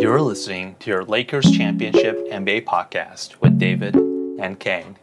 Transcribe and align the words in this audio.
You're 0.00 0.22
listening 0.22 0.76
to 0.78 0.90
your 0.90 1.04
Lakers 1.04 1.50
Championship 1.50 2.16
NBA 2.30 2.64
podcast 2.64 3.34
with 3.40 3.58
David 3.58 3.96
and 3.96 4.58
Kane. 4.60 4.96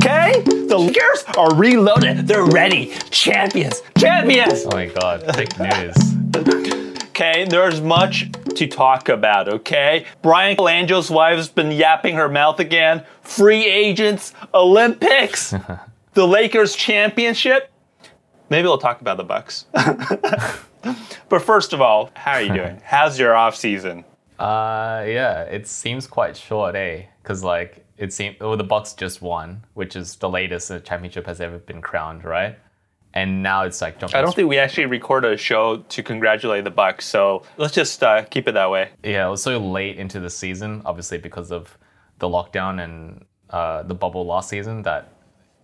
Kane, 0.00 0.42
the 0.66 0.76
Lakers 0.76 1.24
are 1.38 1.54
reloaded. 1.54 2.26
They're 2.26 2.44
ready. 2.44 2.92
Champions. 3.10 3.80
Champions. 3.96 4.64
Oh 4.66 4.70
my 4.72 4.86
god, 4.86 5.22
fake 5.36 5.58
news. 5.58 6.86
Okay, 7.20 7.44
there's 7.44 7.82
much 7.82 8.32
to 8.54 8.66
talk 8.66 9.10
about, 9.10 9.46
okay? 9.46 10.06
Bryan 10.22 10.56
Colangelo's 10.56 11.10
wife's 11.10 11.48
been 11.48 11.70
yapping 11.70 12.14
her 12.14 12.30
mouth 12.30 12.60
again. 12.60 13.04
Free 13.20 13.66
agents, 13.66 14.32
Olympics, 14.54 15.54
the 16.14 16.26
Lakers 16.26 16.74
championship. 16.74 17.70
Maybe 18.48 18.66
we'll 18.66 18.78
talk 18.78 19.02
about 19.02 19.18
the 19.18 19.24
Bucks. 19.24 19.66
but 21.28 21.42
first 21.42 21.74
of 21.74 21.82
all, 21.82 22.10
how 22.14 22.32
are 22.32 22.42
you 22.42 22.54
doing? 22.54 22.80
How's 22.82 23.18
your 23.18 23.36
off 23.36 23.54
season? 23.54 24.06
Uh, 24.40 25.04
yeah, 25.06 25.42
it 25.42 25.66
seems 25.66 26.06
quite 26.06 26.36
short, 26.36 26.74
eh? 26.74 27.04
Because 27.22 27.44
like 27.44 27.84
it 27.98 28.12
seems, 28.12 28.40
well, 28.40 28.56
the 28.56 28.64
Bucks 28.64 28.94
just 28.94 29.20
won, 29.20 29.64
which 29.74 29.94
is 29.94 30.16
the 30.16 30.28
latest 30.28 30.68
the 30.68 30.80
championship 30.80 31.26
has 31.26 31.40
ever 31.40 31.58
been 31.58 31.82
crowned, 31.82 32.24
right? 32.24 32.58
And 33.12 33.42
now 33.42 33.64
it's 33.64 33.82
like 33.82 33.98
jumping. 33.98 34.16
I 34.16 34.22
don't 34.22 34.34
think 34.34 34.48
we 34.48 34.58
actually 34.58 34.86
recorded 34.86 35.32
a 35.32 35.36
show 35.36 35.78
to 35.78 36.02
congratulate 36.02 36.64
the 36.64 36.70
Bucks, 36.70 37.04
so 37.04 37.42
let's 37.58 37.74
just 37.74 38.02
uh, 38.02 38.22
keep 38.24 38.48
it 38.48 38.52
that 38.52 38.70
way. 38.70 38.90
Yeah, 39.04 39.26
it 39.26 39.30
was 39.30 39.42
so 39.42 39.58
late 39.58 39.98
into 39.98 40.20
the 40.20 40.30
season, 40.30 40.80
obviously 40.86 41.18
because 41.18 41.52
of 41.52 41.76
the 42.18 42.28
lockdown 42.28 42.82
and 42.82 43.24
uh, 43.50 43.82
the 43.82 43.94
bubble 43.94 44.24
last 44.24 44.48
season 44.48 44.82
that 44.82 45.12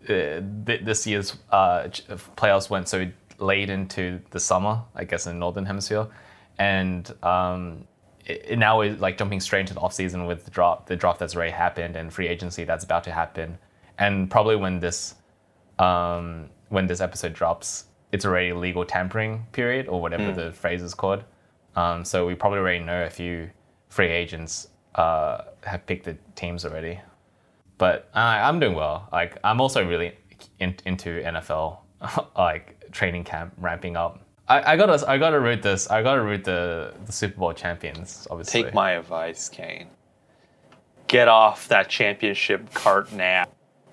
uh, 0.04 0.42
th- 0.66 0.82
this 0.82 1.06
year's 1.06 1.36
uh, 1.50 1.84
playoffs 2.36 2.68
went 2.68 2.88
so 2.88 3.06
late 3.38 3.70
into 3.70 4.20
the 4.30 4.40
summer, 4.40 4.82
I 4.94 5.04
guess 5.04 5.26
in 5.26 5.34
the 5.34 5.38
northern 5.38 5.64
hemisphere, 5.64 6.08
and 6.58 7.10
um, 7.22 7.86
it, 8.26 8.58
now 8.58 8.80
is 8.80 9.00
like 9.00 9.16
jumping 9.18 9.40
straight 9.40 9.60
into 9.60 9.74
the 9.74 9.80
off 9.80 9.92
season 9.92 10.26
with 10.26 10.44
the 10.44 10.50
drop 10.50 10.86
the 10.86 10.96
draft 10.96 11.18
that's 11.18 11.34
already 11.34 11.52
happened 11.52 11.96
and 11.96 12.12
free 12.12 12.28
agency 12.28 12.64
that's 12.64 12.84
about 12.84 13.04
to 13.04 13.12
happen, 13.12 13.58
and 13.98 14.30
probably 14.30 14.56
when 14.56 14.80
this 14.80 15.14
um, 15.78 16.48
when 16.68 16.86
this 16.86 17.00
episode 17.00 17.32
drops, 17.32 17.86
it's 18.12 18.24
already 18.24 18.52
legal 18.52 18.84
tampering 18.84 19.46
period 19.52 19.88
or 19.88 20.00
whatever 20.00 20.32
the 20.32 20.52
phrase 20.52 20.82
is 20.82 20.94
called. 20.94 21.22
Um, 21.74 22.04
so 22.04 22.26
we 22.26 22.34
probably 22.34 22.58
already 22.58 22.84
know 22.84 23.04
a 23.04 23.10
few 23.10 23.50
free 23.88 24.08
agents 24.08 24.68
uh, 24.94 25.42
have 25.64 25.86
picked 25.86 26.04
the 26.04 26.16
teams 26.34 26.64
already. 26.64 27.00
But 27.78 28.08
uh, 28.14 28.18
I'm 28.18 28.58
doing 28.58 28.74
well. 28.74 29.08
Like 29.12 29.38
I'm 29.44 29.60
also 29.60 29.86
really 29.86 30.14
in, 30.58 30.76
into 30.86 31.22
NFL, 31.22 31.78
like 32.36 32.90
training 32.90 33.24
camp 33.24 33.54
ramping 33.58 33.96
up. 33.96 34.25
I, 34.48 34.72
I 34.72 34.76
gotta 34.76 35.08
I 35.08 35.18
gotta 35.18 35.40
root 35.40 35.62
this. 35.62 35.90
I 35.90 36.02
gotta 36.02 36.22
root 36.22 36.44
the 36.44 36.94
the 37.04 37.12
Super 37.12 37.38
Bowl 37.38 37.52
champions. 37.52 38.26
Obviously, 38.30 38.62
Take 38.62 38.74
my 38.74 38.92
advice, 38.92 39.48
Kane. 39.48 39.88
Get 41.08 41.28
off 41.28 41.68
that 41.68 41.88
championship 41.88 42.72
cart 42.74 43.12
now. 43.12 43.46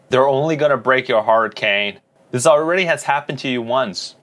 They're 0.10 0.28
only 0.28 0.56
gonna 0.56 0.78
break 0.78 1.08
your 1.08 1.24
heart, 1.24 1.56
Kane. 1.56 2.00
This 2.32 2.46
already 2.46 2.86
has 2.86 3.04
happened 3.04 3.40
to 3.40 3.48
you 3.48 3.62
once. 3.62 4.16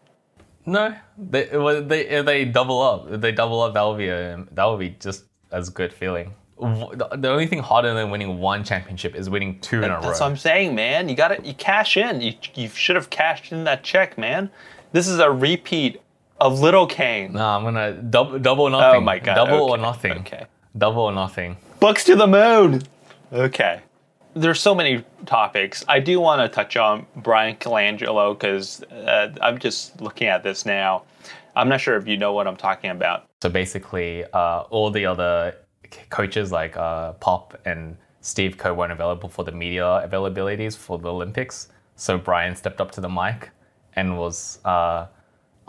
no. 0.66 0.94
They 1.18 1.48
well, 1.52 1.82
they 1.82 2.06
if 2.08 2.24
they 2.26 2.44
double 2.44 2.80
up. 2.80 3.10
If 3.10 3.20
they 3.20 3.32
double 3.32 3.60
up, 3.62 3.74
that 3.74 3.82
would 3.82 3.98
be 3.98 4.08
a 4.08 4.44
that 4.52 4.64
would 4.64 4.78
be 4.78 4.90
just 5.00 5.24
as 5.50 5.68
good 5.68 5.92
feeling. 5.92 6.34
The 6.58 7.08
the 7.18 7.30
only 7.30 7.46
thing 7.46 7.58
harder 7.60 7.92
than 7.94 8.10
winning 8.10 8.38
one 8.38 8.62
championship 8.64 9.14
is 9.16 9.28
winning 9.28 9.58
two 9.60 9.82
in 9.82 9.90
a 9.90 9.94
row. 9.94 10.00
That's 10.02 10.20
what 10.20 10.26
I'm 10.26 10.36
saying, 10.36 10.74
man. 10.74 11.08
You 11.08 11.16
got 11.16 11.28
to 11.28 11.42
you 11.46 11.54
cash 11.54 11.96
in. 11.96 12.20
You 12.20 12.34
you 12.54 12.68
should 12.68 12.96
have 12.96 13.10
cashed 13.10 13.50
in 13.50 13.64
that 13.64 13.82
check, 13.82 14.16
man. 14.16 14.50
This 14.92 15.08
is 15.08 15.18
a 15.18 15.30
repeat 15.30 16.00
of 16.41 16.60
Little 16.60 16.86
Kane. 16.86 17.33
No, 17.34 17.46
I'm 17.46 17.64
gonna 17.64 17.92
double 17.92 18.38
double 18.38 18.64
or 18.64 18.70
nothing. 18.70 18.96
Oh 18.96 19.00
my 19.00 19.19
god. 19.19 19.34
Double 19.34 19.70
or 19.70 19.78
nothing. 19.78 20.19
Okay. 20.19 20.47
Double 20.77 21.02
or 21.02 21.12
nothing. 21.12 21.56
Bucks 21.80 22.05
to 22.05 22.16
the 22.16 22.27
moon. 22.27 22.82
Okay. 23.32 23.80
There's 24.34 24.60
so 24.60 24.74
many 24.74 25.05
topics. 25.27 25.84
I 25.88 25.98
do 25.98 26.20
want 26.20 26.41
to 26.41 26.48
touch 26.48 26.77
on 26.77 27.05
Bryan 27.16 27.56
Colangelo 27.56 28.32
because 28.38 28.82
uh, 28.84 29.34
I'm 29.41 29.59
just 29.59 30.00
looking 30.00 30.28
at 30.28 30.42
this 30.42 30.64
now. 30.64 31.03
I'm 31.56 31.69
not 31.69 31.81
sure 31.81 31.97
if 31.97 32.06
you 32.06 32.16
know 32.16 32.32
what 32.32 32.47
I'm 32.47 32.56
talking 32.56 32.91
about. 32.91 33.26
So 33.43 33.48
basically, 33.48 34.25
uh, 34.32 34.60
all 34.70 34.91
the 34.91 35.04
other 35.04 35.56
coaches 36.10 36.53
like 36.53 36.76
uh, 36.76 37.12
Pop 37.14 37.60
and 37.64 37.97
Steve 38.20 38.56
Kerr 38.56 38.72
weren't 38.72 38.93
available 38.93 39.28
for 39.28 39.44
the 39.44 39.53
media 39.53 40.09
availabilities 40.09 40.76
for 40.76 40.98
the 40.98 41.10
Olympics. 41.10 41.69
So 41.97 42.16
Bryan 42.16 42.54
stepped 42.54 42.81
up 42.81 42.93
to 42.93 43.00
the 43.00 43.09
mic 43.09 43.50
and 43.97 44.16
was 44.16 44.60
uh, 44.64 45.06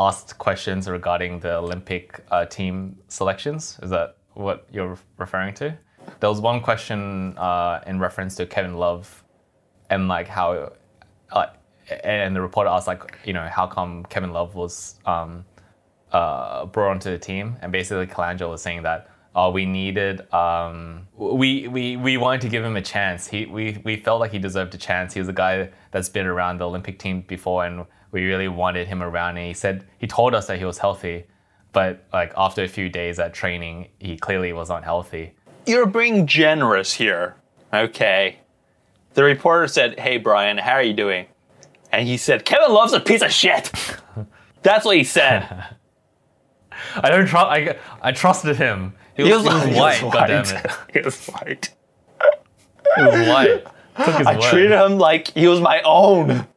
asked 0.08 0.38
questions 0.38 0.88
regarding 0.88 1.40
the 1.40 1.54
Olympic 1.66 2.24
uh, 2.32 2.46
team 2.46 2.98
selections. 3.08 3.80
Is 3.84 3.90
that 3.90 4.18
what 4.34 4.58
you're 4.72 4.98
referring 5.18 5.54
to? 5.56 5.78
There 6.20 6.30
was 6.30 6.42
one 6.42 6.60
question 6.62 7.38
uh, 7.38 7.82
in 7.86 8.00
reference 8.00 8.36
to 8.36 8.46
Kevin 8.46 8.76
Love 8.76 9.24
and 9.90 10.08
like 10.08 10.28
how, 10.28 10.72
uh, 11.32 11.48
and 12.04 12.36
the 12.36 12.42
reporter 12.42 12.70
asked 12.70 12.88
like, 12.88 13.20
you 13.26 13.34
know, 13.34 13.48
how 13.58 13.68
come 13.68 14.06
Kevin 14.06 14.32
Love 14.32 14.56
was 14.56 14.96
um, 15.06 15.46
uh, 16.12 16.66
brought 16.66 16.92
onto 16.92 17.12
the 17.12 17.18
team, 17.20 17.58
and 17.62 17.72
basically 17.72 18.08
Colangelo 18.08 18.52
was 18.52 18.62
saying 18.62 18.84
that 18.84 19.10
uh, 19.36 19.50
we 19.54 19.66
needed, 19.66 20.32
um, 20.34 21.08
we, 21.16 21.68
we 21.68 21.96
we 21.96 22.18
wanted 22.18 22.42
to 22.42 22.50
give 22.50 22.64
him 22.66 22.76
a 22.76 22.82
chance. 22.82 23.28
He 23.28 23.46
we 23.46 23.82
we 23.84 23.96
felt 23.96 24.20
like 24.20 24.32
he 24.32 24.40
deserved 24.40 24.74
a 24.76 24.78
chance. 24.78 25.14
He 25.14 25.20
was 25.20 25.30
a 25.30 25.34
guy 25.34 25.70
that's 25.92 26.10
been 26.10 26.26
around 26.26 26.60
the 26.60 26.68
Olympic 26.68 27.00
team 27.00 27.22
before, 27.28 27.66
and 27.66 27.86
we 28.12 28.26
really 28.26 28.48
wanted 28.48 28.88
him 28.88 29.02
around. 29.02 29.38
And 29.38 29.48
he 29.48 29.54
said 29.54 29.86
he 29.98 30.08
told 30.08 30.34
us 30.34 30.48
that 30.48 30.60
he 30.60 30.66
was 30.66 30.78
healthy, 30.78 31.26
but 31.72 32.06
like 32.14 32.34
after 32.38 32.64
a 32.64 32.68
few 32.68 32.90
days 32.90 33.20
at 33.20 33.34
training, 33.34 33.90
he 34.00 34.18
clearly 34.18 34.54
was 34.54 34.70
not 34.70 34.84
healthy. 34.84 35.34
You're 35.66 35.86
being 35.86 36.28
generous 36.28 36.94
here. 36.94 37.36
Okay. 37.74 38.40
The 39.14 39.24
reporter 39.24 39.68
said, 39.68 40.00
Hey, 40.00 40.18
Bryan, 40.18 40.58
how 40.58 40.74
are 40.74 40.84
you 40.84 40.94
doing? 40.94 41.28
And 41.92 42.08
he 42.08 42.18
said, 42.18 42.46
Kevin 42.46 42.74
Love's 42.74 42.94
a 42.94 43.00
piece 43.00 43.22
of 43.22 43.32
shit. 43.32 43.72
That's 44.64 44.86
what 44.86 44.98
he 44.98 45.04
said. 45.04 45.76
I 46.96 47.10
don't 47.10 47.28
trust. 47.28 47.48
I 47.48 47.76
I 48.02 48.12
trusted 48.12 48.56
him. 48.58 48.94
He 49.16 49.24
was, 49.24 49.42
he 49.42 49.48
was, 49.48 49.64
he 49.66 49.74
white. 49.76 50.04
was 50.04 50.14
God 50.14 50.28
damn 50.28 50.46
it. 50.46 50.72
He 50.94 51.02
was 51.02 51.28
white. 51.28 51.74
He 52.96 53.04
was 53.04 53.28
white. 53.28 53.66
Took 54.06 54.16
his 54.16 54.28
I 54.28 54.50
treated 54.50 54.72
him 54.72 54.98
like 54.98 55.28
he 55.30 55.48
was 55.48 55.62
my 55.62 55.82
own. 55.84 56.48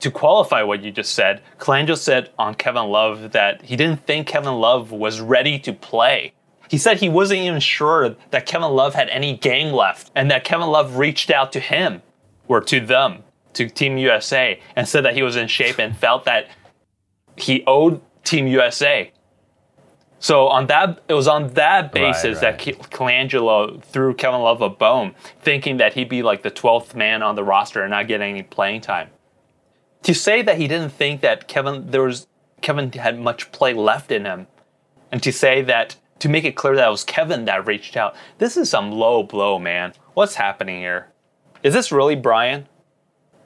To 0.00 0.10
qualify 0.10 0.62
what 0.62 0.82
you 0.82 0.90
just 0.90 1.14
said, 1.14 1.42
Colangelo 1.58 1.96
said 1.96 2.30
on 2.38 2.54
Kevin 2.54 2.84
Love 2.84 3.32
that 3.32 3.62
he 3.62 3.76
didn't 3.76 4.06
think 4.06 4.26
Kevin 4.26 4.54
Love 4.54 4.92
was 4.92 5.20
ready 5.20 5.58
to 5.60 5.72
play. 5.72 6.32
He 6.68 6.78
said 6.78 6.98
he 6.98 7.08
wasn't 7.08 7.40
even 7.40 7.60
sure 7.60 8.16
that 8.30 8.46
Kevin 8.46 8.70
Love 8.70 8.94
had 8.94 9.08
any 9.10 9.36
game 9.36 9.72
left 9.72 10.10
and 10.14 10.30
that 10.30 10.44
Kevin 10.44 10.68
Love 10.68 10.96
reached 10.96 11.30
out 11.30 11.52
to 11.52 11.60
him 11.60 12.02
or 12.48 12.60
to 12.62 12.80
them, 12.80 13.22
to 13.54 13.68
Team 13.68 13.96
USA, 13.98 14.60
and 14.74 14.88
said 14.88 15.04
that 15.04 15.14
he 15.14 15.22
was 15.22 15.36
in 15.36 15.48
shape 15.48 15.78
and 15.78 15.96
felt 15.96 16.24
that 16.24 16.48
he 17.36 17.62
owed 17.66 18.00
Team 18.24 18.46
USA. 18.46 19.12
So 20.18 20.48
on 20.48 20.68
that, 20.68 21.02
it 21.06 21.12
was 21.12 21.28
on 21.28 21.48
that 21.48 21.92
basis 21.92 22.42
right. 22.42 22.58
that 22.58 22.58
Ke- 22.58 22.90
Colangelo 22.90 23.82
threw 23.84 24.14
Kevin 24.14 24.40
Love 24.40 24.62
a 24.62 24.70
bone, 24.70 25.14
thinking 25.42 25.76
that 25.76 25.92
he'd 25.92 26.08
be 26.08 26.22
like 26.22 26.42
the 26.42 26.50
12th 26.50 26.94
man 26.94 27.22
on 27.22 27.34
the 27.34 27.44
roster 27.44 27.82
and 27.82 27.90
not 27.90 28.08
get 28.08 28.22
any 28.22 28.42
playing 28.42 28.80
time. 28.80 29.10
To 30.04 30.14
say 30.14 30.42
that 30.42 30.58
he 30.58 30.68
didn't 30.68 30.90
think 30.90 31.20
that 31.22 31.48
Kevin 31.48 31.90
there 31.90 32.02
was 32.02 32.26
Kevin 32.62 32.92
had 32.92 33.18
much 33.18 33.50
play 33.52 33.74
left 33.74 34.10
in 34.12 34.24
him, 34.24 34.46
and 35.10 35.22
to 35.22 35.32
say 35.32 35.62
that 35.62 35.96
to 36.20 36.28
make 36.28 36.44
it 36.44 36.52
clear 36.56 36.76
that 36.76 36.86
it 36.86 36.90
was 36.90 37.04
Kevin 37.04 37.44
that 37.46 37.66
reached 37.66 37.96
out, 37.96 38.14
this 38.38 38.56
is 38.56 38.70
some 38.70 38.92
low 38.92 39.22
blow, 39.22 39.58
man. 39.58 39.92
What's 40.14 40.36
happening 40.36 40.78
here? 40.80 41.08
Is 41.62 41.74
this 41.74 41.90
really 41.90 42.16
Bryan? 42.16 42.66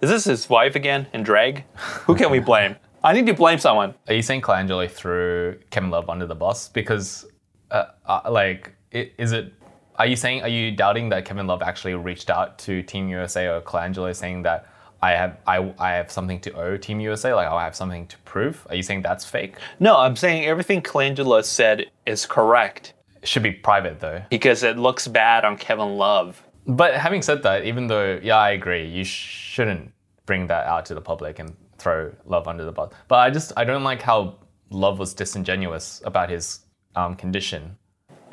Is 0.01 0.11
this 0.11 0.25
his 0.25 0.49
wife 0.49 0.75
again 0.77 1.07
in 1.13 1.23
drag? 1.23 1.65
Who 2.07 2.15
can 2.15 2.31
we 2.31 2.39
blame? 2.39 2.77
I 3.05 3.13
need 3.13 3.27
to 3.27 3.35
blame 3.35 3.59
someone. 3.59 3.95
Are 4.09 4.15
you 4.15 4.23
saying 4.23 4.43
Colangelo 4.43 4.91
threw 4.91 5.59
Kevin 5.71 5.91
Love 5.91 6.11
under 6.11 6.27
the 6.27 6.35
bus 6.35 6.69
because, 6.69 7.27
uh, 7.71 7.87
uh, 8.07 8.23
like, 8.31 8.75
i- 8.93 9.11
is 9.19 9.31
it? 9.33 9.53
Are 9.97 10.07
you 10.07 10.17
saying? 10.17 10.43
Are 10.43 10.49
you 10.49 10.73
doubting 10.73 11.09
that 11.11 11.25
Kevin 11.25 11.47
Love 11.47 11.63
actually 11.63 11.95
reached 11.95 12.31
out 12.31 12.59
to 12.61 12.83
Team 12.83 13.09
USA 13.09 13.47
or 13.47 13.61
Colangelo 13.61 14.15
saying 14.15 14.43
that 14.43 14.67
I 15.01 15.13
have 15.13 15.37
I 15.47 15.73
I 15.79 15.93
have 15.93 16.11
something 16.11 16.41
to 16.41 16.53
owe 16.55 16.77
Team 16.77 17.01
USA, 17.01 17.33
like 17.35 17.47
I 17.49 17.65
have 17.65 17.77
something 17.77 18.07
to 18.09 18.19
prove? 18.19 18.67
Are 18.69 18.75
you 18.75 18.83
saying 18.83 19.03
that's 19.03 19.25
fake? 19.25 19.57
No, 19.79 19.97
I'm 19.97 20.17
saying 20.17 20.45
everything 20.47 20.83
Colangelo 20.83 21.45
said 21.45 21.87
is 22.07 22.27
correct 22.27 22.95
It 23.23 23.29
should 23.29 23.43
be 23.43 23.53
private 23.53 24.01
though. 24.01 24.23
because 24.31 24.63
it 24.63 24.77
looks 24.77 25.07
bad 25.09 25.45
on 25.45 25.57
Kevin 25.57 25.97
Love. 25.97 26.43
But 26.67 26.95
having 26.95 27.23
said 27.23 27.43
that, 27.45 27.65
even 27.65 27.87
though 27.87 28.19
yeah, 28.23 28.37
I 28.39 28.51
agree, 28.51 28.87
you 28.89 29.05
shouldn't 29.05 29.93
bring 30.27 30.47
that 30.49 30.67
out 30.67 30.85
to 30.87 30.95
the 30.95 31.01
public 31.01 31.39
and 31.39 31.57
throw 31.79 32.13
Love 32.27 32.49
under 32.49 32.65
the 32.65 32.73
bus. 32.73 32.93
But 33.07 33.17
I 33.17 33.31
just 33.31 33.53
I 33.57 33.65
don't 33.65 33.85
like 33.85 34.03
how 34.03 34.37
Love 34.71 34.99
was 34.99 35.15
disingenuous 35.15 36.03
about 36.05 36.29
his 36.29 36.61
um, 36.97 37.15
condition. 37.15 37.77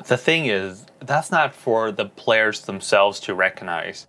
The 0.06 0.16
thing 0.18 0.46
is, 0.46 0.84
that's 1.00 1.30
not 1.30 1.54
for 1.54 1.90
the 1.90 2.04
players 2.04 2.60
themselves 2.62 3.18
to 3.20 3.34
recognize 3.34 4.06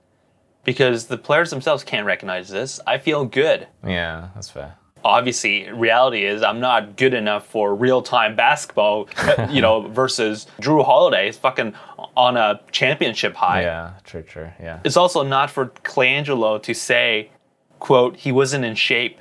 because 0.67 1.05
the 1.05 1.17
players 1.17 1.49
themselves 1.49 1.81
can't 1.85 2.05
recognize 2.05 2.49
this. 2.49 2.77
I 2.85 2.97
feel 2.97 3.23
good. 3.23 3.67
Yeah, 3.85 4.27
that's 4.35 4.49
fair. 4.49 4.75
obviously 5.01 5.71
reality 5.71 6.25
is 6.25 6.43
I'm 6.43 6.59
not 6.59 6.97
good 6.97 7.13
enough 7.13 7.47
for 7.47 7.73
real 7.73 8.01
time 8.01 8.35
basketball, 8.35 9.07
you 9.49 9.61
know, 9.61 9.87
versus 9.87 10.45
Jrue 10.59 10.83
Holiday 10.83 11.29
is 11.29 11.37
fucking 11.37 11.73
on 12.17 12.35
a 12.35 12.59
championship 12.71 13.33
high. 13.33 13.61
Yeah, 13.61 13.93
true, 14.03 14.23
true. 14.23 14.49
Yeah. 14.59 14.81
It's 14.83 14.97
also 14.97 15.23
not 15.23 15.49
for 15.49 15.67
Colangelo 15.67 16.61
to 16.61 16.73
say, 16.73 17.31
quote, 17.79 18.17
he 18.17 18.33
wasn't 18.33 18.65
in 18.65 18.75
shape 18.75 19.19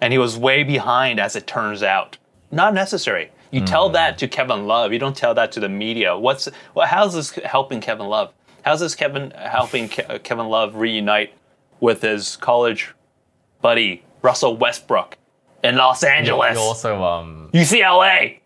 and 0.00 0.12
he 0.12 0.18
was 0.18 0.36
way 0.36 0.64
behind 0.64 1.20
as 1.20 1.36
it 1.36 1.46
turns 1.46 1.84
out. 1.84 2.18
Not 2.50 2.74
necessary. 2.74 3.30
You 3.52 3.64
tell 3.64 3.88
mm. 3.88 3.92
that 3.92 4.18
to 4.18 4.26
Kevin 4.26 4.66
Love. 4.66 4.92
You 4.92 4.98
don't 4.98 5.16
tell 5.16 5.34
that 5.34 5.52
to 5.52 5.60
the 5.60 5.68
media. 5.68 6.18
What's 6.18 6.48
well, 6.74 6.88
how's 6.88 7.14
this 7.14 7.30
helping 7.30 7.80
Kevin 7.80 8.06
Love? 8.06 8.32
How's 8.68 8.80
this 8.80 8.94
Kevin 8.94 9.30
helping 9.30 9.88
Ke- 9.88 10.22
Kevin 10.22 10.50
Love 10.50 10.74
reunite 10.74 11.32
with 11.80 12.02
his 12.02 12.36
college 12.36 12.92
buddy 13.62 14.04
Russell 14.20 14.58
Westbrook 14.58 15.16
in 15.64 15.76
Los 15.76 16.02
Angeles, 16.02 16.54
You 16.54 16.60
also 16.60 17.02
um 17.02 17.48
UCLA? 17.54 18.40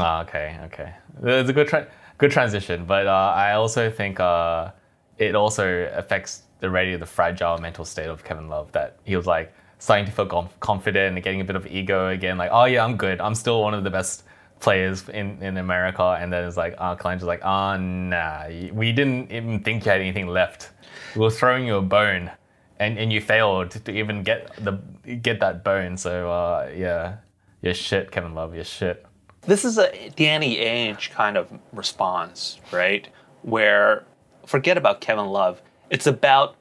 Ah, 0.00 0.22
okay, 0.22 0.58
okay. 0.64 0.92
It's 1.22 1.48
a 1.48 1.52
good 1.52 1.68
tra- 1.68 1.86
good 2.18 2.32
transition, 2.32 2.86
but 2.86 3.06
uh, 3.06 3.32
I 3.36 3.52
also 3.52 3.88
think 3.88 4.18
uh, 4.18 4.72
it 5.18 5.36
also 5.36 5.88
affects 5.94 6.42
already 6.64 6.96
the 6.96 7.06
fragile 7.06 7.56
mental 7.58 7.84
state 7.84 8.08
of 8.08 8.24
Kevin 8.24 8.48
Love. 8.48 8.72
That 8.72 8.96
he 9.04 9.14
was 9.14 9.28
like 9.28 9.54
starting 9.78 10.06
to 10.06 10.10
feel 10.10 10.26
conf- 10.26 10.58
confident 10.58 11.14
and 11.14 11.22
getting 11.22 11.40
a 11.40 11.44
bit 11.44 11.54
of 11.54 11.68
ego 11.68 12.08
again. 12.08 12.36
Like, 12.36 12.50
oh 12.52 12.64
yeah, 12.64 12.84
I'm 12.84 12.96
good. 12.96 13.20
I'm 13.20 13.36
still 13.36 13.62
one 13.62 13.74
of 13.74 13.84
the 13.84 13.90
best 13.90 14.24
players 14.62 15.08
in, 15.08 15.42
in 15.42 15.58
America. 15.58 16.16
And 16.18 16.32
then 16.32 16.44
it's 16.44 16.56
like, 16.56 16.74
uh, 16.78 16.96
Colangelo's 16.96 17.28
like, 17.28 17.44
oh 17.44 17.76
nah, 17.76 18.46
we 18.72 18.92
didn't 18.92 19.30
even 19.30 19.62
think 19.62 19.84
you 19.84 19.90
had 19.90 20.00
anything 20.00 20.28
left. 20.28 20.70
We 21.14 21.20
were 21.20 21.30
throwing 21.30 21.66
you 21.66 21.76
a 21.76 21.82
bone, 21.82 22.30
and, 22.78 22.98
and 22.98 23.12
you 23.12 23.20
failed 23.20 23.72
to 23.72 23.92
even 23.92 24.22
get 24.22 24.56
the 24.56 24.72
get 25.16 25.40
that 25.40 25.62
bone. 25.62 25.96
So 25.98 26.30
uh, 26.30 26.70
yeah, 26.74 27.16
you're 27.60 27.74
shit, 27.74 28.10
Kevin 28.10 28.34
Love. 28.34 28.54
You're 28.54 28.64
shit. 28.64 29.04
This 29.42 29.64
is 29.64 29.76
a 29.76 30.10
Danny 30.16 30.56
Ainge 30.56 31.10
kind 31.10 31.36
of 31.36 31.52
response, 31.72 32.60
right? 32.70 33.08
Where 33.42 34.04
forget 34.46 34.78
about 34.78 35.00
Kevin 35.00 35.26
Love. 35.26 35.60
It's 35.90 36.06
about 36.06 36.56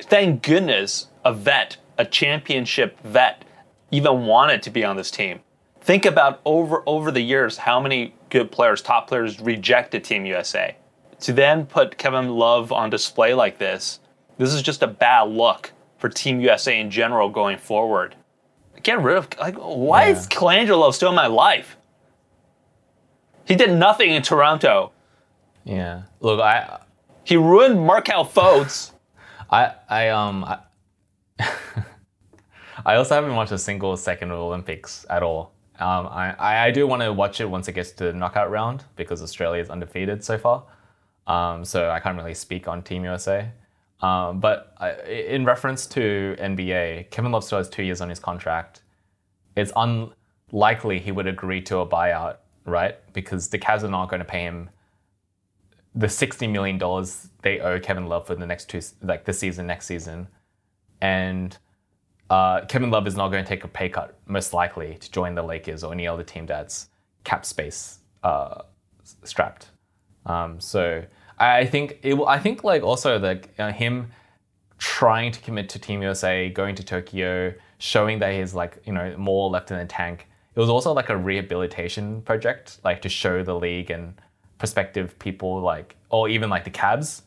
thank 0.00 0.42
goodness 0.42 1.08
a 1.24 1.32
vet, 1.32 1.76
a 1.98 2.04
championship 2.04 2.98
vet, 3.00 3.44
even 3.90 4.26
wanted 4.26 4.62
to 4.62 4.70
be 4.70 4.84
on 4.84 4.96
this 4.96 5.10
team. 5.10 5.40
Think 5.86 6.04
about 6.04 6.40
over 6.44 6.82
over 6.84 7.12
the 7.12 7.20
years 7.20 7.58
how 7.58 7.78
many 7.78 8.12
good 8.28 8.50
players, 8.50 8.82
top 8.82 9.06
players 9.06 9.38
rejected 9.38 10.02
Team 10.02 10.26
USA. 10.26 10.74
To 11.20 11.32
then 11.32 11.64
put 11.64 11.96
Kevin 11.96 12.30
Love 12.30 12.72
on 12.72 12.90
display 12.90 13.34
like 13.34 13.58
this, 13.58 14.00
this 14.36 14.52
is 14.52 14.62
just 14.62 14.82
a 14.82 14.88
bad 14.88 15.28
look 15.28 15.72
for 15.98 16.08
Team 16.08 16.40
USA 16.40 16.80
in 16.80 16.90
general 16.90 17.28
going 17.28 17.56
forward. 17.56 18.16
Get 18.82 19.00
rid 19.00 19.16
of 19.16 19.28
like 19.38 19.54
why 19.58 20.06
is 20.06 20.26
Yeah. 20.28 20.36
Colangelo 20.36 20.92
still 20.92 21.10
in 21.10 21.14
my 21.14 21.28
life? 21.28 21.76
He 23.44 23.54
did 23.54 23.70
nothing 23.70 24.10
in 24.10 24.22
Toronto. 24.22 24.90
Yeah. 25.62 26.02
Look, 26.18 26.40
I 26.40 26.80
He 27.22 27.36
ruined 27.36 27.78
Markelle 27.78 28.26
Fultz. 28.26 28.90
I 29.48 29.74
I 29.88 30.08
um 30.08 30.42
I, 30.42 30.58
I 32.84 32.96
also 32.96 33.14
haven't 33.14 33.36
watched 33.36 33.52
a 33.52 33.58
single 33.58 33.96
second 33.96 34.32
of 34.32 34.40
Olympics 34.40 35.06
at 35.08 35.22
all. 35.22 35.52
Um, 35.78 36.06
I, 36.06 36.34
I 36.38 36.70
do 36.70 36.86
want 36.86 37.02
to 37.02 37.12
watch 37.12 37.40
it 37.40 37.48
once 37.48 37.68
it 37.68 37.72
gets 37.72 37.90
to 37.92 38.04
the 38.04 38.12
knockout 38.12 38.50
round 38.50 38.84
because 38.96 39.22
Australia 39.22 39.62
is 39.62 39.70
undefeated 39.70 40.24
so 40.24 40.38
far. 40.38 40.64
Um, 41.26 41.64
so 41.64 41.90
I 41.90 42.00
can't 42.00 42.16
really 42.16 42.34
speak 42.34 42.68
on 42.68 42.82
Team 42.82 43.04
USA. 43.04 43.50
Um, 44.00 44.40
but 44.40 44.74
I, 44.78 44.92
in 45.10 45.44
reference 45.44 45.86
to 45.88 46.36
NBA, 46.38 47.10
Kevin 47.10 47.32
Love 47.32 47.44
still 47.44 47.58
has 47.58 47.68
two 47.68 47.82
years 47.82 48.00
on 48.00 48.08
his 48.08 48.18
contract. 48.18 48.82
It's 49.56 49.72
unlikely 49.76 51.00
he 51.00 51.12
would 51.12 51.26
agree 51.26 51.60
to 51.62 51.78
a 51.78 51.86
buyout, 51.86 52.36
right? 52.64 52.96
Because 53.12 53.48
the 53.48 53.58
Cavs 53.58 53.82
are 53.82 53.88
not 53.88 54.08
going 54.08 54.20
to 54.20 54.24
pay 54.24 54.42
him 54.42 54.70
the 55.94 56.08
sixty 56.10 56.46
million 56.46 56.76
dollars 56.76 57.30
they 57.40 57.58
owe 57.60 57.80
Kevin 57.80 58.06
Love 58.06 58.26
for 58.26 58.34
the 58.34 58.44
next 58.44 58.68
two, 58.68 58.82
like 59.02 59.24
this 59.24 59.38
season, 59.38 59.66
next 59.66 59.86
season, 59.86 60.28
and 61.00 61.56
uh, 62.30 62.64
Kevin 62.66 62.90
Love 62.90 63.06
is 63.06 63.16
not 63.16 63.28
going 63.28 63.44
to 63.44 63.48
take 63.48 63.64
a 63.64 63.68
pay 63.68 63.88
cut, 63.88 64.18
most 64.26 64.52
likely, 64.52 64.94
to 64.98 65.10
join 65.10 65.34
the 65.34 65.42
Lakers 65.42 65.84
or 65.84 65.92
any 65.92 66.06
other 66.08 66.24
team 66.24 66.46
that's 66.46 66.88
cap 67.24 67.44
space 67.44 67.98
uh, 68.22 68.62
strapped. 69.24 69.70
Um, 70.24 70.60
so 70.60 71.04
I 71.38 71.66
think 71.66 71.98
it. 72.02 72.18
I 72.26 72.38
think 72.38 72.64
like 72.64 72.82
also 72.82 73.18
like 73.18 73.50
uh, 73.58 73.72
him 73.72 74.10
trying 74.78 75.32
to 75.32 75.40
commit 75.40 75.68
to 75.70 75.78
Team 75.78 76.02
USA, 76.02 76.50
going 76.50 76.74
to 76.74 76.82
Tokyo, 76.82 77.54
showing 77.78 78.18
that 78.18 78.32
he's 78.34 78.54
like 78.54 78.82
you 78.84 78.92
know 78.92 79.14
more 79.16 79.48
left 79.48 79.70
in 79.70 79.78
the 79.78 79.84
tank. 79.84 80.26
It 80.54 80.60
was 80.60 80.70
also 80.70 80.92
like 80.92 81.10
a 81.10 81.16
rehabilitation 81.16 82.22
project, 82.22 82.80
like 82.82 83.02
to 83.02 83.08
show 83.08 83.42
the 83.42 83.54
league 83.54 83.90
and 83.90 84.14
prospective 84.58 85.18
people, 85.18 85.60
like 85.60 85.96
or 86.10 86.28
even 86.28 86.50
like 86.50 86.64
the 86.64 86.70
Cavs, 86.70 87.22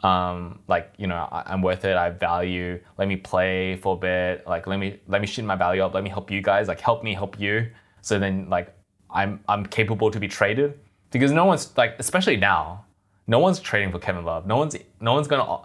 um, 0.00 0.60
like 0.68 0.92
you 0.98 1.06
know 1.06 1.28
I, 1.30 1.44
I'm 1.46 1.62
worth 1.62 1.84
it. 1.84 1.96
I 1.96 2.10
value. 2.10 2.80
Let 2.98 3.08
me 3.08 3.16
play 3.16 3.76
for 3.76 3.94
a 3.94 3.98
bit. 3.98 4.46
Like 4.46 4.66
let 4.66 4.78
me 4.78 4.98
let 5.08 5.20
me 5.20 5.26
shoot 5.26 5.44
my 5.44 5.56
value 5.56 5.82
up. 5.82 5.94
Let 5.94 6.04
me 6.04 6.10
help 6.10 6.30
you 6.30 6.42
guys. 6.42 6.68
Like 6.68 6.80
help 6.80 7.02
me 7.02 7.14
help 7.14 7.38
you. 7.40 7.70
So 8.02 8.18
then 8.18 8.48
like 8.48 8.74
I'm 9.10 9.40
I'm 9.48 9.66
capable 9.66 10.10
to 10.10 10.20
be 10.20 10.28
traded 10.28 10.78
because 11.10 11.32
no 11.32 11.44
one's 11.44 11.76
like 11.76 11.96
especially 11.98 12.36
now, 12.36 12.84
no 13.26 13.38
one's 13.38 13.60
trading 13.60 13.90
for 13.90 13.98
Kevin 13.98 14.24
Love. 14.24 14.46
No 14.46 14.56
one's 14.56 14.76
no 15.00 15.14
one's 15.14 15.28
gonna 15.28 15.60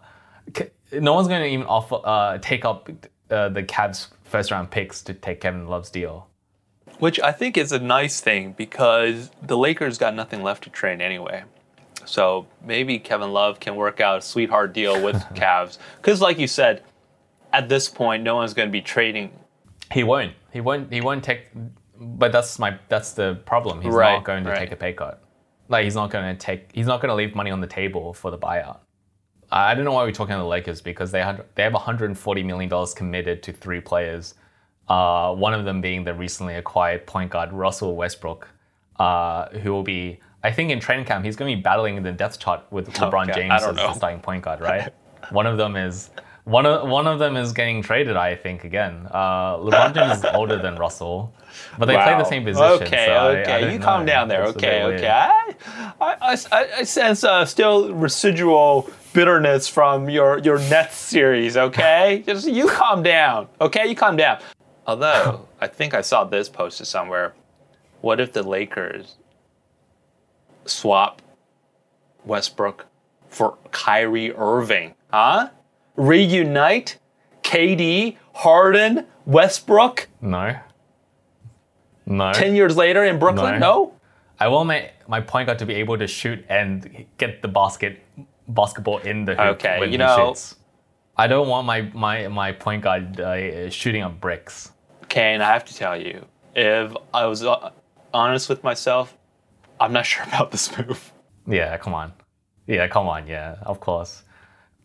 no 0.93 1.13
one's 1.13 1.27
gonna 1.27 1.45
even 1.45 1.65
offer 1.65 1.99
uh, 2.03 2.37
take 2.39 2.65
up 2.65 2.89
uh, 3.29 3.49
the 3.49 3.63
Cavs 3.63 4.07
first 4.23 4.51
round 4.51 4.71
picks 4.71 5.01
to 5.03 5.13
take 5.13 5.41
Kevin 5.41 5.67
Love's 5.67 5.89
deal. 5.89 6.27
Which 6.99 7.19
I 7.19 7.31
think 7.31 7.57
is 7.57 7.71
a 7.71 7.79
nice 7.79 8.21
thing 8.21 8.53
because 8.53 9.31
the 9.41 9.57
Lakers 9.57 9.97
got 9.97 10.13
nothing 10.13 10.43
left 10.43 10.63
to 10.65 10.69
trade 10.69 11.01
anyway. 11.01 11.43
So 12.05 12.47
maybe 12.65 12.99
Kevin 12.99 13.31
Love 13.33 13.59
can 13.59 13.75
work 13.75 13.99
out 13.99 14.19
a 14.19 14.21
sweetheart 14.21 14.73
deal 14.73 15.03
with 15.03 15.15
Cavs. 15.35 15.77
Because, 15.97 16.21
like 16.21 16.37
you 16.39 16.47
said, 16.47 16.83
at 17.53 17.69
this 17.69 17.89
point, 17.89 18.23
no 18.23 18.35
one's 18.35 18.53
going 18.53 18.67
to 18.67 18.71
be 18.71 18.81
trading. 18.81 19.31
He 19.91 20.03
won't. 20.03 20.33
He 20.53 20.61
won't. 20.61 20.91
He 20.91 21.01
won't 21.01 21.23
take. 21.23 21.47
But 21.99 22.31
that's 22.31 22.57
my. 22.59 22.77
That's 22.89 23.13
the 23.13 23.35
problem. 23.45 23.81
He's 23.81 23.93
Right, 23.93 24.13
not 24.13 24.23
going 24.23 24.43
to 24.45 24.49
right. 24.49 24.59
take 24.59 24.71
a 24.71 24.75
pay 24.75 24.93
cut. 24.93 25.23
Like 25.69 25.83
he's 25.83 25.95
not 25.95 26.09
going 26.09 26.35
to 26.35 26.39
take. 26.39 26.69
He's 26.73 26.87
not 26.87 27.01
going 27.01 27.09
to 27.09 27.15
leave 27.15 27.35
money 27.35 27.51
on 27.51 27.61
the 27.61 27.67
table 27.67 28.13
for 28.13 28.31
the 28.31 28.37
buyout. 28.37 28.79
I 29.51 29.75
don't 29.75 29.83
know 29.83 29.91
why 29.91 30.03
we're 30.03 30.13
talking 30.13 30.33
about 30.33 30.43
the 30.43 30.47
Lakers 30.49 30.81
because 30.81 31.11
they 31.11 31.21
had 31.21 31.43
they 31.55 31.63
have 31.63 31.73
140 31.73 32.43
million 32.43 32.69
dollars 32.69 32.93
committed 32.93 33.43
to 33.43 33.51
three 33.53 33.81
players. 33.81 34.33
Uh, 34.87 35.33
one 35.35 35.53
of 35.53 35.63
them 35.65 35.79
being 35.81 36.03
the 36.03 36.13
recently 36.13 36.55
acquired 36.55 37.05
point 37.05 37.31
guard 37.31 37.51
Russell 37.53 37.95
Westbrook, 37.95 38.47
uh, 38.97 39.49
who 39.59 39.71
will 39.71 39.83
be. 39.83 40.19
I 40.43 40.51
think 40.51 40.71
in 40.71 40.79
training 40.79 41.05
camp 41.05 41.23
he's 41.25 41.35
going 41.35 41.51
to 41.51 41.55
be 41.55 41.61
battling 41.61 41.97
in 41.97 42.03
the 42.03 42.11
depth 42.11 42.39
chart 42.39 42.63
with 42.71 42.91
LeBron 42.93 43.29
Okay, 43.29 43.41
James 43.41 43.51
I 43.51 43.55
as 43.57 43.61
don't 43.63 43.75
the 43.75 43.87
know. 43.87 43.93
starting 43.93 44.19
point 44.19 44.43
guard, 44.43 44.61
right? 44.61 44.93
one 45.31 45.45
of 45.45 45.57
them 45.57 45.75
is 45.75 46.09
one 46.45 46.65
of 46.65 46.89
one 46.89 47.05
of 47.05 47.19
them 47.19 47.37
is 47.37 47.51
getting 47.53 47.81
traded. 47.83 48.17
I 48.17 48.35
think 48.35 48.63
again. 48.63 49.07
Uh, 49.11 49.57
LeBron 49.57 49.93
James 49.93 50.17
is 50.19 50.25
older 50.33 50.57
than 50.59 50.75
Russell, 50.75 51.33
but 51.77 51.85
they 51.85 51.95
play 51.95 52.17
the 52.17 52.23
same 52.23 52.43
position. 52.43 52.87
Okay, 52.87 53.05
so 53.07 53.11
I- 53.13 53.17
I 53.17 53.37
okay. 53.41 53.61
don't 53.61 53.73
you 53.73 53.79
calm 53.79 54.05
down 54.05 54.27
there. 54.27 54.43
It's 54.43 54.55
Okay, 54.57 54.83
okay. 54.83 55.07
I, 55.07 55.55
I, 56.01 56.37
I, 56.51 56.67
I 56.79 56.83
sense 56.83 57.23
uh, 57.23 57.45
still 57.45 57.93
residual 57.93 58.89
bitterness 59.13 59.67
from 59.67 60.09
your, 60.09 60.39
your 60.39 60.57
Nets 60.57 60.95
series, 60.95 61.57
okay? 61.57 62.23
Just 62.25 62.47
you 62.47 62.67
calm 62.67 63.03
down, 63.03 63.47
okay? 63.59 63.87
You 63.87 63.95
calm 63.95 64.15
down. 64.15 64.39
Although, 64.87 65.47
I 65.59 65.67
think 65.67 65.93
I 65.93 66.01
saw 66.01 66.23
this 66.23 66.49
posted 66.49 66.87
somewhere. 66.87 67.33
What 68.01 68.19
if 68.19 68.33
the 68.33 68.41
Lakers 68.41 69.17
swap 70.71 71.21
Westbrook 72.25 72.85
for 73.27 73.57
Kyrie 73.71 74.33
Irving? 74.33 74.93
Huh? 75.11 75.49
Reunite 75.95 76.97
KD, 77.43 78.17
Harden, 78.33 79.05
Westbrook 79.25 80.07
No. 80.21 80.57
No. 82.05 82.33
10 82.33 82.55
years 82.55 82.75
later 82.75 83.03
in 83.05 83.19
Brooklyn? 83.19 83.59
No. 83.59 83.73
no? 83.73 83.93
I 84.39 84.47
want 84.47 84.67
my 84.67 84.89
my 85.07 85.21
point 85.21 85.45
guard 85.45 85.59
to 85.59 85.65
be 85.67 85.75
able 85.75 85.97
to 85.99 86.07
shoot 86.07 86.43
and 86.49 87.05
get 87.17 87.41
the 87.43 87.47
basket 87.47 87.99
basketball 88.47 88.97
in 88.99 89.25
the 89.25 89.35
hoop 89.35 89.55
Okay, 89.57 89.79
when 89.79 89.89
you 89.89 89.93
he 89.93 89.97
know- 89.97 90.29
shoots. 90.29 90.55
I 91.17 91.27
don't 91.27 91.47
want 91.47 91.67
my 91.67 91.81
my 91.93 92.27
my 92.27 92.51
point 92.51 92.81
guard 92.81 93.19
uh, 93.19 93.69
shooting 93.69 94.01
on 94.01 94.17
bricks. 94.17 94.71
Kane, 95.09 95.41
I 95.41 95.51
have 95.53 95.65
to 95.65 95.75
tell 95.75 95.95
you, 95.95 96.25
if 96.55 96.93
I 97.13 97.25
was 97.27 97.43
uh, 97.43 97.69
honest 98.13 98.49
with 98.49 98.63
myself, 98.63 99.15
I'm 99.81 99.93
not 99.93 100.05
sure 100.05 100.23
about 100.27 100.51
this 100.51 100.75
move. 100.77 101.11
Yeah, 101.47 101.77
come 101.77 101.93
on. 101.93 102.13
Yeah, 102.67 102.87
come 102.87 103.07
on. 103.07 103.27
Yeah, 103.27 103.57
of 103.63 103.79
course. 103.79 104.23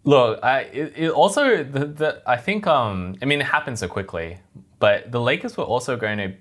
Look, 0.04 0.42
I 0.42 0.60
it, 0.60 0.92
it 0.96 1.10
also 1.10 1.62
the, 1.64 1.84
the 1.86 2.22
I 2.26 2.36
think 2.36 2.66
um 2.66 3.16
I 3.22 3.24
mean 3.24 3.40
it 3.40 3.46
happened 3.46 3.78
so 3.78 3.88
quickly, 3.88 4.38
but 4.78 5.12
the 5.12 5.20
Lakers 5.20 5.56
were 5.56 5.64
also 5.64 5.96
going 5.96 6.18
to 6.18 6.34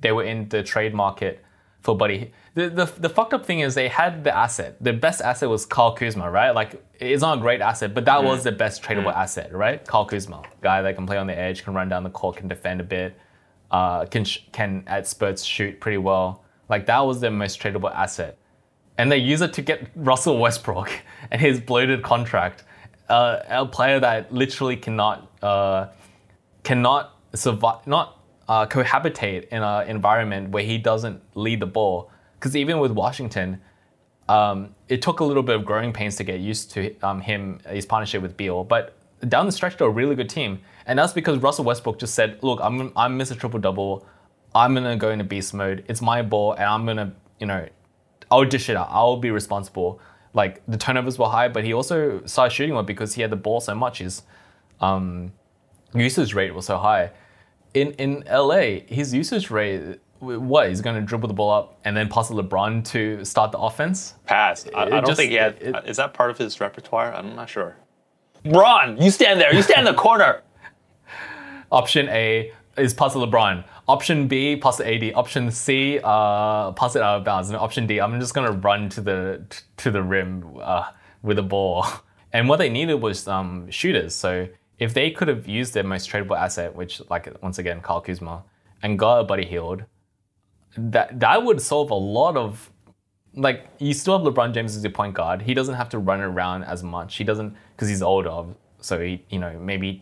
they 0.00 0.12
were 0.12 0.24
in 0.24 0.48
the 0.48 0.62
trade 0.62 0.94
market 0.94 1.44
for 1.82 1.96
Buddy. 1.96 2.32
The, 2.54 2.68
the 2.68 2.84
the 2.98 3.08
fucked 3.08 3.32
up 3.34 3.44
thing 3.46 3.60
is 3.60 3.74
they 3.74 3.88
had 3.88 4.24
the 4.24 4.36
asset. 4.36 4.82
The 4.82 4.92
best 4.92 5.20
asset 5.20 5.48
was 5.48 5.64
Kyle 5.66 5.94
Kuzma, 5.94 6.30
right? 6.30 6.50
Like 6.50 6.82
it's 6.98 7.22
not 7.22 7.38
a 7.38 7.40
great 7.40 7.60
asset, 7.60 7.94
but 7.94 8.04
that 8.06 8.24
was 8.24 8.42
the 8.44 8.52
best 8.52 8.82
tradable 8.82 9.14
asset, 9.14 9.52
right? 9.52 9.86
Kyle 9.86 10.04
Kuzma, 10.04 10.42
guy 10.62 10.82
that 10.82 10.96
can 10.96 11.06
play 11.06 11.16
on 11.18 11.26
the 11.26 11.38
edge, 11.38 11.62
can 11.64 11.74
run 11.74 11.88
down 11.88 12.02
the 12.04 12.10
court, 12.10 12.36
can 12.36 12.48
defend 12.48 12.80
a 12.80 12.84
bit, 12.84 13.16
uh, 13.70 14.04
can 14.06 14.24
sh- 14.24 14.40
can 14.52 14.82
at 14.86 15.06
spurts 15.06 15.44
shoot 15.44 15.78
pretty 15.80 15.98
well. 15.98 16.44
Like 16.70 16.86
that 16.86 17.00
was 17.00 17.20
their 17.20 17.32
most 17.32 17.60
tradable 17.60 17.92
asset, 17.92 18.38
and 18.96 19.10
they 19.10 19.18
use 19.18 19.42
it 19.42 19.52
to 19.54 19.62
get 19.62 19.88
Russell 19.96 20.38
Westbrook 20.38 20.90
and 21.30 21.40
his 21.40 21.60
bloated 21.60 22.02
contract, 22.02 22.62
uh, 23.08 23.40
a 23.48 23.66
player 23.66 23.98
that 23.98 24.32
literally 24.32 24.76
cannot 24.76 25.28
uh, 25.42 25.88
cannot 26.62 27.18
survive, 27.34 27.84
not 27.86 28.20
uh, 28.48 28.66
cohabitate 28.66 29.48
in 29.48 29.62
an 29.62 29.88
environment 29.88 30.50
where 30.50 30.62
he 30.62 30.78
doesn't 30.78 31.20
lead 31.34 31.60
the 31.60 31.66
ball. 31.66 32.10
Because 32.38 32.56
even 32.56 32.78
with 32.78 32.92
Washington, 32.92 33.60
um, 34.28 34.74
it 34.88 35.02
took 35.02 35.20
a 35.20 35.24
little 35.24 35.42
bit 35.42 35.56
of 35.56 35.64
growing 35.64 35.92
pains 35.92 36.16
to 36.16 36.24
get 36.24 36.40
used 36.40 36.70
to 36.72 36.96
um, 37.00 37.20
him, 37.20 37.58
his 37.68 37.84
partnership 37.84 38.22
with 38.22 38.36
Beal. 38.36 38.62
But 38.64 38.96
down 39.28 39.44
the 39.44 39.52
stretch, 39.52 39.76
they're 39.76 39.88
a 39.88 39.90
really 39.90 40.14
good 40.14 40.30
team, 40.30 40.60
and 40.86 40.98
that's 40.98 41.12
because 41.12 41.38
Russell 41.38 41.64
Westbrook 41.64 41.98
just 41.98 42.14
said, 42.14 42.38
"Look, 42.42 42.60
I'm 42.62 42.92
I'm 42.96 43.18
Mr. 43.18 43.36
Triple 43.36 43.58
Double. 43.58 44.06
I'm 44.54 44.74
gonna 44.74 44.96
go 44.96 45.10
into 45.10 45.24
beast 45.24 45.54
mode. 45.54 45.84
It's 45.88 46.02
my 46.02 46.22
ball, 46.22 46.52
and 46.54 46.64
I'm 46.64 46.86
gonna, 46.86 47.12
you 47.38 47.46
know, 47.46 47.68
I'll 48.30 48.44
dish 48.44 48.68
it 48.68 48.76
out. 48.76 48.88
I'll 48.90 49.16
be 49.16 49.30
responsible." 49.30 50.00
Like 50.32 50.62
the 50.68 50.76
turnovers 50.76 51.18
were 51.18 51.26
high, 51.28 51.48
but 51.48 51.64
he 51.64 51.72
also 51.72 52.24
started 52.24 52.54
shooting 52.54 52.74
more 52.74 52.84
because 52.84 53.14
he 53.14 53.22
had 53.22 53.30
the 53.30 53.36
ball 53.36 53.60
so 53.60 53.74
much. 53.74 53.98
His 53.98 54.22
um, 54.80 55.32
usage 55.94 56.34
rate 56.34 56.54
was 56.54 56.66
so 56.66 56.78
high. 56.78 57.10
In 57.74 57.92
in 57.92 58.24
LA, 58.30 58.80
his 58.86 59.12
usage 59.12 59.50
rate, 59.50 59.98
what 60.20 60.68
he's 60.68 60.80
going 60.80 60.94
to 60.96 61.02
dribble 61.02 61.26
the 61.28 61.34
ball 61.34 61.50
up 61.50 61.80
and 61.84 61.96
then 61.96 62.08
pass 62.08 62.28
to 62.28 62.34
LeBron 62.34 62.84
to 62.90 63.24
start 63.24 63.50
the 63.52 63.58
offense. 63.58 64.14
Pass. 64.26 64.66
I, 64.74 64.82
I 64.82 64.88
don't 64.88 65.06
just- 65.06 65.18
think 65.18 65.30
he 65.30 65.36
had. 65.36 65.56
it- 65.60 65.74
is 65.86 65.96
that 65.96 66.14
part 66.14 66.30
of 66.30 66.38
his 66.38 66.60
repertoire? 66.60 67.12
I'm 67.12 67.34
not 67.34 67.48
sure. 67.48 67.76
Ron, 68.44 69.00
you 69.02 69.10
stand 69.10 69.40
there. 69.40 69.52
You 69.54 69.62
stand 69.62 69.86
in 69.88 69.94
the 69.94 70.00
corner. 70.00 70.42
Option 71.72 72.08
A 72.08 72.52
is 72.76 72.94
pass 72.94 73.12
to 73.12 73.18
LeBron. 73.18 73.64
Option 73.88 74.28
B, 74.28 74.56
pass 74.56 74.76
to 74.78 74.86
AD. 74.86 75.14
Option 75.14 75.50
C, 75.50 76.00
uh, 76.02 76.72
pass 76.72 76.96
it 76.96 77.02
out 77.02 77.18
of 77.18 77.24
bounds. 77.24 77.48
And 77.48 77.58
option 77.58 77.86
D, 77.86 78.00
I'm 78.00 78.18
just 78.20 78.34
gonna 78.34 78.52
run 78.52 78.88
to 78.90 79.00
the 79.00 79.44
to 79.78 79.90
the 79.90 80.02
rim 80.02 80.44
uh, 80.62 80.90
with 81.22 81.36
the 81.36 81.42
ball. 81.42 81.86
And 82.32 82.48
what 82.48 82.60
they 82.60 82.68
needed 82.68 82.94
was 82.94 83.26
um, 83.26 83.68
shooters. 83.72 84.14
So 84.14 84.46
if 84.78 84.94
they 84.94 85.10
could 85.10 85.26
have 85.26 85.48
used 85.48 85.74
their 85.74 85.82
most 85.82 86.08
tradable 86.08 86.38
asset, 86.38 86.76
which 86.76 87.02
like 87.10 87.28
once 87.42 87.58
again 87.58 87.80
Kyle 87.80 88.00
Kuzma, 88.00 88.44
and 88.84 88.96
got 88.96 89.18
a 89.18 89.24
Buddy 89.24 89.44
Hield, 89.44 89.84
that 90.76 91.18
that 91.18 91.44
would 91.44 91.60
solve 91.60 91.90
a 91.90 91.94
lot 91.94 92.36
of 92.36 92.70
like 93.34 93.68
you 93.78 93.94
still 93.94 94.18
have 94.18 94.26
LeBron 94.26 94.54
James 94.54 94.76
as 94.76 94.82
your 94.82 94.92
point 94.92 95.14
guard. 95.14 95.42
He 95.42 95.54
doesn't 95.54 95.74
have 95.74 95.88
to 95.90 95.98
run 95.98 96.20
around 96.20 96.64
as 96.64 96.82
much. 96.82 97.16
He 97.16 97.24
doesn't 97.24 97.54
because 97.74 97.88
he's 97.88 98.02
older, 98.02 98.44
so 98.80 99.00
he 99.00 99.24
you 99.28 99.38
know 99.38 99.58
maybe 99.58 100.00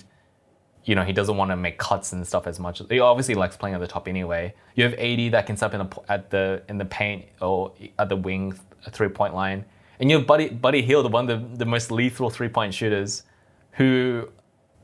you 0.88 0.94
know 0.94 1.04
he 1.04 1.12
doesn't 1.12 1.36
want 1.36 1.50
to 1.50 1.56
make 1.56 1.76
cuts 1.76 2.14
and 2.14 2.26
stuff 2.26 2.46
as 2.46 2.58
much. 2.58 2.80
He 2.88 2.98
obviously 2.98 3.34
likes 3.34 3.58
playing 3.58 3.74
at 3.74 3.80
the 3.80 3.86
top 3.86 4.08
anyway. 4.08 4.54
You 4.74 4.84
have 4.84 4.94
AD 4.94 5.32
that 5.32 5.46
can 5.46 5.54
step 5.54 5.74
in 5.74 5.80
the, 5.80 6.00
at 6.08 6.30
the 6.30 6.62
in 6.70 6.78
the 6.78 6.86
paint 6.86 7.26
or 7.42 7.74
at 7.98 8.08
the 8.08 8.16
wing 8.16 8.58
three 8.90 9.10
point 9.10 9.34
line, 9.34 9.66
and 10.00 10.10
you 10.10 10.16
have 10.16 10.26
Buddy 10.26 10.48
Buddy 10.48 10.80
Hield, 10.80 11.12
one 11.12 11.28
of 11.28 11.52
the, 11.52 11.58
the 11.58 11.66
most 11.66 11.90
lethal 11.90 12.30
three 12.30 12.48
point 12.48 12.72
shooters, 12.72 13.24
who 13.72 14.30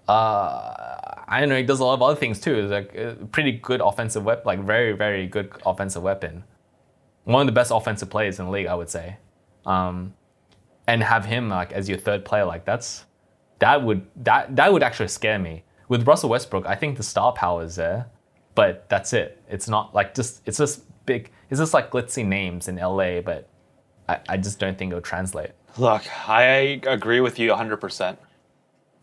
uh, 0.07 0.75
I 1.27 1.41
don't 1.41 1.49
know 1.49 1.57
he 1.57 1.63
does 1.63 1.81
a 1.81 1.85
lot 1.85 1.95
of 1.95 2.03
other 2.03 2.17
things 2.17 2.39
too. 2.39 2.61
He's 2.61 2.71
like 2.71 2.95
a 2.95 3.17
pretty 3.33 3.53
good 3.53 3.81
offensive 3.81 4.25
weapon, 4.27 4.43
like 4.45 4.61
very 4.61 4.93
very 4.93 5.27
good 5.27 5.55
offensive 5.65 6.03
weapon. 6.03 6.45
One 7.25 7.41
of 7.41 7.47
the 7.47 7.59
best 7.59 7.71
offensive 7.71 8.11
players 8.11 8.39
in 8.39 8.45
the 8.45 8.51
league, 8.51 8.67
I 8.67 8.75
would 8.75 8.91
say. 8.91 9.17
Um, 9.65 10.13
and 10.87 11.03
have 11.03 11.25
him 11.25 11.49
like 11.49 11.73
as 11.73 11.89
your 11.89 11.97
third 11.97 12.27
player, 12.27 12.45
like 12.45 12.67
that's 12.67 13.07
that 13.61 13.83
would 13.83 14.07
that 14.17 14.55
that 14.57 14.71
would 14.71 14.83
actually 14.83 15.09
scare 15.09 15.39
me. 15.39 15.65
With 15.89 16.07
Russell 16.07 16.31
Westbrook, 16.31 16.67
I 16.67 16.75
think 16.75 16.97
the 16.97 17.03
star 17.03 17.33
power 17.33 17.63
is 17.63 17.77
there, 17.77 18.07
but 18.55 18.89
that's 18.89 19.13
it. 19.13 19.43
It's 19.49 19.69
not 19.69 19.95
like 19.95 20.15
just 20.15 20.43
it's 20.47 20.59
just 20.59 20.83
big. 21.07 21.31
It's 21.51 21.61
just 21.61 21.75
like 21.75 21.91
glitzy 21.91 22.25
names 22.27 22.69
in 22.69 22.77
LA, 22.77 23.21
but 23.21 23.49
I, 24.09 24.19
I 24.29 24.37
just 24.37 24.59
don't 24.59 24.79
think 24.79 24.91
it'll 24.93 25.03
translate. 25.03 25.51
Look, 25.77 26.03
I 26.29 26.81
agree 26.87 27.21
with 27.21 27.39
you 27.39 27.51
100%. 27.51 28.17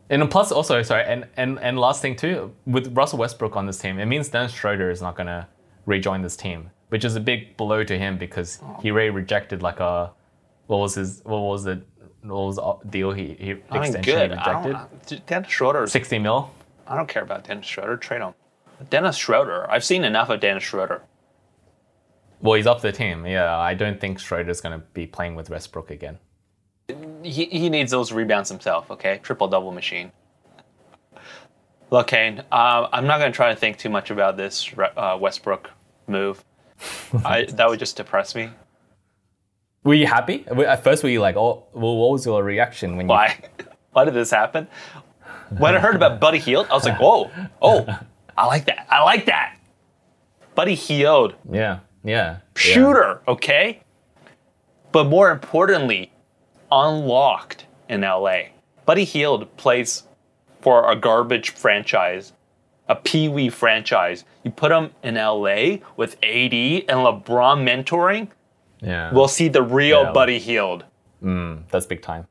And 0.10 0.30
plus, 0.30 0.52
also 0.52 0.82
sorry, 0.84 1.06
and 1.06 1.26
and 1.38 1.58
and 1.60 1.80
last 1.80 2.02
thing 2.02 2.18
too, 2.18 2.54
with 2.66 2.96
Russell 2.96 3.20
Westbrook 3.20 3.56
on 3.56 3.66
this 3.66 3.78
team, 3.78 3.98
it 3.98 4.06
means 4.08 4.28
Dennis 4.28 4.52
Schroeder 4.52 4.90
is 4.92 5.02
not 5.02 5.16
gonna 5.16 5.48
rejoin 5.86 6.22
this 6.22 6.36
team, 6.36 6.70
which 6.90 7.06
is 7.06 7.16
a 7.16 7.22
big 7.22 7.56
blow 7.56 7.86
to 7.86 7.98
him 7.98 8.18
because 8.18 8.60
he 8.82 8.92
already 8.92 9.10
rejected 9.10 9.62
like 9.64 9.80
a 9.80 10.12
what 10.68 10.78
was 10.80 10.96
his 10.96 11.22
what 11.24 11.40
was 11.40 11.66
it 11.66 11.88
what 12.24 12.46
was 12.46 12.58
the 12.58 12.90
deal 12.90 13.14
he, 13.14 13.36
he 13.40 13.52
I 13.70 13.80
mean, 13.80 13.84
extension 13.84 14.16
good. 14.16 14.32
he 14.32 14.38
I 14.38 14.62
rejected 14.62 15.08
don't, 15.08 15.26
Dennis 15.28 15.50
Schroeder. 15.50 15.88
sixty 15.88 16.20
mil. 16.20 16.52
I 16.88 16.96
don't 16.96 17.08
care 17.08 17.24
about 17.24 17.44
Dennis 17.46 17.66
Schroeder. 17.66 17.98
Trade 17.98 18.22
him. 18.22 18.34
Dennis 18.90 19.18
Schroeder. 19.18 19.70
I've 19.70 19.84
seen 19.84 20.04
enough 20.04 20.30
of 20.30 20.40
Dennis 20.40 20.64
Schroeder. 20.64 21.02
Well, 22.42 22.56
he's 22.56 22.68
off 22.68 22.82
the 22.82 22.92
team. 22.92 23.26
Yeah, 23.26 23.58
I 23.58 23.74
don't 23.76 24.00
think 24.00 24.20
Schroeder's 24.20 24.62
gonna 24.62 24.84
be 24.94 25.06
playing 25.06 25.36
with 25.36 25.50
Westbrook 25.50 25.92
again. 25.92 26.18
He, 27.24 27.46
he 27.46 27.70
needs 27.70 27.92
those 27.92 28.12
rebounds 28.12 28.50
himself, 28.50 28.90
okay? 28.92 29.20
Triple 29.22 29.48
double 29.48 29.72
machine. 29.72 30.12
Look, 31.92 32.08
Kane, 32.08 32.42
uh, 32.52 32.88
I'm 32.92 33.06
not 33.06 33.20
going 33.20 33.32
to 33.32 33.36
try 33.36 33.50
to 33.50 33.56
think 33.56 33.78
too 33.78 33.90
much 33.90 34.12
about 34.12 34.38
this 34.38 34.74
uh, 34.96 35.18
Westbrook 35.20 35.70
move. 36.08 36.44
I, 37.26 37.46
that 37.50 37.70
would 37.70 37.80
just 37.80 37.98
depress 37.98 38.34
me. 38.34 38.50
Were 39.84 39.94
you 39.94 40.08
happy 40.08 40.46
at 40.48 40.84
first? 40.84 41.04
Were 41.04 41.10
you 41.10 41.20
like, 41.20 41.36
oh, 41.36 41.66
well, 41.74 41.98
what 41.98 42.12
was 42.12 42.26
your 42.26 42.44
reaction 42.44 42.96
when 42.96 43.08
you? 43.08 43.10
Why? 43.10 43.38
Why 43.92 44.06
did 44.06 44.14
this 44.14 44.32
happen? 44.32 44.68
When 45.58 45.76
I 45.76 45.80
heard 45.80 45.96
about 45.96 46.20
Buddy 46.20 46.40
Hield, 46.40 46.68
I 46.70 46.74
was 46.74 46.86
like, 46.86 47.00
whoa, 47.00 47.30
oh, 47.62 47.86
I 48.38 48.46
like 48.46 48.66
that. 48.66 48.88
I 48.90 49.04
like 49.04 49.26
that. 49.26 49.58
Buddy 50.56 50.76
Hield, 50.76 51.36
Yeah, 51.52 51.80
yeah. 52.04 52.38
shooter, 52.56 53.22
okay? 53.28 53.82
But 54.92 55.06
more 55.06 55.32
importantly, 55.32 56.12
unlocked 56.72 57.66
in 57.90 58.02
LA. 58.02 58.44
Buddy 58.86 59.04
Hield 59.06 59.56
plays 59.58 60.04
for 60.62 60.90
a 60.92 60.96
garbage 60.96 61.50
franchise, 61.52 62.34
a 62.88 62.96
Pee 62.96 63.30
Wee 63.30 63.50
franchise. 63.50 64.26
You 64.44 64.52
put 64.52 64.72
him 64.72 64.92
in 65.04 65.16
LA 65.16 65.78
with 65.98 66.16
AD 66.24 66.54
and 66.54 67.00
LeBron 67.06 67.64
mentoring, 67.66 68.30
Yeah, 68.82 69.12
we'll 69.14 69.28
see 69.28 69.48
the 69.48 69.62
real 69.64 70.04
Yeah. 70.04 70.12
Buddy 70.12 70.40
Hield. 70.40 70.86
mm, 71.24 71.64
that's 71.70 71.86
big 71.86 72.02
time. 72.02 72.28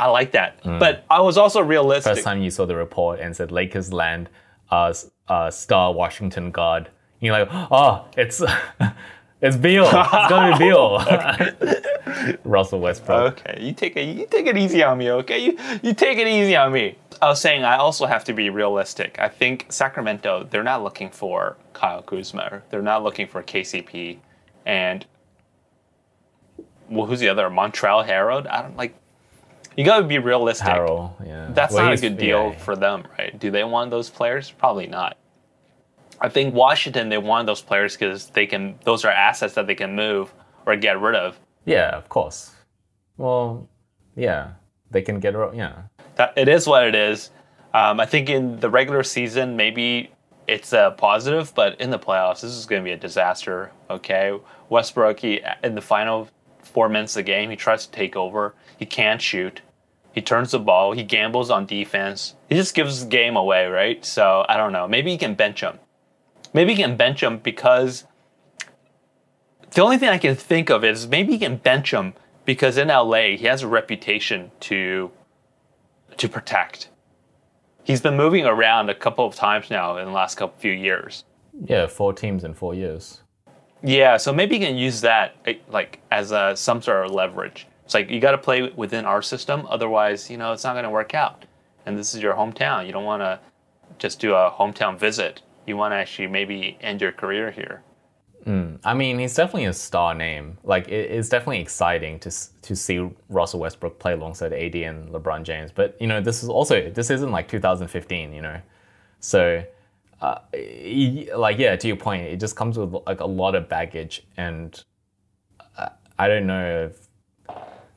I 0.00 0.06
like 0.08 0.32
that. 0.32 0.60
But 0.64 1.04
I 1.10 1.20
was 1.20 1.36
also 1.36 1.60
realistic. 1.60 2.14
First 2.14 2.24
time 2.24 2.40
you 2.40 2.50
saw 2.50 2.64
the 2.64 2.76
report 2.76 3.20
and 3.20 3.36
said 3.36 3.52
Lakers 3.52 3.92
land 3.92 4.30
uh, 4.70 4.94
uh, 5.28 5.50
star 5.50 5.92
Washington 5.92 6.50
guard. 6.50 6.90
You're 7.20 7.38
like, 7.38 7.48
oh, 7.52 8.06
it's 8.16 8.42
it's 9.42 9.56
Beal. 9.56 9.84
It's 9.84 10.28
gonna 10.28 10.56
be 10.56 10.64
Beal. 10.64 11.04
Russell 12.44 12.80
Westbrook. 12.80 13.40
Okay, 13.40 13.62
you 13.62 13.72
take 13.72 13.96
it. 13.96 14.16
You 14.16 14.26
take 14.26 14.46
it 14.46 14.56
easy 14.56 14.82
on 14.82 14.98
me. 14.98 15.10
Okay, 15.10 15.38
you 15.38 15.58
you 15.82 15.94
take 15.94 16.18
it 16.18 16.26
easy 16.26 16.56
on 16.56 16.72
me. 16.72 16.96
I 17.22 17.28
was 17.28 17.40
saying 17.40 17.64
I 17.64 17.76
also 17.76 18.06
have 18.06 18.24
to 18.24 18.32
be 18.32 18.48
realistic. 18.48 19.18
I 19.18 19.28
think 19.28 19.66
Sacramento 19.68 20.48
they're 20.50 20.64
not 20.64 20.82
looking 20.82 21.10
for 21.10 21.56
Kyle 21.74 22.02
Kuzma. 22.02 22.62
They're 22.70 22.82
not 22.82 23.02
looking 23.02 23.26
for 23.26 23.42
KCP, 23.42 24.18
and 24.64 25.04
well, 26.88 27.06
who's 27.06 27.20
the 27.20 27.28
other? 27.28 27.48
Montrezl 27.50 28.06
Harrell. 28.06 28.46
I 28.50 28.62
don't 28.62 28.76
like. 28.76 28.94
You 29.80 29.86
gotta 29.86 30.04
be 30.04 30.18
realistic. 30.18 30.66
Harrell, 30.66 31.14
yeah. 31.26 31.48
That's 31.54 31.72
Well, 31.72 31.86
not 31.86 31.94
a 31.94 31.96
good 31.96 32.18
deal 32.18 32.50
yeah. 32.50 32.58
for 32.58 32.76
them, 32.76 33.08
right? 33.18 33.38
Do 33.38 33.50
they 33.50 33.64
want 33.64 33.90
those 33.90 34.10
players? 34.10 34.50
Probably 34.50 34.86
not. 34.86 35.16
I 36.20 36.28
think 36.28 36.54
Washington 36.54 37.08
they 37.08 37.16
want 37.16 37.46
those 37.46 37.62
players 37.62 37.94
because 37.96 38.26
they 38.26 38.46
can. 38.46 38.78
Those 38.84 39.06
are 39.06 39.10
assets 39.10 39.54
that 39.54 39.66
they 39.66 39.74
can 39.74 39.96
move 39.96 40.34
or 40.66 40.76
get 40.76 41.00
rid 41.00 41.14
of. 41.14 41.40
Yeah, 41.64 41.96
of 41.96 42.10
course. 42.10 42.50
Well, 43.16 43.70
yeah, 44.16 44.50
they 44.90 45.00
can 45.00 45.18
get 45.18 45.34
ro- 45.34 45.52
yeah. 45.54 45.84
that 46.16 46.34
it 46.36 46.46
is 46.48 46.66
what 46.66 46.86
it 46.86 46.94
is. 46.94 47.30
Um, 47.72 48.00
I 48.00 48.04
think 48.04 48.28
in 48.28 48.60
the 48.60 48.68
regular 48.68 49.02
season, 49.02 49.56
maybe 49.56 50.10
it's 50.46 50.74
a 50.74 50.94
positive, 50.98 51.54
but 51.54 51.80
in 51.80 51.88
the 51.88 51.98
playoffs, 51.98 52.42
this 52.42 52.52
is 52.52 52.66
going 52.66 52.82
to 52.82 52.84
be 52.84 52.92
a 52.92 52.98
disaster. 52.98 53.72
Okay, 53.88 54.38
Westbrook, 54.68 55.20
he, 55.20 55.40
in 55.64 55.74
the 55.74 55.80
final 55.80 56.28
four 56.62 56.90
minutes 56.90 57.12
of 57.16 57.20
the 57.24 57.32
game, 57.32 57.48
he 57.48 57.56
tries 57.56 57.86
to 57.86 57.92
take 57.92 58.14
over. 58.14 58.54
He 58.78 58.84
can't 58.84 59.22
shoot. 59.22 59.62
He 60.12 60.20
turns 60.20 60.50
the 60.50 60.58
ball. 60.58 60.92
He 60.92 61.02
gambles 61.02 61.50
on 61.50 61.66
defense. 61.66 62.34
He 62.48 62.56
just 62.56 62.74
gives 62.74 63.04
the 63.04 63.10
game 63.10 63.36
away, 63.36 63.66
right? 63.66 64.04
So 64.04 64.44
I 64.48 64.56
don't 64.56 64.72
know. 64.72 64.88
Maybe 64.88 65.10
he 65.10 65.18
can 65.18 65.34
bench 65.34 65.60
him. 65.60 65.78
Maybe 66.52 66.74
he 66.74 66.82
can 66.82 66.96
bench 66.96 67.22
him 67.22 67.38
because 67.38 68.04
the 69.72 69.82
only 69.82 69.98
thing 69.98 70.08
I 70.08 70.18
can 70.18 70.34
think 70.34 70.68
of 70.68 70.84
is 70.84 71.06
maybe 71.06 71.32
he 71.34 71.38
can 71.38 71.56
bench 71.56 71.92
him 71.92 72.14
because 72.44 72.76
in 72.76 72.88
LA 72.88 73.36
he 73.36 73.46
has 73.46 73.62
a 73.62 73.68
reputation 73.68 74.50
to 74.60 75.10
to 76.16 76.28
protect. 76.28 76.88
He's 77.84 78.00
been 78.00 78.16
moving 78.16 78.44
around 78.44 78.90
a 78.90 78.94
couple 78.94 79.26
of 79.26 79.34
times 79.34 79.70
now 79.70 79.96
in 79.96 80.06
the 80.06 80.12
last 80.12 80.36
couple 80.36 80.58
few 80.58 80.72
years. 80.72 81.24
Yeah, 81.64 81.86
four 81.86 82.12
teams 82.12 82.44
in 82.44 82.54
four 82.54 82.74
years. 82.74 83.22
Yeah, 83.82 84.16
so 84.18 84.32
maybe 84.32 84.56
you 84.56 84.66
can 84.66 84.76
use 84.76 85.00
that 85.02 85.36
like 85.68 86.00
as 86.10 86.32
a 86.32 86.54
some 86.56 86.82
sort 86.82 87.06
of 87.06 87.12
leverage. 87.12 87.66
It's 87.90 87.94
like 87.96 88.08
you 88.08 88.20
got 88.20 88.30
to 88.30 88.38
play 88.38 88.70
within 88.76 89.04
our 89.04 89.20
system, 89.20 89.66
otherwise, 89.68 90.30
you 90.30 90.36
know, 90.36 90.52
it's 90.52 90.62
not 90.62 90.74
going 90.74 90.84
to 90.84 90.90
work 90.90 91.12
out. 91.12 91.44
And 91.84 91.98
this 91.98 92.14
is 92.14 92.22
your 92.22 92.34
hometown. 92.34 92.86
You 92.86 92.92
don't 92.92 93.02
want 93.02 93.20
to 93.20 93.40
just 93.98 94.20
do 94.20 94.32
a 94.32 94.48
hometown 94.48 94.96
visit. 94.96 95.42
You 95.66 95.76
want 95.76 95.90
to 95.90 95.96
actually 95.96 96.28
maybe 96.28 96.78
end 96.82 97.00
your 97.00 97.10
career 97.10 97.50
here. 97.50 97.82
I 98.84 98.94
mean, 98.94 99.18
he's 99.18 99.34
definitely 99.34 99.64
a 99.64 99.72
star 99.72 100.14
name. 100.14 100.56
Like, 100.62 100.86
it, 100.86 101.10
it's 101.10 101.28
definitely 101.28 101.58
exciting 101.58 102.20
to 102.20 102.30
to 102.62 102.76
see 102.76 103.10
Russell 103.28 103.58
Westbrook 103.58 103.98
play 103.98 104.12
alongside 104.12 104.52
AD 104.52 104.76
and 104.76 105.08
LeBron 105.08 105.42
James. 105.42 105.72
But 105.72 105.96
you 106.00 106.06
know, 106.06 106.20
this 106.20 106.44
is 106.44 106.48
also 106.48 106.90
this 106.90 107.10
isn't 107.10 107.32
like 107.32 107.48
2015. 107.48 108.32
You 108.32 108.40
know, 108.40 108.60
so 109.18 109.64
uh, 110.20 110.38
like 111.34 111.58
yeah, 111.58 111.74
to 111.74 111.88
your 111.88 111.96
point, 111.96 112.22
it 112.22 112.38
just 112.38 112.54
comes 112.54 112.78
with 112.78 112.94
like 113.08 113.18
a 113.18 113.26
lot 113.26 113.56
of 113.56 113.68
baggage, 113.68 114.22
and 114.36 114.80
I, 115.76 115.90
I 116.20 116.28
don't 116.28 116.46
know 116.46 116.84
if 116.84 117.09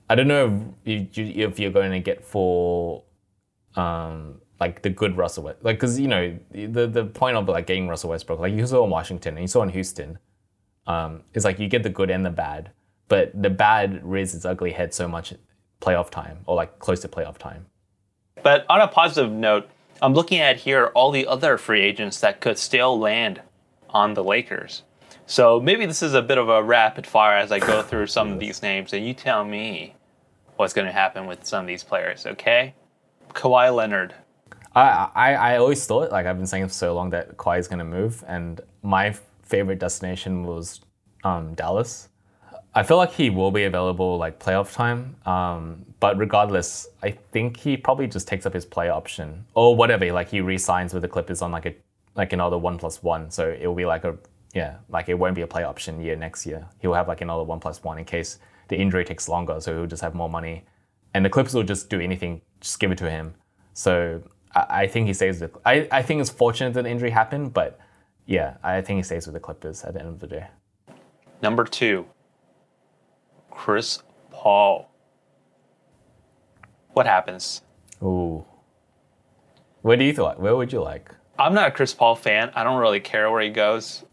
I 0.09 0.15
don't 0.15 0.27
know 0.27 0.75
if, 0.85 1.17
you, 1.17 1.47
if 1.47 1.59
you're 1.59 1.71
going 1.71 1.91
to 1.91 1.99
get 1.99 2.23
for 2.23 3.03
um, 3.75 4.41
like 4.59 4.81
the 4.81 4.89
good 4.89 5.17
Russell 5.17 5.43
West, 5.43 5.59
like 5.63 5.77
because 5.77 5.99
you 5.99 6.07
know 6.07 6.37
the 6.51 6.87
the 6.87 7.05
point 7.05 7.37
of 7.37 7.47
like 7.47 7.67
getting 7.67 7.87
Russell 7.87 8.09
Westbrook, 8.11 8.39
like 8.39 8.53
you 8.53 8.65
saw 8.67 8.83
in 8.83 8.89
Washington 8.89 9.35
and 9.35 9.43
you 9.43 9.47
saw 9.47 9.61
in 9.63 9.69
Houston, 9.69 10.19
um, 10.87 11.23
is 11.33 11.43
like 11.45 11.59
you 11.59 11.67
get 11.67 11.83
the 11.83 11.89
good 11.89 12.09
and 12.09 12.25
the 12.25 12.29
bad, 12.29 12.71
but 13.07 13.31
the 13.41 13.49
bad 13.49 14.03
rears 14.03 14.35
its 14.35 14.45
ugly 14.45 14.71
head 14.71 14.93
so 14.93 15.07
much 15.07 15.33
playoff 15.81 16.09
time 16.09 16.39
or 16.45 16.55
like 16.55 16.79
close 16.79 17.01
to 17.01 17.07
playoff 17.07 17.37
time. 17.37 17.65
But 18.41 18.65
on 18.69 18.81
a 18.81 18.87
positive 18.87 19.31
note, 19.31 19.69
I'm 20.01 20.13
looking 20.13 20.39
at 20.39 20.57
here 20.57 20.87
all 20.95 21.11
the 21.11 21.27
other 21.27 21.57
free 21.57 21.81
agents 21.81 22.19
that 22.19 22.41
could 22.41 22.57
still 22.57 22.99
land 22.99 23.41
on 23.89 24.13
the 24.13 24.23
Lakers. 24.23 24.83
So 25.25 25.59
maybe 25.59 25.85
this 25.85 26.03
is 26.03 26.13
a 26.13 26.21
bit 26.21 26.37
of 26.37 26.49
a 26.49 26.61
rapid 26.61 27.07
fire 27.07 27.37
as 27.37 27.51
I 27.51 27.59
go 27.59 27.81
through 27.89 28.07
some 28.07 28.31
of 28.31 28.39
these 28.39 28.61
names, 28.61 28.93
and 28.93 29.05
you 29.05 29.13
tell 29.13 29.43
me 29.45 29.95
what's 30.57 30.73
going 30.73 30.87
to 30.87 30.93
happen 30.93 31.25
with 31.25 31.45
some 31.45 31.61
of 31.61 31.67
these 31.67 31.83
players, 31.83 32.25
okay? 32.25 32.73
Kawhi 33.33 33.73
Leonard. 33.73 34.13
I, 34.75 35.09
I 35.13 35.33
I 35.33 35.57
always 35.57 35.85
thought 35.85 36.11
like 36.11 36.25
I've 36.25 36.37
been 36.37 36.47
saying 36.47 36.67
for 36.67 36.73
so 36.73 36.93
long 36.93 37.11
that 37.11 37.37
Kawhi 37.37 37.59
is 37.59 37.67
gonna 37.67 37.85
move, 37.85 38.23
and 38.27 38.59
my 38.81 39.15
favorite 39.43 39.79
destination 39.79 40.45
was 40.45 40.81
um, 41.23 41.53
Dallas. 41.53 42.09
I 42.75 42.81
feel 42.81 42.97
like 42.97 43.11
he 43.11 43.29
will 43.29 43.51
be 43.51 43.65
available 43.65 44.17
like 44.17 44.39
playoff 44.39 44.73
time, 44.73 45.15
um, 45.27 45.85
but 45.99 46.17
regardless, 46.17 46.87
I 47.03 47.11
think 47.31 47.57
he 47.57 47.77
probably 47.77 48.07
just 48.07 48.27
takes 48.27 48.47
up 48.47 48.53
his 48.53 48.65
play 48.65 48.89
option 48.89 49.45
or 49.53 49.75
whatever. 49.75 50.11
Like 50.11 50.29
he 50.29 50.41
re-signs 50.41 50.91
with 50.91 51.03
the 51.03 51.07
Clippers 51.07 51.43
on 51.43 51.51
like 51.51 51.67
a 51.67 51.75
like 52.15 52.33
another 52.33 52.57
one 52.57 52.79
plus 52.79 53.03
one, 53.03 53.29
so 53.29 53.47
it 53.49 53.67
will 53.67 53.75
be 53.75 53.85
like 53.85 54.05
a 54.05 54.17
yeah, 54.53 54.77
like 54.89 55.09
it 55.09 55.15
won't 55.15 55.35
be 55.35 55.41
a 55.41 55.47
play 55.47 55.63
option 55.63 56.01
year 56.01 56.15
next 56.15 56.45
year. 56.45 56.65
He'll 56.79 56.93
have 56.93 57.07
like 57.07 57.21
another 57.21 57.43
one 57.43 57.59
plus 57.59 57.83
one 57.83 57.97
in 57.97 58.05
case 58.05 58.39
the 58.67 58.77
injury 58.77 59.03
takes 59.03 59.27
longer, 59.27 59.59
so 59.59 59.73
he'll 59.73 59.87
just 59.87 60.01
have 60.01 60.13
more 60.13 60.29
money, 60.29 60.63
and 61.13 61.25
the 61.25 61.29
Clippers 61.29 61.53
will 61.53 61.63
just 61.63 61.89
do 61.89 61.99
anything, 61.99 62.41
just 62.61 62.79
give 62.79 62.91
it 62.91 62.97
to 62.99 63.09
him. 63.09 63.33
So 63.73 64.21
I, 64.53 64.83
I 64.83 64.87
think 64.87 65.07
he 65.07 65.13
stays 65.13 65.41
with. 65.41 65.57
I, 65.65 65.87
I 65.91 66.01
think 66.01 66.21
it's 66.21 66.29
fortunate 66.29 66.73
that 66.75 66.83
the 66.83 66.89
injury 66.89 67.09
happened, 67.09 67.53
but 67.53 67.79
yeah, 68.25 68.57
I 68.63 68.81
think 68.81 68.97
he 68.97 69.03
stays 69.03 69.25
with 69.25 69.33
the 69.33 69.39
Clippers 69.39 69.83
at 69.83 69.95
the 69.95 69.99
end 69.99 70.09
of 70.09 70.19
the 70.19 70.27
day. 70.27 70.47
Number 71.41 71.63
two, 71.63 72.05
Chris 73.49 74.03
Paul. 74.31 74.89
What 76.93 77.07
happens? 77.07 77.63
Ooh, 78.03 78.45
where 79.81 79.97
do 79.97 80.03
you 80.03 80.13
like? 80.13 80.37
Where 80.37 80.55
would 80.55 80.71
you 80.71 80.81
like? 80.81 81.13
I'm 81.39 81.55
not 81.55 81.69
a 81.69 81.71
Chris 81.71 81.93
Paul 81.93 82.15
fan. 82.15 82.51
I 82.53 82.63
don't 82.63 82.79
really 82.79 82.99
care 82.99 83.31
where 83.31 83.41
he 83.41 83.49
goes. 83.49 84.03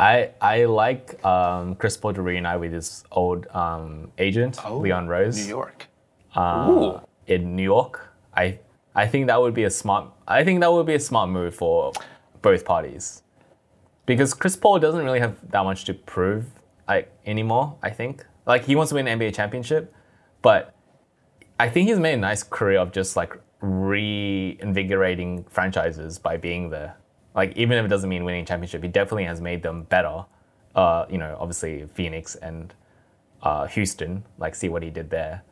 I 0.00 0.30
I 0.40 0.64
like 0.64 1.22
um, 1.24 1.74
Chris 1.74 1.96
Paul 1.96 2.14
to 2.14 2.22
reunite 2.22 2.58
with 2.58 2.72
his 2.72 3.04
old 3.12 3.46
um, 3.48 4.12
agent 4.18 4.58
Leon 4.68 5.08
Rose 5.08 5.36
New 5.36 5.48
York. 5.48 5.86
uh, 6.34 6.68
Ooh. 6.70 7.00
in 7.26 7.54
New 7.54 7.62
York. 7.62 8.08
I 8.34 8.58
I 8.94 9.06
think 9.06 9.26
that 9.26 9.40
would 9.40 9.54
be 9.54 9.64
a 9.64 9.70
smart. 9.70 10.10
I 10.26 10.42
think 10.42 10.60
that 10.60 10.72
would 10.72 10.86
be 10.86 10.94
a 10.94 11.00
smart 11.00 11.28
move 11.28 11.54
for 11.54 11.92
both 12.40 12.64
parties, 12.64 13.22
because 14.06 14.32
Chris 14.32 14.56
Paul 14.56 14.78
doesn't 14.78 15.04
really 15.04 15.20
have 15.20 15.36
that 15.50 15.64
much 15.64 15.84
to 15.84 15.94
prove 15.94 16.46
like 16.88 17.12
anymore. 17.26 17.76
I 17.82 17.90
think 17.90 18.24
like 18.46 18.64
he 18.64 18.74
wants 18.76 18.88
to 18.90 18.94
win 18.94 19.06
an 19.06 19.18
NBA 19.18 19.34
championship, 19.34 19.94
but 20.40 20.74
I 21.58 21.68
think 21.68 21.88
he's 21.88 21.98
made 21.98 22.14
a 22.14 22.16
nice 22.16 22.42
career 22.42 22.78
of 22.78 22.90
just 22.90 23.16
like 23.16 23.36
reinvigorating 23.60 25.44
franchises 25.50 26.18
by 26.18 26.38
being 26.38 26.70
there. 26.70 26.96
Like 27.34 27.56
even 27.56 27.78
if 27.78 27.84
it 27.84 27.88
doesn't 27.88 28.08
mean 28.08 28.24
winning 28.24 28.42
a 28.42 28.46
championship, 28.46 28.82
he 28.82 28.88
definitely 28.88 29.24
has 29.24 29.40
made 29.40 29.62
them 29.62 29.84
better. 29.84 30.24
Uh, 30.74 31.06
you 31.10 31.18
know, 31.18 31.36
obviously 31.40 31.86
Phoenix 31.94 32.34
and 32.36 32.74
uh, 33.42 33.66
Houston, 33.66 34.24
like 34.38 34.54
see 34.54 34.68
what 34.68 34.82
he 34.82 34.90
did 34.90 35.10
there. 35.10 35.42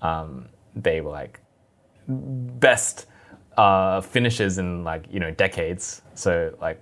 Um, 0.00 0.48
they 0.74 1.00
were 1.00 1.10
like 1.10 1.40
best 2.08 3.06
uh, 3.56 4.00
finishes 4.00 4.58
in 4.58 4.84
like 4.84 5.04
you 5.10 5.20
know 5.20 5.30
decades. 5.30 6.02
So 6.14 6.54
like, 6.60 6.80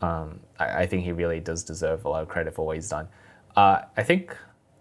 um, 0.00 0.40
I, 0.58 0.82
I 0.82 0.86
think 0.86 1.04
he 1.04 1.12
really 1.12 1.40
does 1.40 1.62
deserve 1.64 2.04
a 2.04 2.08
lot 2.08 2.22
of 2.22 2.28
credit 2.28 2.54
for 2.54 2.66
what 2.66 2.76
he's 2.76 2.88
done. 2.88 3.08
Uh, 3.56 3.82
I 3.96 4.02
think, 4.02 4.36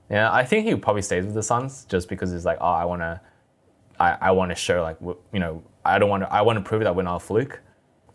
yeah, 0.09 0.31
I 0.31 0.45
think 0.45 0.67
he 0.67 0.75
probably 0.75 1.01
stays 1.01 1.25
with 1.25 1.33
the 1.33 1.43
Suns 1.43 1.85
just 1.85 2.09
because 2.09 2.31
he's 2.31 2.45
like, 2.45 2.57
oh, 2.61 2.65
I 2.65 2.85
want 2.85 3.01
to, 3.01 3.19
I, 3.99 4.17
I 4.21 4.31
want 4.31 4.51
to 4.51 4.55
show 4.55 4.83
like 4.83 4.99
w- 4.99 5.17
you 5.33 5.39
know, 5.39 5.63
I 5.83 5.97
don't 5.97 6.09
want 6.09 6.23
to, 6.23 6.31
I 6.31 6.41
want 6.41 6.57
to 6.57 6.63
prove 6.63 6.83
that 6.83 6.95
we're 6.95 7.03
not 7.03 7.15
a 7.15 7.19
fluke. 7.19 7.59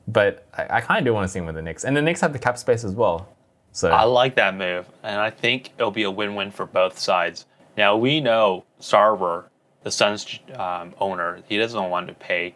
But 0.09 0.47
I, 0.57 0.79
I 0.79 0.81
kind 0.81 0.99
of 0.99 1.05
do 1.05 1.15
want 1.15 1.27
to 1.27 1.33
see 1.33 1.39
him 1.39 1.47
with 1.47 1.55
the 1.55 1.63
Knicks, 1.63 1.85
and 1.85 1.97
the 1.97 2.03
Knicks 2.03 2.21
have 2.21 2.33
the 2.33 2.39
cap 2.39 2.59
space 2.59 2.85
as 2.85 2.93
well. 2.93 3.29
So 3.73 3.91
I 3.91 4.05
like 4.05 4.35
that 4.37 4.55
move, 4.55 4.87
and 5.03 5.21
I 5.21 5.31
think 5.31 5.71
it'll 5.79 5.91
be 5.91 6.03
a 6.03 6.11
win-win 6.11 6.51
for 6.51 6.67
both 6.67 6.99
sides. 6.99 7.47
Now 7.77 7.97
we 7.97 8.21
know 8.21 8.65
Sarver, 8.81 9.45
the 9.83 9.91
Suns 9.91 10.39
um, 10.55 10.95
owner, 11.01 11.41
he 11.49 11.57
doesn't 11.57 11.91
want 11.91 12.09
to 12.09 12.15
pay 12.15 12.55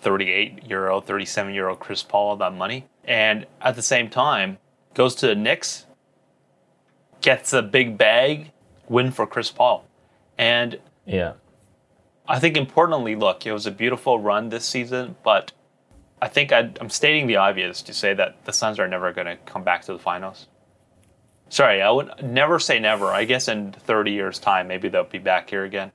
38 0.00 0.66
euro, 0.66 1.00
37 1.00 1.54
euro 1.54 1.74
Chris 1.74 2.02
Paul 2.02 2.36
that 2.36 2.52
money, 2.52 2.86
and 3.04 3.46
at 3.62 3.74
the 3.74 3.82
same 3.82 4.10
time 4.10 4.58
goes 4.92 5.14
to 5.16 5.26
the 5.26 5.34
Knicks, 5.34 5.86
gets 7.22 7.54
a 7.54 7.62
big 7.62 7.96
bag, 7.96 8.52
win 8.88 9.10
for 9.10 9.26
Chris 9.26 9.50
Paul, 9.50 9.86
and 10.36 10.78
yeah, 11.06 11.32
I 12.28 12.38
think 12.38 12.58
importantly, 12.58 13.16
look, 13.16 13.46
it 13.46 13.52
was 13.52 13.64
a 13.64 13.70
beautiful 13.70 14.18
run 14.18 14.50
this 14.50 14.66
season, 14.66 15.16
but 15.24 15.52
I 16.20 16.28
think 16.28 16.52
i 16.52 16.70
am 16.80 16.90
stating 16.90 17.26
the 17.26 17.36
obvious 17.36 17.82
to 17.82 17.94
say 17.94 18.14
that 18.14 18.44
the 18.44 18.52
Suns 18.52 18.78
are 18.78 18.88
never 18.88 19.12
going 19.12 19.26
to 19.26 19.36
come 19.36 19.62
back 19.62 19.82
to 19.82 19.92
the 19.92 19.98
finals. 19.98 20.46
Sorry, 21.48 21.80
I 21.80 21.90
would 21.90 22.10
never 22.22 22.58
say 22.58 22.78
never. 22.78 23.06
I 23.06 23.24
guess 23.24 23.48
in 23.48 23.72
30 23.72 24.10
years' 24.10 24.38
time, 24.38 24.68
maybe 24.68 24.88
they'll 24.88 25.04
be 25.04 25.18
back 25.18 25.48
here 25.48 25.64
again. 25.64 25.92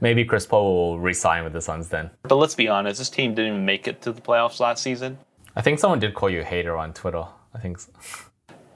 maybe 0.00 0.24
Chris 0.24 0.44
Paul 0.46 0.74
will 0.74 0.98
re-sign 0.98 1.44
with 1.44 1.52
the 1.52 1.60
Suns 1.60 1.88
then. 1.88 2.10
But 2.22 2.36
let's 2.36 2.54
be 2.54 2.68
honest, 2.68 2.98
this 2.98 3.08
team 3.10 3.34
didn't 3.34 3.52
even 3.52 3.64
make 3.64 3.88
it 3.88 4.02
to 4.02 4.12
the 4.12 4.20
playoffs 4.20 4.60
last 4.60 4.82
season. 4.82 5.18
I 5.56 5.62
think 5.62 5.78
someone 5.78 5.98
did 6.00 6.14
call 6.14 6.30
you 6.30 6.40
a 6.40 6.44
hater 6.44 6.76
on 6.76 6.92
Twitter. 6.92 7.24
I 7.54 7.58
think. 7.58 7.78
So. 7.78 7.90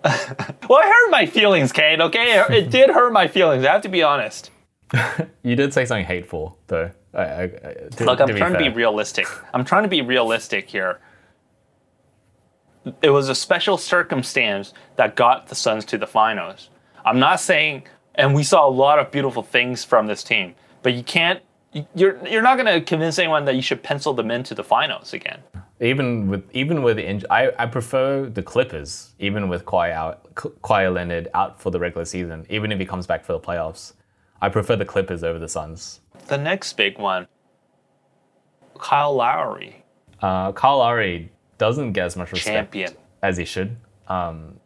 Well, 0.04 0.80
it 0.80 0.86
hurt 0.86 1.10
my 1.10 1.26
feelings, 1.26 1.72
Kane, 1.72 2.00
okay? 2.02 2.40
It, 2.40 2.50
it 2.50 2.70
did 2.70 2.90
hurt 2.90 3.12
my 3.12 3.26
feelings. 3.28 3.64
I 3.64 3.72
have 3.72 3.82
to 3.82 3.88
be 3.88 4.02
honest. 4.02 4.50
You 5.42 5.56
did 5.56 5.74
say 5.74 5.84
something 5.84 6.06
hateful, 6.06 6.58
though. 6.68 6.90
I, 7.14 7.42
I, 7.42 7.46
to, 7.96 8.04
Look, 8.04 8.20
I'm 8.20 8.28
to 8.28 8.36
trying 8.36 8.52
to 8.52 8.58
be 8.58 8.68
realistic. 8.68 9.26
I'm 9.52 9.64
trying 9.64 9.84
to 9.84 9.88
be 9.88 10.02
realistic 10.02 10.68
here. 10.68 11.00
It 13.02 13.10
was 13.10 13.28
a 13.28 13.34
special 13.34 13.78
circumstance 13.78 14.74
that 14.96 15.16
got 15.16 15.46
the 15.46 15.54
Suns 15.54 15.84
to 15.86 15.98
the 15.98 16.06
finals. 16.06 16.68
I'm 17.04 17.18
not 17.18 17.40
saying, 17.40 17.84
and 18.14 18.34
we 18.34 18.42
saw 18.42 18.66
a 18.66 18.70
lot 18.70 18.98
of 18.98 19.10
beautiful 19.10 19.42
things 19.42 19.84
from 19.84 20.06
this 20.06 20.22
team, 20.22 20.54
but 20.82 20.94
you 20.94 21.02
can't. 21.02 21.40
You're 21.94 22.24
you're 22.26 22.42
not 22.42 22.56
going 22.56 22.72
to 22.72 22.80
convince 22.80 23.18
anyone 23.18 23.44
that 23.46 23.56
you 23.56 23.62
should 23.62 23.82
pencil 23.82 24.12
them 24.12 24.30
into 24.30 24.54
the 24.54 24.62
finals 24.62 25.12
again. 25.12 25.40
Even 25.80 26.28
with 26.28 26.48
even 26.52 26.82
with 26.82 26.96
the 26.96 27.02
inj- 27.04 27.24
I, 27.30 27.50
I 27.58 27.66
prefer 27.66 28.26
the 28.26 28.42
Clippers. 28.42 29.14
Even 29.18 29.48
with 29.48 29.64
Kawhi 29.64 29.90
out, 29.90 30.32
Kawhi 30.34 30.92
Leonard 30.92 31.28
out 31.34 31.60
for 31.60 31.70
the 31.70 31.80
regular 31.80 32.04
season, 32.04 32.46
even 32.48 32.70
if 32.70 32.78
he 32.78 32.86
comes 32.86 33.06
back 33.06 33.24
for 33.24 33.32
the 33.32 33.40
playoffs, 33.40 33.94
I 34.40 34.48
prefer 34.48 34.76
the 34.76 34.84
Clippers 34.84 35.24
over 35.24 35.38
the 35.38 35.48
Suns. 35.48 36.00
The 36.28 36.38
next 36.38 36.74
big 36.74 36.98
one, 36.98 37.26
Kyle 38.78 39.14
Lowry, 39.14 39.82
Uh, 40.20 40.52
Kyle 40.52 40.78
Lowry 40.78 41.30
doesn't 41.58 41.92
get 41.92 42.06
as 42.06 42.16
much 42.16 42.32
respect 42.32 42.72
champion. 42.72 42.92
as 43.22 43.36
he 43.36 43.44
should. 43.44 43.76
Um, 44.08 44.58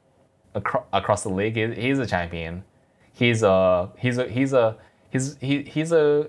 acro- 0.54 0.84
across 0.92 1.22
the 1.22 1.28
league, 1.30 1.56
he, 1.56 1.72
he's 1.74 1.98
a 1.98 2.06
champion. 2.06 2.64
He's 3.12 3.42
a 3.42 3.90
he's 3.98 4.18
a 4.18 4.28
he's 4.28 4.52
a 4.52 4.76
he's 5.10 5.36
he, 5.40 5.62
he's 5.62 5.92
a 5.92 6.28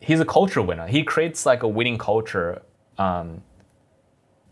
he's 0.00 0.20
a 0.20 0.24
culture 0.24 0.62
winner. 0.62 0.86
He 0.86 1.02
creates 1.04 1.46
like 1.46 1.62
a 1.62 1.68
winning 1.68 1.98
culture. 1.98 2.62
Um, 2.98 3.42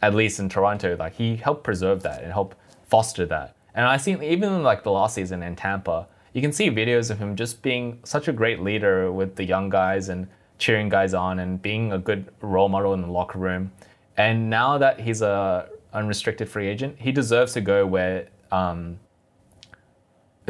at 0.01 0.14
least 0.14 0.38
in 0.38 0.49
Toronto, 0.49 0.97
like 0.97 1.14
he 1.14 1.35
helped 1.37 1.64
preserve 1.64 2.03
that 2.05 2.23
and 2.23 2.33
help 2.33 2.55
foster 2.87 3.27
that. 3.27 3.57
And 3.75 3.85
I 3.85 3.97
see 3.97 4.12
even 4.23 4.62
like 4.62 4.85
the 4.85 4.92
last 4.92 5.16
season 5.16 5.42
in 5.42 5.57
Tampa, 5.57 6.07
you 6.33 6.41
can 6.41 6.53
see 6.53 6.71
videos 6.71 7.11
of 7.11 7.19
him 7.19 7.37
just 7.37 7.62
being 7.62 7.99
such 8.05 8.29
a 8.29 8.33
great 8.33 8.61
leader 8.61 9.11
with 9.12 9.37
the 9.37 9.45
young 9.45 9.69
guys 9.69 10.09
and 10.09 10.29
cheering 10.59 10.88
guys 10.88 11.14
on 11.14 11.38
and 11.38 11.62
being 11.62 11.93
a 11.93 11.99
good 11.99 12.33
role 12.41 12.69
model 12.69 12.95
in 12.95 13.01
the 13.01 13.09
locker 13.09 13.38
room. 13.38 13.73
And 14.17 14.51
now 14.51 14.79
that 14.79 15.01
he's 15.01 15.23
a 15.23 15.69
unrestricted 15.93 16.49
free 16.49 16.67
agent, 16.67 16.97
he 16.99 17.12
deserves 17.12 17.53
to 17.55 17.61
go 17.61 17.87
where 17.87 18.29
um, 18.51 18.99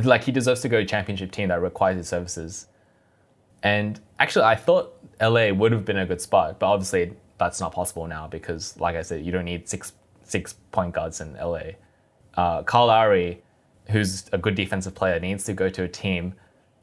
like 0.03 0.25
he 0.25 0.33
deserves 0.33 0.61
to 0.63 0.69
go 0.69 0.79
to 0.79 0.83
a 0.83 0.87
championship 0.87 1.31
team 1.31 1.49
that 1.49 1.61
requires 1.61 1.97
his 1.97 2.09
services. 2.09 2.67
And 3.63 4.01
actually, 4.19 4.45
I 4.45 4.55
thought 4.55 4.95
LA 5.21 5.51
would 5.51 5.73
have 5.73 5.85
been 5.85 5.99
a 5.99 6.07
good 6.07 6.21
spot, 6.21 6.59
but 6.59 6.67
obviously 6.67 7.13
that's 7.39 7.61
not 7.61 7.73
possible 7.73 8.07
now 8.07 8.27
because, 8.27 8.79
like 8.79 8.97
I 8.97 9.03
said, 9.03 9.25
you 9.25 9.33
don't 9.33 9.45
need 9.45 9.69
six 9.69 9.93
six 10.25 10.55
point 10.73 10.95
guards 10.95 11.21
in 11.21 11.35
LA. 11.35 11.61
Uh, 12.35 12.63
Kyle 12.63 12.87
Lowry, 12.87 13.43
who's 13.91 14.29
a 14.33 14.39
good 14.39 14.55
defensive 14.55 14.95
player, 14.95 15.19
needs 15.19 15.45
to 15.45 15.53
go 15.53 15.69
to 15.69 15.85
a 15.85 15.89
team 15.89 16.35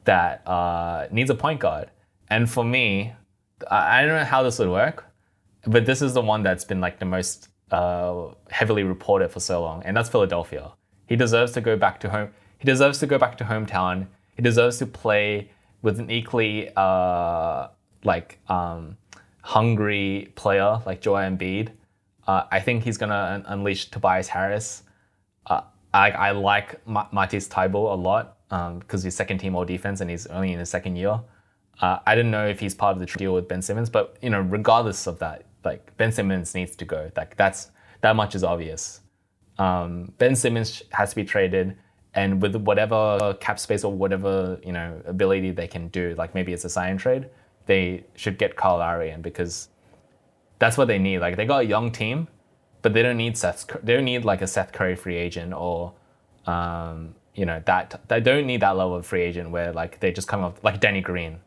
that 0.04 0.46
uh, 0.46 1.06
needs 1.10 1.30
a 1.30 1.34
point 1.34 1.60
guard. 1.60 1.90
And 2.28 2.50
for 2.50 2.64
me, 2.64 3.12
I 3.70 4.02
don't 4.02 4.16
know 4.16 4.24
how 4.24 4.42
this 4.42 4.58
would 4.58 4.68
work, 4.68 5.04
but 5.66 5.86
this 5.86 6.02
is 6.02 6.14
the 6.14 6.22
one 6.22 6.42
that's 6.42 6.64
been 6.64 6.80
like 6.80 6.98
the 6.98 7.04
most 7.04 7.48
uh, 7.70 8.28
heavily 8.50 8.84
reported 8.84 9.30
for 9.30 9.40
so 9.40 9.62
long, 9.62 9.82
and 9.84 9.96
that's 9.96 10.08
Philadelphia. 10.08 10.72
He 11.06 11.16
deserves 11.16 11.52
to 11.52 11.60
go 11.60 11.76
back 11.76 12.00
to 12.00 12.08
home. 12.08 12.30
He 12.58 12.64
deserves 12.64 12.98
to 13.00 13.06
go 13.06 13.18
back 13.18 13.38
to 13.38 13.44
hometown. 13.44 14.06
He 14.34 14.42
deserves 14.42 14.78
to 14.78 14.86
play 14.86 15.50
with 15.82 16.00
an 16.00 16.10
equally 16.10 16.70
uh, 16.76 17.68
like 18.04 18.38
um, 18.48 18.96
hungry 19.42 20.32
player 20.34 20.80
like 20.86 21.00
Joel 21.00 21.20
Embiid. 21.20 21.70
Uh, 22.26 22.44
I 22.50 22.60
think 22.60 22.82
he's 22.82 22.98
gonna 22.98 23.14
un- 23.14 23.44
unleash 23.46 23.90
Tobias 23.90 24.28
Harris. 24.28 24.82
Uh, 25.46 25.60
I, 25.96 26.10
I 26.10 26.30
like 26.32 26.86
Ma- 26.86 27.08
Matisse 27.10 27.48
Thybulle 27.48 27.92
a 27.92 27.96
lot 27.96 28.36
because 28.80 29.02
he's 29.02 29.14
second 29.14 29.38
team 29.38 29.56
all 29.56 29.64
defense 29.64 30.00
and 30.00 30.10
he's 30.10 30.26
only 30.26 30.52
in 30.52 30.58
his 30.58 30.68
second 30.68 30.96
year. 30.96 31.20
Uh, 31.80 31.98
I 32.06 32.14
don't 32.14 32.30
know 32.30 32.46
if 32.46 32.60
he's 32.60 32.74
part 32.74 32.96
of 32.96 33.00
the 33.00 33.06
deal 33.06 33.34
with 33.34 33.48
Ben 33.48 33.62
Simmons, 33.62 33.90
but 33.90 34.16
you 34.22 34.30
know, 34.30 34.40
regardless 34.40 35.06
of 35.06 35.18
that, 35.20 35.44
like 35.64 35.96
Ben 35.96 36.12
Simmons 36.12 36.54
needs 36.54 36.76
to 36.76 36.84
go. 36.84 37.10
Like 37.16 37.36
that's 37.36 37.70
that 38.02 38.14
much 38.14 38.34
is 38.34 38.44
obvious. 38.44 39.00
Um, 39.58 40.12
ben 40.18 40.36
Simmons 40.36 40.82
has 40.90 41.10
to 41.10 41.16
be 41.16 41.24
traded, 41.24 41.76
and 42.14 42.40
with 42.42 42.56
whatever 42.56 43.34
cap 43.40 43.58
space 43.58 43.84
or 43.84 43.92
whatever 43.92 44.58
you 44.64 44.72
know 44.72 45.00
ability 45.06 45.50
they 45.50 45.66
can 45.66 45.88
do, 45.88 46.14
like 46.16 46.34
maybe 46.34 46.52
it's 46.52 46.64
a 46.64 46.68
sign 46.70 46.98
trade, 46.98 47.28
they 47.66 48.04
should 48.14 48.38
get 48.38 48.56
Kyle 48.56 48.78
Lowry 48.78 49.10
in 49.10 49.22
because 49.22 49.68
that's 50.58 50.78
what 50.78 50.88
they 50.88 50.98
need. 50.98 51.18
Like 51.18 51.36
they 51.36 51.46
got 51.46 51.62
a 51.62 51.66
young 51.66 51.90
team, 51.90 52.28
but 52.82 52.94
they 52.94 53.02
don't 53.02 53.16
need 53.16 53.36
Seth. 53.36 53.66
They 53.82 53.94
don't 53.94 54.04
need 54.04 54.24
like 54.24 54.42
a 54.42 54.46
Seth 54.46 54.72
Curry 54.72 54.96
free 54.96 55.16
agent 55.16 55.52
or, 55.52 55.92
um, 56.46 57.14
you 57.34 57.44
know, 57.44 57.62
that 57.66 58.00
they 58.08 58.20
don't 58.20 58.46
need 58.46 58.60
that 58.60 58.76
level 58.76 58.96
of 58.96 59.06
free 59.06 59.22
agent 59.22 59.50
where 59.50 59.72
like 59.72 60.00
they 60.00 60.12
just 60.12 60.28
come 60.28 60.42
up 60.42 60.62
like 60.62 60.80
Danny 60.80 61.00
Green, 61.00 61.40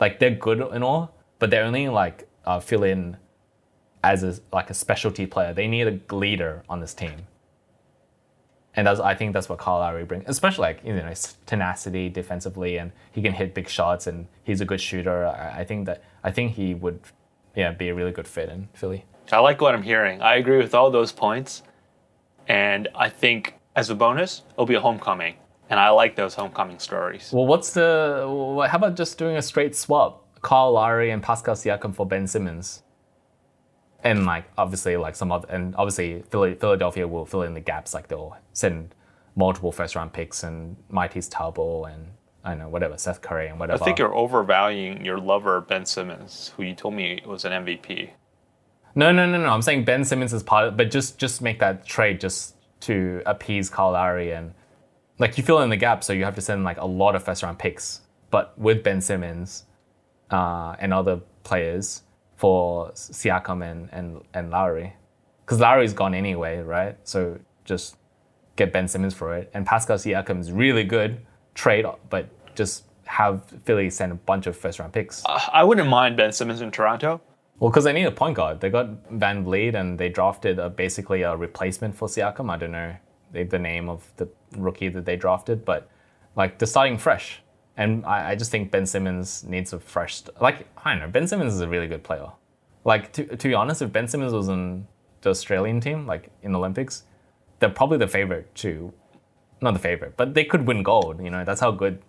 like 0.00 0.18
they're 0.18 0.30
good 0.30 0.60
and 0.60 0.84
all, 0.84 1.14
but 1.38 1.50
they're 1.50 1.64
only 1.64 1.88
like 1.88 2.28
uh, 2.44 2.60
fill 2.60 2.84
in 2.84 3.16
as 4.02 4.22
a 4.22 4.38
like 4.52 4.70
a 4.70 4.74
specialty 4.74 5.26
player. 5.26 5.52
They 5.52 5.66
need 5.66 5.88
a 5.88 6.14
leader 6.14 6.62
on 6.68 6.80
this 6.80 6.94
team. 6.94 7.26
And 8.76 8.88
that's, 8.88 8.98
I 8.98 9.14
think 9.14 9.32
that's 9.32 9.48
what 9.48 9.58
Kyle 9.60 9.78
Lowry 9.78 10.04
brings, 10.04 10.24
especially 10.26 10.62
like 10.62 10.80
you 10.84 10.94
know 10.94 11.12
tenacity 11.46 12.08
defensively, 12.08 12.76
and 12.76 12.90
he 13.12 13.22
can 13.22 13.32
hit 13.32 13.54
big 13.54 13.68
shots, 13.68 14.06
and 14.06 14.26
he's 14.42 14.60
a 14.60 14.64
good 14.64 14.80
shooter. 14.80 15.26
I, 15.26 15.60
I 15.60 15.64
think 15.64 15.86
that 15.86 16.02
I 16.24 16.30
think 16.32 16.54
he 16.54 16.74
would, 16.74 17.00
yeah, 17.54 17.70
be 17.72 17.88
a 17.88 17.94
really 17.94 18.10
good 18.10 18.26
fit 18.26 18.48
in 18.48 18.68
Philly. 18.74 19.04
I 19.32 19.38
like 19.38 19.60
what 19.60 19.74
I'm 19.74 19.82
hearing. 19.82 20.20
I 20.20 20.36
agree 20.36 20.58
with 20.58 20.74
all 20.74 20.90
those 20.90 21.12
points. 21.12 21.62
And 22.46 22.88
I 22.94 23.08
think 23.08 23.54
as 23.76 23.90
a 23.90 23.94
bonus, 23.94 24.42
it'll 24.52 24.66
be 24.66 24.74
a 24.74 24.80
homecoming. 24.80 25.36
And 25.70 25.80
I 25.80 25.88
like 25.90 26.14
those 26.14 26.34
homecoming 26.34 26.78
stories. 26.78 27.30
Well, 27.32 27.46
what's 27.46 27.72
the? 27.72 28.66
How 28.70 28.76
about 28.76 28.96
just 28.96 29.16
doing 29.18 29.36
a 29.36 29.42
straight 29.42 29.74
swap? 29.74 30.24
Kyle 30.42 30.72
Lowry 30.72 31.10
and 31.10 31.22
Pascal 31.22 31.54
Siakam 31.54 31.94
for 31.94 32.06
Ben 32.06 32.26
Simmons. 32.26 32.82
And 34.04 34.26
like 34.26 34.44
obviously 34.58 34.98
like 34.98 35.16
some 35.16 35.32
other 35.32 35.48
and 35.48 35.74
obviously 35.76 36.22
Philadelphia 36.28 37.08
will 37.08 37.24
fill 37.24 37.40
in 37.42 37.54
the 37.54 37.60
gaps 37.60 37.94
like 37.94 38.08
they'll 38.08 38.36
send 38.52 38.94
multiple 39.34 39.72
first 39.72 39.96
round 39.96 40.12
picks 40.12 40.44
and 40.44 40.76
Matisse 40.90 41.30
Thybulle 41.30 41.90
and 41.92 42.08
I 42.44 42.50
don't 42.50 42.58
know 42.58 42.68
whatever 42.68 42.98
Seth 42.98 43.22
Curry 43.22 43.48
and 43.48 43.58
whatever. 43.58 43.82
I 43.82 43.84
think 43.84 43.98
you're 43.98 44.14
overvaluing 44.14 45.02
your 45.02 45.18
lover, 45.18 45.62
Ben 45.62 45.86
Simmons, 45.86 46.52
who 46.54 46.64
you 46.64 46.74
told 46.74 46.92
me 46.92 47.22
was 47.24 47.46
an 47.46 47.64
MVP. 47.64 48.10
No, 48.94 49.10
no, 49.12 49.26
no, 49.26 49.38
no. 49.38 49.48
I'm 49.48 49.62
saying 49.62 49.84
Ben 49.84 50.04
Simmons 50.04 50.32
is 50.32 50.42
part 50.42 50.68
of 50.68 50.76
but 50.76 50.90
just 50.90 51.18
just 51.18 51.42
make 51.42 51.58
that 51.60 51.84
trade 51.86 52.20
just 52.20 52.56
to 52.80 53.22
appease 53.26 53.70
Kyle 53.70 53.92
Lowry 53.92 54.32
and 54.32 54.52
like 55.18 55.38
you 55.38 55.44
fill 55.44 55.60
in 55.60 55.70
the 55.70 55.76
gap, 55.76 56.02
so 56.04 56.12
you 56.12 56.24
have 56.24 56.34
to 56.34 56.40
send 56.40 56.64
like 56.64 56.78
a 56.78 56.86
lot 56.86 57.14
of 57.14 57.22
first 57.22 57.42
round 57.42 57.58
picks. 57.58 58.00
But 58.30 58.58
with 58.58 58.82
Ben 58.82 59.00
Simmons 59.00 59.64
uh, 60.30 60.74
and 60.80 60.92
other 60.92 61.20
players 61.44 62.02
for 62.36 62.90
Siakam 62.92 63.68
and 63.68 63.88
and, 63.92 64.22
and 64.34 64.50
Lowry, 64.50 64.92
because 65.44 65.60
Lowry's 65.60 65.92
gone 65.92 66.14
anyway, 66.14 66.58
right? 66.58 66.96
So 67.04 67.38
just 67.64 67.96
get 68.56 68.72
Ben 68.72 68.88
Simmons 68.88 69.14
for 69.14 69.34
it. 69.36 69.50
And 69.54 69.66
Pascal 69.66 69.96
Siakam 69.96 70.40
is 70.40 70.52
really 70.52 70.84
good 70.84 71.20
trade, 71.54 71.86
but 72.10 72.28
just 72.54 72.84
have 73.06 73.44
Philly 73.64 73.90
send 73.90 74.12
a 74.12 74.14
bunch 74.14 74.46
of 74.46 74.56
first 74.56 74.78
round 74.78 74.92
picks. 74.92 75.22
I 75.26 75.62
wouldn't 75.62 75.88
mind 75.88 76.16
Ben 76.16 76.32
Simmons 76.32 76.60
in 76.60 76.70
Toronto. 76.70 77.20
Well, 77.58 77.70
because 77.70 77.84
they 77.84 77.92
need 77.92 78.04
a 78.04 78.10
point 78.10 78.36
guard. 78.36 78.60
They 78.60 78.68
got 78.70 79.08
VanVleet 79.12 79.74
and 79.74 79.98
they 79.98 80.08
drafted 80.08 80.58
a, 80.58 80.68
basically 80.68 81.22
a 81.22 81.36
replacement 81.36 81.94
for 81.96 82.08
Siakam. 82.08 82.50
I 82.50 82.56
don't 82.56 82.72
know 82.72 82.94
the, 83.32 83.44
the 83.44 83.58
name 83.58 83.88
of 83.88 84.10
the 84.16 84.28
rookie 84.56 84.88
that 84.88 85.04
they 85.04 85.16
drafted, 85.16 85.64
but 85.64 85.88
like 86.36 86.58
they're 86.58 86.66
starting 86.66 86.98
fresh. 86.98 87.40
And 87.76 88.04
I, 88.06 88.30
I 88.30 88.34
just 88.36 88.50
think 88.50 88.70
Ben 88.70 88.86
Simmons 88.86 89.44
needs 89.44 89.72
a 89.72 89.78
fresh. 89.80 90.16
St- 90.16 90.40
like 90.40 90.66
I 90.84 90.90
don't 90.92 91.00
know, 91.00 91.08
Ben 91.08 91.26
Simmons 91.28 91.54
is 91.54 91.60
a 91.60 91.68
really 91.68 91.86
good 91.86 92.02
player. 92.02 92.28
Like 92.84 93.12
to, 93.14 93.24
to 93.36 93.48
be 93.48 93.54
honest, 93.54 93.82
if 93.82 93.92
Ben 93.92 94.08
Simmons 94.08 94.32
was 94.32 94.48
in 94.48 94.86
the 95.22 95.30
Australian 95.30 95.80
team, 95.80 96.06
like 96.06 96.30
in 96.42 96.52
the 96.52 96.58
Olympics, 96.58 97.04
they're 97.60 97.70
probably 97.70 97.98
the 97.98 98.08
favorite 98.08 98.54
to, 98.56 98.92
not 99.60 99.72
the 99.74 99.80
favorite, 99.80 100.16
but 100.16 100.34
they 100.34 100.44
could 100.44 100.66
win 100.66 100.82
gold. 100.82 101.22
You 101.22 101.30
know, 101.30 101.44
that's 101.44 101.60
how 101.60 101.70
good 101.70 102.02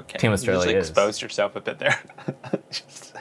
Okay. 0.00 0.18
Team 0.18 0.30
you 0.30 0.34
Australia 0.34 0.72
just 0.74 0.76
is. 0.76 0.88
exposed 0.90 1.22
yourself 1.22 1.56
a 1.56 1.60
bit 1.60 1.80
there. 1.80 1.98
Just 2.70 3.14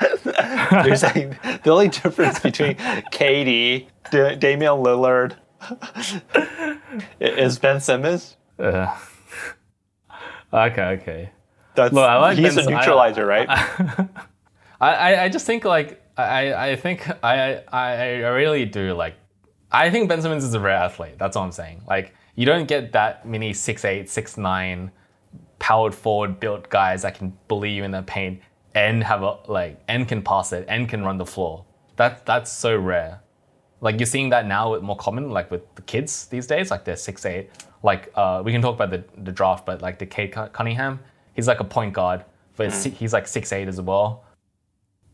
saying. 0.96 1.38
You're 1.44 1.58
the 1.58 1.70
only 1.70 1.88
difference 1.88 2.40
between 2.40 2.76
Katie, 3.10 3.88
D- 4.10 4.36
Damian 4.36 4.72
Lillard, 4.82 5.36
is 7.20 7.58
Ben 7.58 7.80
Simmons. 7.80 8.36
Uh, 8.58 8.94
okay, 10.52 10.82
okay. 10.82 11.30
That's 11.74 11.92
Look, 11.94 12.04
I 12.08 12.16
like 12.18 12.38
he's 12.38 12.56
Ben- 12.56 12.66
a 12.66 12.70
I- 12.70 12.78
neutralizer, 12.80 13.26
right? 13.26 13.48
I, 14.80 14.94
I, 14.94 15.22
I 15.24 15.28
just 15.28 15.46
think 15.46 15.64
like 15.64 16.02
I, 16.16 16.70
I 16.70 16.76
think 16.76 17.08
I, 17.24 17.62
I 17.72 17.92
I 17.92 18.12
really 18.28 18.64
do 18.64 18.94
like 18.94 19.14
I 19.70 19.90
think 19.90 20.08
Ben 20.08 20.22
Simmons 20.22 20.44
is 20.44 20.54
a 20.54 20.60
rare 20.60 20.76
athlete. 20.76 21.18
That's 21.18 21.36
all 21.36 21.44
I'm 21.44 21.52
saying. 21.52 21.82
Like 21.88 22.14
you 22.36 22.46
don't 22.46 22.68
get 22.68 22.92
that 22.92 23.26
many 23.26 23.52
6'8", 23.52 24.04
6'9", 24.04 24.90
powered 25.58 25.94
forward 25.94 26.38
built 26.38 26.68
guys 26.70 27.02
that 27.02 27.16
can 27.16 27.36
bully 27.48 27.70
you 27.70 27.82
in 27.82 27.90
the 27.90 28.02
paint 28.02 28.40
and 28.74 29.02
have 29.02 29.22
a 29.22 29.38
like 29.46 29.80
and 29.88 30.06
can 30.08 30.22
pass 30.22 30.52
it 30.52 30.64
and 30.68 30.88
can 30.88 31.02
run 31.04 31.18
the 31.18 31.26
floor. 31.26 31.64
That 31.96 32.24
that's 32.26 32.50
so 32.52 32.76
rare. 32.76 33.20
Like 33.80 33.98
you're 34.00 34.06
seeing 34.06 34.30
that 34.30 34.46
now 34.46 34.72
with 34.72 34.82
more 34.82 34.96
common, 34.96 35.30
like 35.30 35.50
with 35.50 35.62
the 35.76 35.82
kids 35.82 36.26
these 36.26 36.46
days, 36.46 36.70
like 36.70 36.84
they're 36.84 36.96
six 36.96 37.24
eight. 37.24 37.50
Like 37.82 38.10
uh, 38.16 38.42
we 38.44 38.50
can 38.52 38.60
talk 38.60 38.74
about 38.74 38.90
the, 38.90 39.04
the 39.22 39.30
draft, 39.32 39.64
but 39.64 39.80
like 39.82 39.98
the 40.00 40.06
Kate 40.06 40.32
Cunningham, 40.52 40.98
he's 41.34 41.46
like 41.46 41.60
a 41.60 41.64
point 41.64 41.92
guard, 41.94 42.24
but 42.56 42.72
si- 42.72 42.90
he's 42.90 43.12
like 43.12 43.28
six 43.28 43.52
eight 43.52 43.68
as 43.68 43.80
well. 43.80 44.24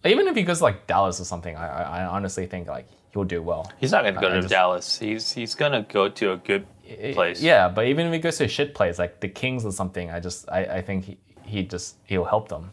Even 0.05 0.27
if 0.29 0.37
he 0.37 0.43
goes 0.43 0.59
to, 0.59 0.65
like 0.65 0.87
Dallas 0.87 1.21
or 1.21 1.25
something, 1.25 1.57
I, 1.57 1.67
I 1.67 1.83
I 2.01 2.05
honestly 2.07 2.47
think 2.47 2.67
like 2.69 2.89
he'll 3.13 3.25
do 3.25 3.43
well. 3.43 3.71
He's 3.79 3.93
not 3.93 4.05
gonna 4.05 4.21
go 4.21 4.29
I 4.29 4.31
to 4.35 4.41
just- 4.41 4.51
Dallas. 4.51 4.99
He's 4.99 5.33
he's 5.33 5.55
gonna 5.55 5.83
go 5.91 6.09
to 6.09 6.33
a 6.33 6.37
good 6.39 6.67
place. 7.13 7.43
Yeah, 7.43 7.69
but 7.69 7.87
even 7.87 8.07
if 8.07 8.13
he 8.13 8.19
goes 8.19 8.39
to 8.39 8.45
a 8.45 8.49
shit 8.49 8.75
place 8.75 8.99
like 8.99 9.21
the 9.21 9.29
Kings 9.29 9.65
or 9.67 9.73
something, 9.73 10.11
I 10.11 10.21
just 10.21 10.49
I, 10.51 10.65
I 10.65 10.83
think 10.83 11.05
he, 11.05 11.19
he 11.45 11.63
just 11.65 11.97
he'll 12.05 12.25
help 12.25 12.49
them. 12.49 12.73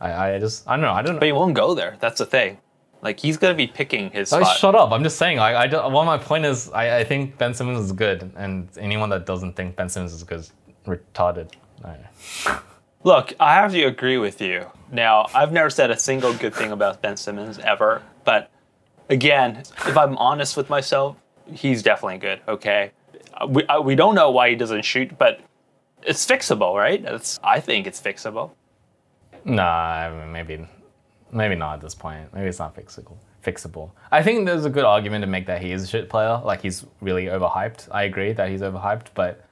I, 0.00 0.34
I 0.34 0.38
just 0.38 0.66
I 0.68 0.76
don't 0.76 0.82
know 0.82 0.92
I 0.92 1.02
don't 1.02 1.14
know. 1.14 1.20
but 1.20 1.26
he 1.26 1.32
won't 1.32 1.54
go 1.54 1.74
there. 1.74 1.96
That's 2.00 2.18
the 2.18 2.26
thing. 2.26 2.58
Like 3.02 3.18
he's 3.20 3.36
gonna 3.38 3.54
be 3.54 3.66
picking 3.66 4.10
his 4.10 4.32
Oh, 4.32 4.40
spot. 4.42 4.56
shut 4.58 4.74
up! 4.74 4.92
I'm 4.92 5.02
just 5.02 5.16
saying. 5.16 5.38
Like, 5.38 5.56
I 5.56 5.66
don't, 5.66 5.90
well, 5.92 6.04
my 6.04 6.18
point 6.18 6.44
is, 6.44 6.70
I, 6.70 6.98
I 6.98 7.04
think 7.04 7.38
Ben 7.38 7.54
Simmons 7.54 7.80
is 7.86 7.92
good, 7.92 8.30
and 8.36 8.68
anyone 8.78 9.08
that 9.10 9.24
doesn't 9.24 9.54
think 9.56 9.74
Ben 9.76 9.88
Simmons 9.88 10.12
is 10.12 10.22
good 10.22 10.40
is 10.40 10.52
retarded. 10.86 11.50
I- 11.84 12.58
Look, 13.02 13.32
I 13.40 13.54
have 13.54 13.72
to 13.72 13.82
agree 13.84 14.18
with 14.18 14.42
you. 14.42 14.66
Now, 14.92 15.26
I've 15.32 15.50
never 15.52 15.70
said 15.70 15.90
a 15.90 15.98
single 15.98 16.34
good 16.34 16.54
thing 16.54 16.70
about 16.72 17.00
Ben 17.00 17.16
Simmons 17.16 17.58
ever, 17.60 18.02
but 18.24 18.50
again, 19.08 19.56
if 19.86 19.96
I'm 19.96 20.18
honest 20.18 20.54
with 20.58 20.68
myself, 20.68 21.16
he's 21.50 21.82
definitely 21.82 22.18
good. 22.18 22.40
Okay, 22.46 22.90
we 23.48 23.64
uh, 23.64 23.80
we 23.80 23.94
don't 23.94 24.14
know 24.14 24.30
why 24.30 24.50
he 24.50 24.56
doesn't 24.56 24.84
shoot, 24.84 25.16
but 25.16 25.40
it's 26.02 26.26
fixable, 26.26 26.74
right? 26.76 27.02
It's, 27.02 27.40
I 27.42 27.60
think 27.60 27.86
it's 27.86 27.98
fixable. 28.00 28.50
Nah, 29.44 29.62
I 29.62 30.10
mean, 30.10 30.32
maybe, 30.32 30.66
maybe 31.32 31.54
not 31.54 31.74
at 31.74 31.80
this 31.80 31.94
point. 31.94 32.32
Maybe 32.34 32.48
it's 32.48 32.58
not 32.58 32.74
fixable. 32.74 33.16
Fixable. 33.44 33.90
I 34.10 34.22
think 34.22 34.46
there's 34.46 34.64
a 34.64 34.70
good 34.70 34.84
argument 34.84 35.22
to 35.22 35.26
make 35.26 35.46
that 35.46 35.62
he 35.62 35.72
is 35.72 35.84
a 35.84 35.86
shit 35.86 36.08
player. 36.10 36.40
Like 36.44 36.60
he's 36.62 36.84
really 37.00 37.26
overhyped. 37.26 37.88
I 37.90 38.02
agree 38.04 38.32
that 38.32 38.48
he's 38.50 38.60
overhyped, 38.60 39.06
but 39.14 39.44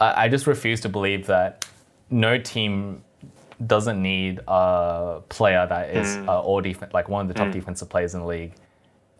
I, 0.00 0.24
I 0.24 0.28
just 0.28 0.46
refuse 0.46 0.80
to 0.82 0.88
believe 0.88 1.26
that 1.26 1.66
no 2.10 2.38
team 2.38 3.04
doesn't 3.64 4.00
need 4.00 4.40
a 4.46 5.20
player 5.28 5.66
that 5.68 5.90
is 5.90 6.16
uh, 6.28 6.40
all 6.40 6.60
defense, 6.60 6.92
like 6.92 7.08
one 7.08 7.22
of 7.22 7.28
the 7.28 7.34
top 7.34 7.52
defensive 7.52 7.88
players 7.88 8.14
in 8.14 8.20
the 8.20 8.26
league. 8.26 8.54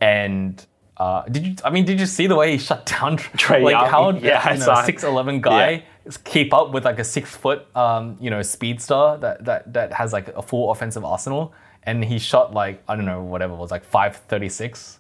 And 0.01 0.65
uh, 0.97 1.23
did 1.25 1.47
you? 1.47 1.55
I 1.65 1.71
mean, 1.71 1.85
did 1.85 2.01
you 2.01 2.07
see 2.07 2.27
the 2.27 2.37
way 2.37 2.53
he 2.53 2.59
shut 2.59 2.87
down 2.87 3.17
Trey? 3.37 3.63
like 3.63 3.73
Young? 3.73 3.87
how 3.87 4.11
Yeah, 4.19 4.53
you 4.53 4.59
know, 4.61 4.73
it. 4.73 4.87
six 4.87 5.05
eleven 5.05 5.41
guy 5.41 5.85
keep 6.25 6.53
up 6.55 6.73
with 6.73 6.85
like 6.85 6.99
a 6.99 7.05
six 7.05 7.35
foot, 7.35 7.67
um, 7.77 8.17
you 8.21 8.31
know, 8.31 8.43
speedster 8.43 9.19
that, 9.21 9.45
that 9.45 9.73
that 9.73 9.93
has 9.93 10.13
like 10.13 10.29
a 10.29 10.43
full 10.43 10.71
offensive 10.71 11.05
arsenal, 11.05 11.53
and 11.83 12.05
he 12.05 12.19
shot 12.19 12.55
like 12.55 12.83
I 12.89 12.97
don't 12.97 13.05
know 13.05 13.23
whatever 13.23 13.55
it 13.55 13.59
was 13.59 13.71
like 13.71 13.85
five 13.85 14.17
thirty 14.17 14.49
six, 14.49 14.99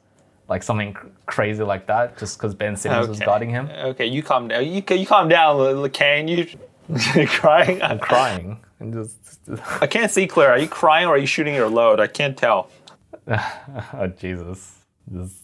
like 0.49 0.62
something 0.62 0.97
crazy 1.27 1.62
like 1.62 1.87
that, 1.87 2.18
just 2.18 2.38
because 2.38 2.55
Ben 2.55 2.77
Simmons 2.77 3.09
was 3.09 3.21
guarding 3.21 3.51
him. 3.51 3.68
Okay, 3.68 4.07
you 4.07 4.23
calm 4.23 4.49
down. 4.49 4.64
You, 4.66 4.83
you 4.90 5.07
calm 5.07 5.29
down, 5.29 5.90
Kane. 5.90 6.29
you're 6.29 6.47
crying? 7.27 7.83
I'm 7.83 7.99
crying 7.99 8.61
and 8.81 8.92
just, 8.94 9.40
I 9.81 9.87
can't 9.87 10.11
see 10.11 10.27
clear. 10.27 10.49
Are 10.51 10.59
you 10.59 10.68
crying 10.68 11.07
or 11.07 11.14
are 11.14 11.18
you 11.18 11.27
shooting 11.27 11.55
your 11.55 11.68
load? 11.68 12.01
I 12.01 12.07
can't 12.07 12.37
tell. 12.37 12.71
oh 13.29 14.07
Jesus, 14.18 14.77
Just- 15.12 15.42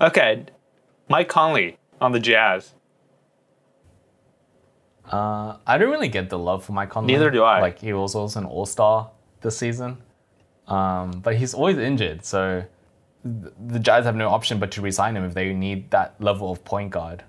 Okay, 0.00 0.46
Mike 1.08 1.28
Conley 1.28 1.78
on 2.00 2.12
the 2.12 2.20
Jazz. 2.20 2.72
Uh, 5.12 5.58
I 5.66 5.76
don't 5.76 5.90
really 5.90 6.08
get 6.08 6.30
the 6.30 6.38
love 6.38 6.64
for 6.64 6.72
Mike 6.72 6.88
Conley. 6.88 7.12
Neither 7.12 7.30
do 7.30 7.42
I. 7.42 7.60
Like 7.60 7.78
he 7.78 7.92
was 7.92 8.14
also 8.14 8.40
an 8.40 8.46
All 8.46 8.64
Star 8.64 9.10
this 9.42 9.58
season, 9.58 9.98
um, 10.66 11.10
but 11.22 11.36
he's 11.36 11.52
always 11.52 11.76
injured. 11.76 12.24
So 12.24 12.64
th- 13.22 13.54
the 13.66 13.78
Jazz 13.78 14.06
have 14.06 14.16
no 14.16 14.30
option 14.30 14.58
but 14.58 14.70
to 14.72 14.80
resign 14.80 15.16
him 15.16 15.24
if 15.24 15.34
they 15.34 15.52
need 15.52 15.90
that 15.90 16.14
level 16.18 16.50
of 16.50 16.64
point 16.64 16.90
guard. 16.90 17.24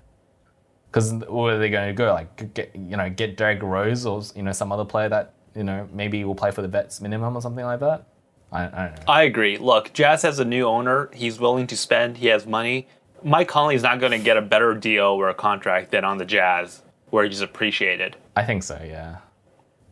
Because 0.90 1.12
where 1.12 1.56
are 1.56 1.58
they 1.58 1.68
going 1.68 1.88
to 1.88 1.92
go? 1.92 2.14
Like 2.14 2.54
get 2.54 2.74
you 2.74 2.96
know 2.96 3.10
get 3.10 3.36
Derrick 3.36 3.62
Rose 3.62 4.06
or 4.06 4.22
you 4.34 4.42
know 4.42 4.52
some 4.52 4.72
other 4.72 4.84
player 4.86 5.10
that 5.10 5.34
you 5.54 5.64
know 5.64 5.86
maybe 5.92 6.24
will 6.24 6.34
play 6.34 6.52
for 6.52 6.62
the 6.62 6.68
vets 6.68 7.02
minimum 7.02 7.36
or 7.36 7.42
something 7.42 7.64
like 7.66 7.80
that. 7.80 8.06
I, 8.50 8.62
I 8.64 8.86
don't 8.86 8.96
know. 8.96 9.02
I 9.08 9.22
agree. 9.24 9.58
Look, 9.58 9.92
Jazz 9.92 10.22
has 10.22 10.38
a 10.38 10.44
new 10.44 10.64
owner. 10.66 11.10
He's 11.12 11.38
willing 11.38 11.66
to 11.66 11.76
spend. 11.76 12.18
He 12.18 12.28
has 12.28 12.46
money. 12.46 12.88
Mike 13.22 13.48
Conley 13.48 13.74
is 13.74 13.82
not 13.82 14.00
going 14.00 14.12
to 14.12 14.18
get 14.18 14.36
a 14.36 14.42
better 14.42 14.74
deal 14.74 15.06
or 15.06 15.28
a 15.28 15.34
contract 15.34 15.90
than 15.90 16.04
on 16.04 16.18
the 16.18 16.24
Jazz, 16.24 16.82
where 17.14 17.24
he's 17.24 17.40
appreciated. 17.40 18.16
I 18.34 18.42
think 18.42 18.64
so. 18.64 18.76
Yeah. 18.84 19.18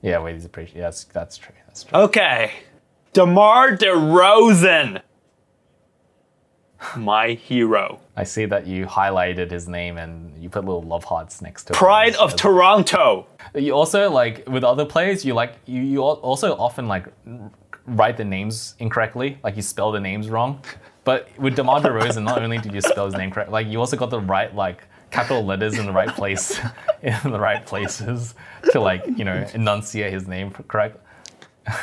Yeah. 0.02 0.18
Wait, 0.20 0.35
he's 0.35 0.44
appreciated. 0.44 0.80
Yeah, 0.80 0.87
that's 0.87 1.04
that's 1.04 1.38
true. 1.38 1.54
That's 1.68 1.85
true. 1.85 1.98
Okay, 2.00 2.50
DeMar 3.12 3.76
DeRozan, 3.76 5.02
my 6.96 7.28
hero, 7.35 8.00
I 8.16 8.24
see 8.24 8.44
that 8.46 8.66
you 8.66 8.87
highlighted 8.87 9.52
his 9.52 9.68
name 9.68 9.98
and 9.98 10.37
you 10.42 10.50
put 10.50 10.64
little 10.64 10.82
love 10.82 11.04
hearts 11.04 11.40
next 11.40 11.64
to 11.64 11.72
it. 11.72 11.76
pride 11.76 12.16
of 12.16 12.35
Toronto. 12.35 13.28
You 13.54 13.72
also 13.72 14.11
like 14.11 14.46
with 14.48 14.64
other 14.64 14.85
players, 14.85 15.24
you 15.24 15.32
like 15.32 15.54
you 15.64 15.80
you 15.80 16.02
also 16.02 16.56
often 16.56 16.88
like 16.88 17.06
write 17.87 18.16
the 18.16 18.24
names 18.24 18.74
incorrectly, 18.80 19.38
like 19.44 19.54
you 19.54 19.62
spell 19.62 19.92
the 19.92 20.00
names 20.00 20.28
wrong. 20.28 20.61
But 21.04 21.28
with 21.38 21.54
DeMar 21.54 21.80
DeRozan, 21.80 22.24
not 22.24 22.42
only 22.42 22.58
did 22.58 22.72
you 22.74 22.80
spell 22.80 23.06
his 23.06 23.14
name 23.14 23.30
correct, 23.30 23.50
like 23.50 23.68
you 23.68 23.78
also 23.78 23.96
got 23.96 24.11
the 24.11 24.20
right 24.20 24.52
like 24.54 24.88
capital 25.12 25.44
letters 25.44 25.79
in 25.79 25.87
the 25.87 25.92
right 25.92 26.09
place, 26.09 26.59
in 27.03 27.16
the 27.25 27.38
right 27.38 27.64
places 27.64 28.35
to 28.72 28.81
like 28.81 29.07
you 29.16 29.25
know 29.25 29.46
enunciate 29.55 30.12
his 30.12 30.27
name 30.27 30.51
correct. 30.51 30.98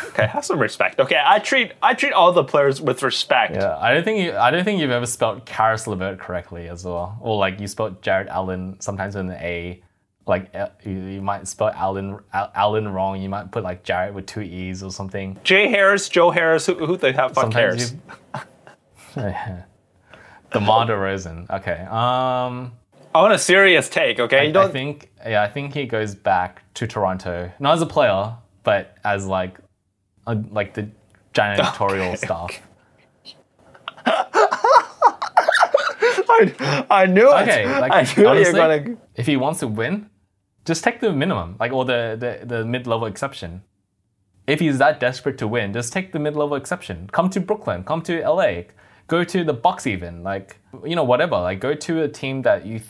Okay, 0.09 0.27
have 0.27 0.43
some 0.43 0.59
respect. 0.59 0.99
Okay, 0.99 1.21
I 1.23 1.39
treat 1.39 1.71
I 1.81 1.93
treat 1.93 2.11
all 2.11 2.33
the 2.33 2.43
players 2.43 2.81
with 2.81 3.01
respect. 3.01 3.53
Yeah, 3.53 3.77
I 3.77 3.93
don't 3.93 4.03
think 4.03 4.19
you, 4.19 4.35
I 4.35 4.51
don't 4.51 4.65
think 4.65 4.81
you've 4.81 4.91
ever 4.91 5.05
spelled 5.05 5.45
Caris 5.45 5.87
LeVert 5.87 6.19
correctly 6.19 6.67
as 6.67 6.83
well, 6.83 7.17
or 7.21 7.37
like 7.37 7.61
you 7.61 7.67
spelled 7.67 8.01
Jarrett 8.01 8.27
Allen 8.27 8.75
sometimes 8.81 9.15
with 9.15 9.27
an 9.27 9.31
A. 9.33 9.81
Like 10.27 10.53
uh, 10.53 10.69
you, 10.83 10.91
you 10.91 11.21
might 11.21 11.47
spell 11.47 11.71
Allen 11.73 12.19
Allen 12.33 12.89
wrong. 12.89 13.21
You 13.21 13.29
might 13.29 13.51
put 13.51 13.63
like 13.63 13.83
Jared 13.83 14.13
with 14.13 14.25
two 14.25 14.41
E's 14.41 14.83
or 14.83 14.91
something. 14.91 15.37
Jay 15.43 15.69
Harris, 15.69 16.09
Joe 16.09 16.29
Harris, 16.29 16.65
who, 16.65 16.73
who 16.85 16.97
the 16.97 17.13
fuck 17.13 17.33
Sometimes 17.33 17.53
cares? 17.55 17.93
you. 17.93 18.03
DeMar 20.51 20.87
DeRozan. 20.87 21.49
Okay. 21.49 21.85
Um, 21.89 22.73
I 23.13 23.21
want 23.21 23.33
a 23.33 23.39
serious 23.39 23.89
take. 23.89 24.19
Okay, 24.19 24.49
I 24.49 24.51
don't. 24.51 24.71
think 24.71 25.09
yeah, 25.25 25.41
I 25.41 25.47
think 25.47 25.73
he 25.73 25.85
goes 25.85 26.13
back 26.13 26.63
to 26.75 26.85
Toronto, 26.85 27.51
not 27.59 27.73
as 27.73 27.81
a 27.81 27.85
player, 27.85 28.35
but 28.63 28.97
as 29.03 29.25
like, 29.25 29.57
a, 30.27 30.35
like 30.51 30.73
the 30.75 30.89
janitorial 31.33 32.17
staff. 32.23 32.51
I, 36.31 36.85
I 36.89 37.05
knew 37.07 37.29
it. 37.29 37.41
Okay, 37.41 37.65
like 37.79 37.91
I 37.91 38.13
knew 38.15 38.27
honestly, 38.27 38.53
gonna. 38.53 38.97
if 39.15 39.25
he 39.25 39.37
wants 39.37 39.59
to 39.61 39.67
win, 39.67 40.09
just 40.65 40.83
take 40.83 40.99
the 40.99 41.11
minimum, 41.11 41.55
like 41.59 41.71
or 41.71 41.85
the 41.85 42.15
the, 42.19 42.45
the 42.45 42.65
mid 42.65 42.85
level 42.85 43.07
exception. 43.07 43.63
If 44.45 44.59
he's 44.59 44.77
that 44.77 44.99
desperate 44.99 45.37
to 45.39 45.47
win, 45.47 45.73
just 45.73 45.91
take 45.93 46.11
the 46.11 46.19
mid 46.19 46.35
level 46.35 46.55
exception. 46.55 47.09
Come 47.11 47.29
to 47.31 47.39
Brooklyn, 47.39 47.83
come 47.83 48.01
to 48.03 48.21
LA, 48.21 48.63
go 49.07 49.23
to 49.23 49.43
the 49.43 49.53
Bucks 49.53 49.87
even, 49.87 50.23
like 50.23 50.59
you 50.85 50.95
know 50.95 51.03
whatever. 51.03 51.37
Like 51.37 51.59
go 51.59 51.73
to 51.73 52.03
a 52.03 52.07
team 52.07 52.43
that 52.43 52.65
you 52.65 52.81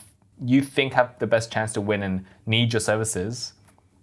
you 0.44 0.62
think 0.62 0.94
have 0.94 1.18
the 1.18 1.26
best 1.26 1.52
chance 1.52 1.72
to 1.74 1.80
win 1.80 2.02
and 2.02 2.24
need 2.46 2.72
your 2.72 2.80
services. 2.80 3.52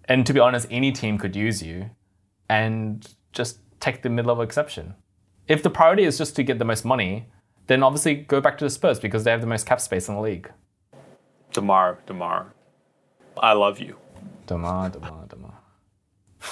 And 0.06 0.26
to 0.26 0.32
be 0.32 0.40
honest, 0.40 0.66
any 0.70 0.92
team 0.92 1.18
could 1.18 1.36
use 1.36 1.62
you, 1.62 1.90
and 2.48 3.06
just 3.32 3.58
take 3.80 4.02
the 4.02 4.08
mid 4.08 4.26
level 4.26 4.42
exception. 4.42 4.94
If 5.48 5.62
the 5.62 5.70
priority 5.70 6.04
is 6.04 6.16
just 6.18 6.34
to 6.36 6.42
get 6.42 6.58
the 6.58 6.64
most 6.64 6.84
money, 6.84 7.26
then 7.66 7.82
obviously 7.82 8.14
go 8.14 8.40
back 8.40 8.56
to 8.58 8.64
the 8.64 8.70
Spurs 8.70 8.98
because 8.98 9.24
they 9.24 9.30
have 9.30 9.40
the 9.40 9.46
most 9.46 9.66
cap 9.66 9.80
space 9.80 10.08
in 10.08 10.14
the 10.14 10.20
league. 10.20 10.50
Demar, 11.52 11.98
Demar, 12.06 12.52
I 13.36 13.52
love 13.52 13.78
you. 13.78 13.96
Demar, 14.46 14.88
Demar, 14.90 15.26
Demar. 15.28 15.54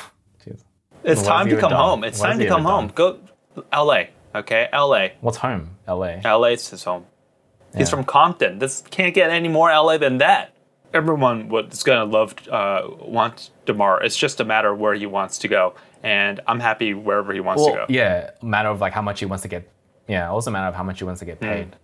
Jeez. 0.44 0.62
It's 1.05 1.22
What 1.22 1.27
time 1.29 1.49
to 1.49 1.57
come 1.59 1.70
done? 1.70 1.81
home. 1.81 2.05
It's 2.05 2.18
What 2.20 2.27
time 2.29 2.38
to 2.38 2.46
come 2.49 2.61
ever 2.62 2.68
home. 2.70 2.92
Go, 2.94 3.18
L.A. 3.72 4.11
Okay, 4.35 4.68
L.A. 4.72 5.14
What's 5.22 5.38
home? 5.38 5.70
LA. 5.88 6.20
L.A. 6.25 6.51
is 6.53 6.68
his 6.68 6.85
home. 6.85 7.07
He's 7.74 7.90
from 7.90 8.05
Compton. 8.05 8.59
This 8.59 8.83
can't 8.90 9.14
get 9.14 9.31
any 9.31 9.48
more 9.48 9.70
L.A. 9.70 9.98
than 9.98 10.18
that. 10.18 10.52
Everyone 10.94 11.48
would- 11.48 11.72
is 11.72 11.83
gonna 11.83 12.05
love, 12.05 12.35
uh, 12.50 12.83
want 13.00 13.50
Demar. 13.66 14.02
It's 14.02 14.16
just 14.16 14.40
a 14.40 14.44
matter 14.44 14.72
of 14.72 14.79
where 14.79 14.94
he 14.94 15.05
wants 15.07 15.38
to 15.40 15.48
go, 15.48 15.74
and 16.02 16.40
I'm 16.46 16.61
happy 16.61 16.94
wherever 16.94 17.33
he 17.35 17.40
wants 17.40 17.62
Well, 17.62 17.72
to 17.72 17.76
go. 17.81 17.87
yeah, 17.88 18.31
matter 18.42 18.68
of 18.70 18.81
like 18.81 18.92
how 18.94 19.02
much 19.02 19.20
he 19.20 19.26
wants 19.26 19.42
to 19.42 19.48
get. 19.48 19.68
Yeah, 20.09 20.31
also 20.31 20.50
a 20.50 20.52
matter 20.52 20.68
of 20.68 20.74
how 20.74 20.85
much 20.85 20.98
he 21.00 21.05
wants 21.05 21.18
to 21.20 21.24
get 21.26 21.40
paid. 21.40 21.76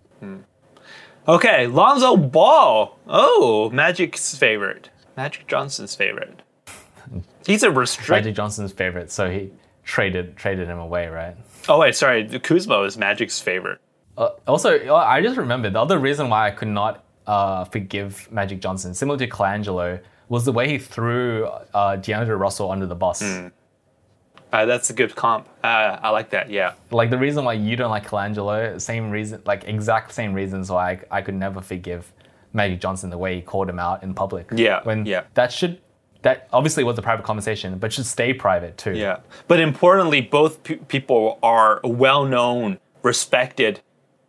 Okay, 1.27 1.67
Lonzo 1.67 2.17
Ball. 2.17 2.97
Oh, 3.07 3.69
Magic's 3.71 4.35
favorite. 4.35 4.89
Magic 5.15 5.47
Johnson's 5.47 5.95
favorite. 5.95 6.41
He's 7.45 7.63
a 7.63 7.71
restricted. 7.71 8.09
Magic 8.25 8.35
Johnson's 8.35 8.71
favorite, 8.73 9.11
so 9.11 9.29
he 9.29 9.51
traded 9.83 10.35
traded 10.37 10.67
him 10.67 10.79
away, 10.79 11.07
right? 11.07 11.35
Oh 11.69 11.79
wait, 11.79 11.95
sorry. 11.95 12.23
The 12.23 12.39
Kuzma 12.39 12.81
is 12.81 12.97
Magic's 12.97 13.39
favorite. 13.39 13.79
Uh, 14.17 14.29
also, 14.47 14.77
uh, 14.87 14.95
I 14.95 15.21
just 15.21 15.37
remembered 15.37 15.73
the 15.73 15.81
other 15.81 15.97
reason 15.99 16.29
why 16.29 16.47
I 16.47 16.51
could 16.51 16.67
not 16.67 17.03
uh, 17.25 17.65
forgive 17.65 18.31
Magic 18.31 18.59
Johnson, 18.61 18.93
similar 18.93 19.17
to 19.17 19.27
Colangelo, 19.27 19.99
was 20.29 20.45
the 20.45 20.51
way 20.51 20.69
he 20.69 20.77
threw 20.77 21.45
uh, 21.73 21.95
D'Angelo 21.97 22.37
Russell 22.37 22.71
under 22.71 22.85
the 22.85 22.95
bus. 22.95 23.21
Uh, 23.21 24.65
that's 24.65 24.89
a 24.91 24.93
good 24.93 25.15
comp. 25.15 25.49
Uh, 25.63 25.97
I 26.01 26.09
like 26.09 26.29
that. 26.29 26.49
Yeah. 26.49 26.73
Like 26.91 27.09
the 27.09 27.17
reason 27.17 27.43
why 27.43 27.53
you 27.53 27.75
don't 27.75 27.89
like 27.89 28.07
Colangelo, 28.07 28.79
same 28.79 29.09
reason, 29.09 29.41
like 29.45 29.63
exact 29.67 30.11
same 30.11 30.33
reasons 30.33 30.69
why 30.69 30.91
I, 30.91 31.17
I 31.17 31.21
could 31.21 31.33
never 31.33 31.59
forgive 31.59 32.11
Magic 32.53 32.79
Johnson 32.79 33.09
the 33.09 33.17
way 33.17 33.35
he 33.35 33.41
called 33.41 33.67
him 33.67 33.79
out 33.79 34.03
in 34.03 34.13
public. 34.13 34.49
Yeah, 34.53 34.81
When 34.83 35.07
yeah. 35.07 35.23
that 35.33 35.51
should, 35.51 35.81
that 36.21 36.47
obviously 36.53 36.83
was 36.83 36.97
a 36.99 37.01
private 37.01 37.25
conversation, 37.25 37.79
but 37.79 37.91
should 37.91 38.05
stay 38.05 38.31
private 38.31 38.77
too. 38.77 38.93
Yeah. 38.93 39.21
But 39.47 39.59
importantly, 39.59 40.21
both 40.21 40.63
pe- 40.63 40.75
people 40.75 41.39
are 41.41 41.81
well-known, 41.83 42.77
respected 43.01 43.81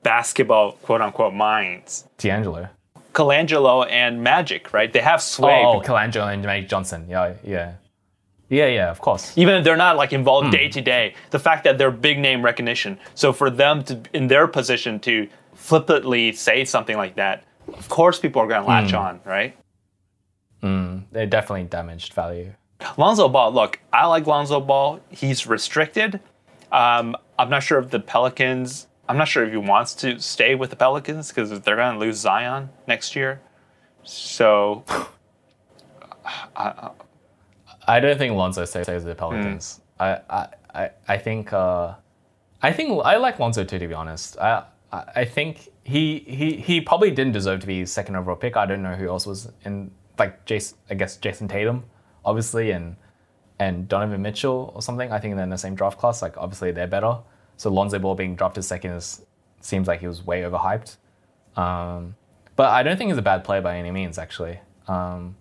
basketball 0.05 0.73
quote 0.73 1.01
unquote 1.01 1.35
minds. 1.35 2.05
D'Angelo. 2.19 2.69
Colangelo 3.13 3.89
and 3.91 4.23
Magic, 4.23 4.73
right? 4.73 4.93
They 4.93 5.01
have 5.01 5.21
sway. 5.23 5.63
Oh, 5.65 5.81
Colangelo 5.81 6.33
and 6.33 6.43
Magic 6.45 6.69
Johnson. 6.69 7.07
Yeah, 7.09 7.35
yeah. 7.43 7.73
Yeah, 8.51 8.67
yeah, 8.67 8.91
of 8.91 9.01
course. 9.01 9.33
even 9.37 9.55
if 9.57 9.65
they're 9.65 9.77
not 9.77 9.97
like 9.97 10.13
involved 10.13 10.53
day 10.53 10.69
to 10.69 10.81
day, 10.81 11.15
the 11.31 11.39
fact 11.39 11.65
that 11.65 11.79
they're 11.79 11.91
big 11.91 12.19
name 12.19 12.45
recognition. 12.45 12.99
So 13.15 13.33
for 13.33 13.51
them 13.51 13.83
to, 13.85 14.01
in 14.13 14.29
their 14.29 14.47
position, 14.47 15.01
to 15.01 15.29
flippantly 15.55 16.31
say 16.33 16.65
something 16.65 16.97
like 16.97 17.17
that, 17.17 17.43
of 17.73 17.89
course 17.89 18.21
people 18.21 18.43
are 18.43 18.47
going 18.47 18.61
to 18.63 18.69
latch 18.69 18.91
Hmm. 18.91 18.97
on, 18.97 19.21
right? 19.25 19.57
Mm. 20.63 21.05
They 21.11 21.27
definitely 21.27 21.65
damaged 21.65 22.13
value. 22.13 22.53
Lonzo 22.97 23.29
Ball, 23.29 23.53
look, 23.53 23.81
I 23.93 24.07
like 24.07 24.27
Lonzo 24.27 24.61
Ball. 24.61 25.01
He's 25.11 25.47
restricted. 25.47 26.21
Um, 26.71 27.17
I'm 27.39 27.49
not 27.51 27.63
sure 27.63 27.79
if 27.79 27.91
the 27.91 28.01
Pelicans. 28.01 28.87
I'm 29.09 29.19
not 29.19 29.29
sure 29.29 29.45
if 29.45 29.51
he 29.51 29.57
wants 29.57 29.95
to 29.97 30.19
stay 30.19 30.55
with 30.55 30.71
the 30.71 30.77
Pelicans 30.77 31.29
because 31.29 31.51
they're 31.61 31.77
going 31.77 31.95
to 31.95 32.01
lose 32.01 32.17
Zion 32.17 32.71
next 32.87 33.15
year. 33.15 33.41
So 34.03 34.85
I 37.87 38.01
don't 38.01 38.19
think 38.19 38.35
Lonzo 38.35 38.65
stays 38.65 38.87
with 38.87 39.05
the 39.05 39.15
Pelicans. 39.15 39.81
I, 40.01 40.21
I, 40.31 40.49
I, 40.75 40.91
I 41.09 41.19
think, 41.19 41.53
uh, 41.53 41.95
I 42.63 42.73
think 42.73 43.01
I 43.05 43.17
like 43.17 43.39
Lonzo 43.39 43.65
too. 43.65 43.79
To 43.79 43.89
be 43.89 43.95
honest, 43.95 44.39
I, 44.39 44.65
I, 44.91 45.05
I 45.17 45.25
think 45.25 45.69
he, 45.85 46.21
he, 46.21 46.57
he 46.57 46.81
probably 46.81 47.11
didn't 47.11 47.33
deserve 47.33 47.61
to 47.61 47.67
be 47.67 47.85
second 47.85 48.17
overall 48.17 48.37
pick. 48.37 48.57
I 48.57 48.65
don't 48.65 48.83
know 48.83 48.95
who 48.95 49.09
else 49.09 49.27
was 49.27 49.53
in 49.65 49.91
like 50.19 50.47
Jayson. 50.47 50.75
I 50.89 50.95
guess 50.95 51.19
Jayson 51.19 51.49
Tatum, 51.49 51.85
obviously, 52.25 52.71
and 52.71 52.97
and 53.59 53.87
Donovan 53.87 54.23
Mitchell 54.23 54.73
or 54.75 54.83
something. 54.83 55.13
I 55.13 55.19
think 55.21 55.35
they're 55.35 55.45
in 55.45 55.51
the 55.51 55.59
same 55.59 55.75
draft 55.75 55.99
class. 55.99 56.23
Like 56.23 56.37
obviously 56.39 56.73
they're 56.73 56.87
better. 56.87 57.19
So 57.57 57.71
Lonzo 57.71 57.99
Ball 57.99 58.15
being 58.15 58.35
dropped 58.37 58.55
drafted 58.55 58.65
second 58.65 58.93
is 58.93 59.23
seems 59.61 59.89
like 59.89 60.01
he 60.01 60.07
was 60.07 60.25
way 60.27 60.43
overhyped. 60.43 60.97
Um, 61.57 62.17
but 62.57 62.71
I 62.71 62.83
don't 62.83 62.97
think 62.97 63.11
he's 63.11 63.19
a 63.19 63.23
bad 63.23 63.45
player 63.45 63.61
by 63.63 63.79
any 63.79 63.91
means. 63.91 64.19
Actually, 64.19 64.59
um, 64.89 65.37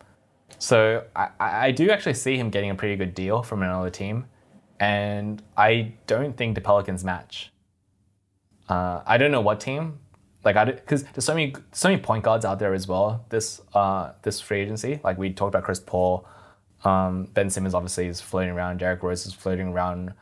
So 0.60 1.04
I, 1.16 1.30
I 1.40 1.72
do 1.72 1.90
actually 1.92 2.14
see 2.14 2.38
him 2.38 2.50
getting 2.50 2.70
a 2.70 2.76
pretty 2.76 2.96
good 2.96 3.14
deal 3.14 3.44
from 3.44 3.64
another 3.64 3.90
team, 3.90 4.26
and 4.80 5.42
I 5.58 5.94
don't 6.08 6.38
think 6.38 6.56
the 6.56 6.62
Pelicans 6.62 7.04
match. 7.04 7.52
Uh, 8.70 9.02
I 9.06 9.18
don't 9.18 9.32
know 9.32 9.42
what 9.42 9.60
team, 9.60 10.00
like 10.46 10.56
I 10.56 10.66
because 10.66 11.04
there's 11.04 11.26
so 11.26 11.34
many 11.34 11.54
so 11.74 11.90
many 11.90 12.02
point 12.02 12.24
guards 12.24 12.46
out 12.46 12.60
there 12.60 12.74
as 12.74 12.88
well. 12.88 13.26
This 13.30 13.62
uh 13.74 14.14
this 14.22 14.40
free 14.40 14.62
agency, 14.62 15.02
like 15.04 15.18
we 15.18 15.34
talked 15.34 15.54
about 15.54 15.66
Chris 15.66 15.82
Paul, 15.82 16.26
um, 16.86 17.26
Ben 17.34 17.50
Simmons 17.50 17.74
obviously 17.74 18.08
is 18.08 18.22
floating 18.22 18.52
around, 18.52 18.78
Derrick 18.78 19.04
Rose 19.04 19.26
is 19.26 19.34
floating 19.34 19.70
around, 19.70 20.14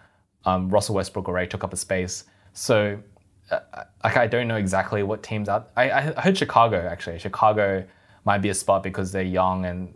um, 0.45 0.69
Russell 0.69 0.95
Westbrook 0.95 1.27
already 1.27 1.47
took 1.47 1.63
up 1.63 1.73
a 1.73 1.77
space. 1.77 2.25
So 2.53 2.99
uh, 3.51 3.59
like 4.03 4.17
I 4.17 4.27
don't 4.27 4.47
know 4.47 4.55
exactly 4.55 5.03
what 5.03 5.23
teams 5.23 5.49
out. 5.49 5.71
I 5.75 5.91
I 5.91 6.01
heard 6.21 6.37
Chicago 6.37 6.87
actually. 6.89 7.19
Chicago 7.19 7.85
might 8.25 8.39
be 8.39 8.49
a 8.49 8.53
spot 8.53 8.83
because 8.83 9.11
they're 9.11 9.23
young 9.23 9.65
and, 9.65 9.95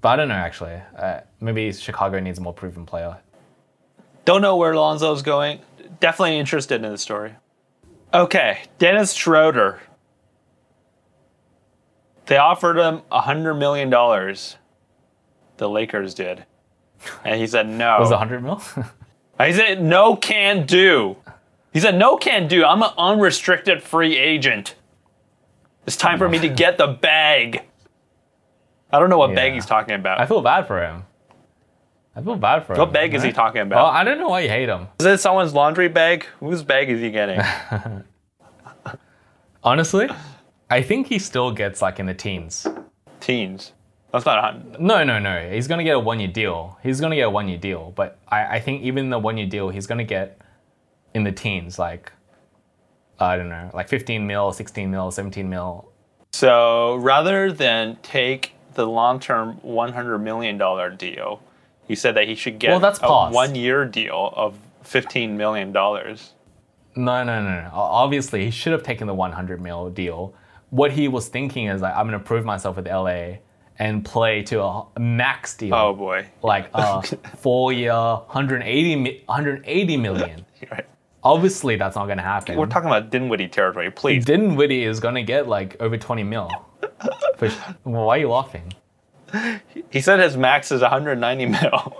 but 0.00 0.08
I 0.10 0.16
don't 0.16 0.28
know 0.28 0.34
actually. 0.34 0.80
Uh, 0.96 1.20
maybe 1.40 1.72
Chicago 1.72 2.20
needs 2.20 2.38
a 2.38 2.40
more 2.40 2.54
proven 2.54 2.86
player. 2.86 3.18
Don't 4.24 4.40
know 4.40 4.56
where 4.56 4.74
Lonzo's 4.74 5.22
going. 5.22 5.60
Definitely 6.00 6.38
interested 6.38 6.82
in 6.82 6.90
the 6.90 6.98
story. 6.98 7.34
Okay, 8.12 8.62
Dennis 8.78 9.12
Schroder. 9.12 9.80
They 12.26 12.38
offered 12.38 12.78
him 12.78 13.02
a 13.12 13.20
hundred 13.20 13.54
million 13.54 13.90
dollars. 13.90 14.56
The 15.58 15.68
Lakers 15.68 16.14
did, 16.14 16.44
and 17.24 17.40
he 17.40 17.46
said 17.46 17.68
no. 17.68 17.96
Was 18.00 18.10
it 18.10 18.14
100 18.14 18.42
mil? 18.42 18.62
He 19.42 19.52
said 19.52 19.82
no 19.82 20.16
can 20.16 20.64
do. 20.66 21.16
He 21.72 21.80
said 21.80 21.96
no 21.96 22.16
can 22.16 22.46
do. 22.48 22.64
I'm 22.64 22.82
an 22.82 22.90
unrestricted 22.96 23.82
free 23.82 24.16
agent. 24.16 24.74
It's 25.86 25.96
time 25.96 26.18
for 26.18 26.28
me 26.28 26.38
to 26.38 26.48
get 26.48 26.78
the 26.78 26.86
bag. 26.86 27.62
I 28.92 28.98
don't 29.00 29.10
know 29.10 29.18
what 29.18 29.34
bag 29.34 29.48
Yeah. 29.48 29.54
he's 29.56 29.66
talking 29.66 29.94
about. 29.96 30.20
I 30.20 30.26
feel 30.26 30.40
bad 30.40 30.66
for 30.66 30.80
him. 30.82 31.04
I 32.16 32.22
feel 32.22 32.36
bad 32.36 32.64
for 32.64 32.74
him. 32.74 32.78
what 32.78 32.92
bag 32.92 33.12
is 33.12 33.24
he 33.24 33.32
talking 33.32 33.68
Well, 33.68 33.86
about? 33.86 33.94
I 33.94 34.04
don't 34.04 34.18
know 34.18 34.28
why 34.28 34.40
you 34.40 34.48
hate 34.48 34.68
him. 34.68 34.86
is 35.00 35.06
it 35.06 35.18
someone's 35.18 35.52
laundry 35.52 35.88
bag? 35.88 36.24
Whose 36.38 36.62
bag 36.62 36.88
is 36.88 37.00
he 37.00 37.10
getting? 37.10 37.40
Honestly, 39.64 40.08
I 40.70 40.82
think 40.82 41.08
he 41.08 41.18
still 41.18 41.50
gets 41.50 41.82
like 41.82 41.98
in 41.98 42.06
the 42.06 42.14
teens. 42.14 42.66
Teens. 43.20 43.72
That's 44.14 44.26
not 44.26 44.38
a 44.38 44.42
hundred. 44.42 44.80
No, 44.80 45.02
no, 45.02 45.18
no. 45.18 45.50
He's 45.50 45.66
gonna 45.66 45.82
get 45.82 45.96
a 45.96 45.98
one 45.98 46.20
year 46.20 46.28
deal. 46.28 46.78
He's 46.84 47.00
gonna 47.00 47.16
get 47.16 47.22
a 47.22 47.30
one 47.30 47.48
year 47.48 47.58
deal. 47.58 47.92
But 47.96 48.16
I, 48.28 48.44
I 48.44 48.60
think 48.60 48.82
even 48.82 49.10
the 49.10 49.18
one 49.18 49.36
year 49.36 49.48
deal, 49.48 49.70
he's 49.70 49.88
gonna 49.88 50.04
get 50.04 50.40
in 51.14 51.24
the 51.24 51.32
teens, 51.32 51.80
like 51.80 52.12
I 53.18 53.36
don't 53.36 53.48
know, 53.48 53.72
like 53.74 53.88
15 53.88 54.24
mil, 54.24 54.52
16 54.52 54.88
mil, 54.88 55.10
17 55.10 55.50
mil. 55.50 55.90
So 56.32 56.94
rather 56.94 57.50
than 57.50 57.96
take 58.02 58.52
the 58.74 58.86
long-term 58.86 59.60
$100 59.64 60.22
million 60.22 60.96
deal, 60.96 61.42
you 61.88 61.96
said 61.96 62.14
that 62.14 62.28
he 62.28 62.36
should 62.36 62.60
get 62.60 62.70
Well, 62.70 62.78
that's 62.78 63.00
a 63.02 63.30
one-year 63.30 63.84
deal 63.86 64.32
of 64.36 64.56
$15 64.84 65.30
million. 65.30 65.72
No, 65.72 66.16
no, 66.96 67.24
no, 67.24 67.42
no. 67.42 67.70
Obviously, 67.72 68.44
he 68.44 68.52
should 68.52 68.72
have 68.72 68.84
taken 68.84 69.08
the 69.08 69.14
100 69.14 69.60
mil 69.60 69.90
deal. 69.90 70.34
What 70.70 70.92
he 70.92 71.08
was 71.08 71.26
thinking 71.26 71.66
is 71.66 71.82
like, 71.82 71.96
I'm 71.96 72.06
gonna 72.06 72.20
prove 72.20 72.44
myself 72.44 72.76
with 72.76 72.86
LA 72.86 73.38
and 73.78 74.04
play 74.04 74.42
to 74.44 74.62
a 74.62 74.84
a 74.96 75.00
max 75.00 75.56
deal. 75.56 75.74
Oh 75.74 75.94
boy. 75.94 76.26
like 76.42 76.70
a 76.74 77.02
four 77.36 77.72
year 77.72 77.92
180 77.92 79.22
180 79.26 79.96
million 79.96 80.44
Right. 80.70 80.86
obviously 81.22 81.76
that's 81.76 81.96
not 81.96 82.06
going 82.06 82.18
to 82.18 82.22
happen 82.24 82.56
We're 82.56 82.66
talking 82.66 82.88
about 82.88 83.10
Dinwiddie 83.10 83.48
territory, 83.48 83.90
please. 83.90 84.24
Dinwiddie 84.24 84.84
is 84.84 85.00
going 85.00 85.14
to 85.16 85.22
get 85.22 85.48
like 85.48 85.76
over 85.80 85.96
20 85.98 86.22
mil 86.22 86.48
For 87.38 87.50
sh- 87.50 87.56
well, 87.84 88.04
why 88.06 88.16
are 88.16 88.20
you 88.20 88.30
laughing 88.30 88.72
He 89.90 90.00
said 90.00 90.20
his 90.20 90.36
max 90.36 90.70
is 90.72 90.80
190 90.80 91.46
mil. 91.46 91.96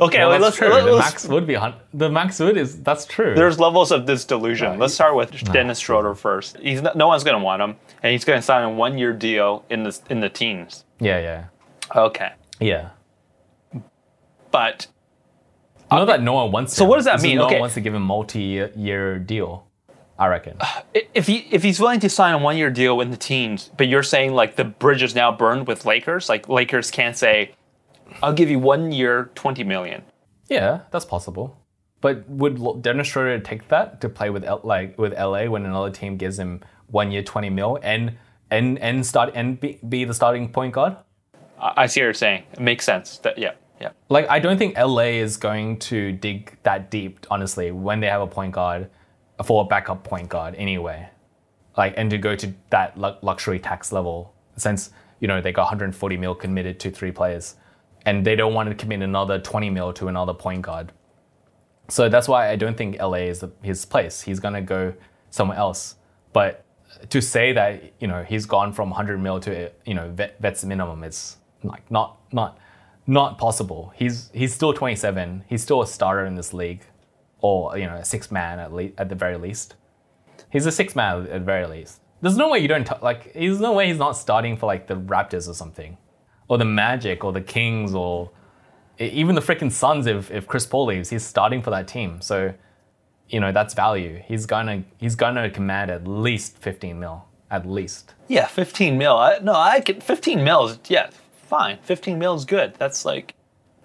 Okay, 0.00 0.18
well, 0.18 0.30
wait, 0.30 0.40
let's, 0.40 0.60
let's, 0.60 0.84
the 0.84 0.96
max 0.96 1.26
would 1.28 1.46
be 1.46 1.54
hun- 1.54 1.74
the 1.92 2.10
max 2.10 2.40
would 2.40 2.56
is 2.56 2.82
that's 2.82 3.04
true 3.06 3.34
There's 3.34 3.58
levels 3.60 3.92
of 3.92 4.06
this 4.06 4.24
delusion. 4.24 4.78
Let's 4.78 4.94
start 4.94 5.14
with 5.14 5.30
Dennis 5.52 5.78
Schroder 5.78 6.14
first. 6.14 6.56
He's 6.58 6.82
not, 6.82 6.96
no 6.96 7.06
one's 7.08 7.24
going 7.24 7.36
to 7.38 7.42
want 7.44 7.62
him, 7.62 7.76
and 8.02 8.12
he's 8.12 8.24
going 8.24 8.38
to 8.38 8.42
sign 8.42 8.64
a 8.64 8.70
one-year 8.70 9.12
deal 9.12 9.64
in 9.70 9.82
the 9.84 9.98
in 10.10 10.20
the 10.20 10.28
teens. 10.28 10.84
yeah 11.00 11.18
yeah 11.20 11.44
Okay, 11.96 12.32
yeah 12.60 12.90
but 14.50 14.86
I 15.90 15.96
know 15.98 16.06
that 16.06 16.22
no 16.22 16.32
one 16.32 16.50
wants 16.52 16.74
so 16.74 16.84
what 16.84 16.96
does 16.96 17.04
that 17.04 17.20
mean? 17.22 17.36
no 17.36 17.44
Okay. 17.46 17.54
one 17.54 17.60
wants 17.62 17.74
to 17.74 17.80
give 17.80 17.94
him 17.94 18.02
multi-year 18.02 19.18
deal 19.18 19.66
i 20.18 20.26
reckon 20.28 20.56
if 21.12 21.26
he 21.26 21.46
if 21.50 21.62
he's 21.62 21.78
willing 21.80 22.00
to 22.00 22.08
sign 22.08 22.34
a 22.34 22.38
one-year 22.38 22.70
deal 22.70 23.00
in 23.00 23.10
the 23.10 23.16
teens, 23.16 23.70
but 23.76 23.88
you're 23.88 24.02
saying 24.02 24.32
like 24.32 24.56
the 24.56 24.64
bridge 24.64 25.02
is 25.02 25.14
now 25.14 25.30
burned 25.32 25.66
with 25.66 25.84
Lakers, 25.84 26.28
like 26.28 26.48
Lakers 26.48 26.90
can't 26.90 27.16
say, 27.16 27.50
"I'll 28.22 28.32
give 28.32 28.50
you 28.50 28.58
one 28.58 28.92
year, 28.92 29.30
20 29.34 29.64
million. 29.64 30.02
yeah 30.48 30.80
that's 30.90 31.04
possible 31.06 31.56
but 32.00 32.28
would 32.28 32.82
Dennis 32.82 33.06
Schroder 33.08 33.38
take 33.40 33.68
that 33.68 34.00
to 34.02 34.08
play 34.10 34.28
with 34.28 34.44
L- 34.44 34.60
like 34.62 34.98
with 34.98 35.12
LA 35.14 35.44
when 35.46 35.64
another 35.64 35.90
team 35.90 36.18
gives 36.18 36.38
him 36.38 36.60
one 36.88 37.10
year 37.10 37.22
20 37.22 37.48
mil 37.50 37.78
and 37.82 38.16
and 38.50 38.78
and 38.78 39.06
start 39.06 39.32
and 39.34 39.58
be, 39.58 39.78
be 39.88 40.04
the 40.04 40.12
starting 40.12 40.48
point 40.52 40.74
guard 40.74 40.96
I, 41.58 41.72
I 41.82 41.86
see 41.86 42.00
what 42.00 42.04
you're 42.04 42.14
saying. 42.14 42.44
It 42.52 42.60
makes 42.60 42.84
sense. 42.84 43.18
That 43.18 43.38
yeah, 43.38 43.52
yeah. 43.80 43.90
Like, 44.08 44.28
I 44.28 44.38
don't 44.38 44.58
think 44.58 44.76
LA 44.76 45.16
is 45.24 45.36
going 45.36 45.78
to 45.90 46.12
dig 46.12 46.56
that 46.62 46.90
deep, 46.90 47.26
honestly, 47.30 47.70
when 47.70 48.00
they 48.00 48.08
have 48.08 48.20
a 48.20 48.26
point 48.26 48.52
guard 48.52 48.90
for 49.44 49.64
a 49.64 49.66
backup 49.66 50.04
point 50.04 50.28
guard 50.28 50.54
anyway. 50.56 51.08
Like, 51.76 51.94
and 51.96 52.10
to 52.10 52.18
go 52.18 52.36
to 52.36 52.54
that 52.70 52.98
luxury 52.98 53.58
tax 53.58 53.92
level, 53.92 54.32
since, 54.56 54.90
you 55.20 55.26
know, 55.26 55.40
they 55.40 55.52
got 55.52 55.62
140 55.62 56.16
mil 56.16 56.34
committed 56.34 56.78
to 56.80 56.90
three 56.90 57.10
players, 57.10 57.56
and 58.06 58.24
they 58.24 58.36
don't 58.36 58.54
want 58.54 58.68
to 58.68 58.74
commit 58.74 59.00
another 59.00 59.38
20 59.38 59.70
mil 59.70 59.92
to 59.94 60.08
another 60.08 60.34
point 60.34 60.62
guard. 60.62 60.92
So 61.88 62.08
that's 62.08 62.28
why 62.28 62.50
I 62.50 62.56
don't 62.56 62.76
think 62.76 62.98
LA 62.98 63.28
is 63.28 63.44
his 63.62 63.84
place. 63.84 64.22
He's 64.22 64.40
going 64.40 64.54
to 64.54 64.62
go 64.62 64.94
somewhere 65.30 65.58
else. 65.58 65.96
But 66.32 66.64
to 67.10 67.20
say 67.20 67.52
that, 67.52 67.92
you 68.00 68.08
know, 68.08 68.22
he's 68.22 68.46
gone 68.46 68.72
from 68.72 68.90
100 68.90 69.18
mil 69.18 69.40
to, 69.40 69.70
you 69.84 69.94
know, 69.94 70.10
vet, 70.10 70.40
vet's 70.40 70.64
minimum 70.64 71.04
is 71.04 71.36
like 71.62 71.90
not, 71.90 72.18
not, 72.32 72.58
not 73.06 73.38
possible. 73.38 73.92
He's, 73.94 74.30
he's 74.32 74.54
still 74.54 74.72
27. 74.72 75.44
He's 75.48 75.62
still 75.62 75.82
a 75.82 75.86
starter 75.86 76.24
in 76.24 76.34
this 76.34 76.54
league 76.54 76.82
or, 77.40 77.76
you 77.76 77.86
know, 77.86 77.96
a 77.96 78.04
six 78.04 78.30
man 78.30 78.58
at, 78.58 78.72
le- 78.72 78.92
at 78.96 79.08
the 79.08 79.14
very 79.14 79.36
least. 79.36 79.74
He's 80.50 80.66
a 80.66 80.72
six 80.72 80.96
man 80.96 81.22
at 81.22 81.32
the 81.32 81.40
very 81.40 81.66
least. 81.66 82.00
There's 82.22 82.36
no 82.36 82.48
way 82.48 82.60
you 82.60 82.68
don't, 82.68 82.86
t- 82.86 82.94
like, 83.02 83.34
there's 83.34 83.60
no 83.60 83.72
way 83.72 83.88
he's 83.88 83.98
not 83.98 84.12
starting 84.12 84.56
for 84.56 84.66
like 84.66 84.86
the 84.86 84.96
Raptors 84.96 85.48
or 85.48 85.54
something. 85.54 85.98
Or 86.48 86.58
the 86.58 86.64
Magic 86.64 87.24
or 87.24 87.32
the 87.32 87.40
Kings 87.40 87.94
or 87.94 88.30
even 88.98 89.34
the 89.34 89.40
freaking 89.40 89.72
Suns 89.72 90.06
if, 90.06 90.30
if 90.30 90.46
Chris 90.46 90.66
Paul 90.66 90.86
leaves, 90.86 91.10
he's 91.10 91.24
starting 91.24 91.62
for 91.62 91.70
that 91.70 91.88
team. 91.88 92.20
So, 92.20 92.54
you 93.28 93.40
know, 93.40 93.50
that's 93.50 93.74
value. 93.74 94.22
He's 94.26 94.46
gonna 94.46 94.84
he's 94.98 95.16
gonna 95.16 95.50
command 95.50 95.90
at 95.90 96.06
least 96.06 96.58
15 96.58 96.98
mil. 97.00 97.24
At 97.50 97.66
least. 97.66 98.14
Yeah, 98.28 98.46
15 98.46 98.98
mil. 98.98 99.16
I, 99.16 99.38
no, 99.38 99.52
I 99.54 99.80
can 99.80 100.00
15 100.00 100.42
mil 100.44 100.66
is 100.68 100.78
yeah, 100.88 101.10
fine. 101.46 101.78
15 101.82 102.18
mil 102.18 102.34
is 102.34 102.44
good. 102.44 102.74
That's 102.78 103.04
like 103.04 103.34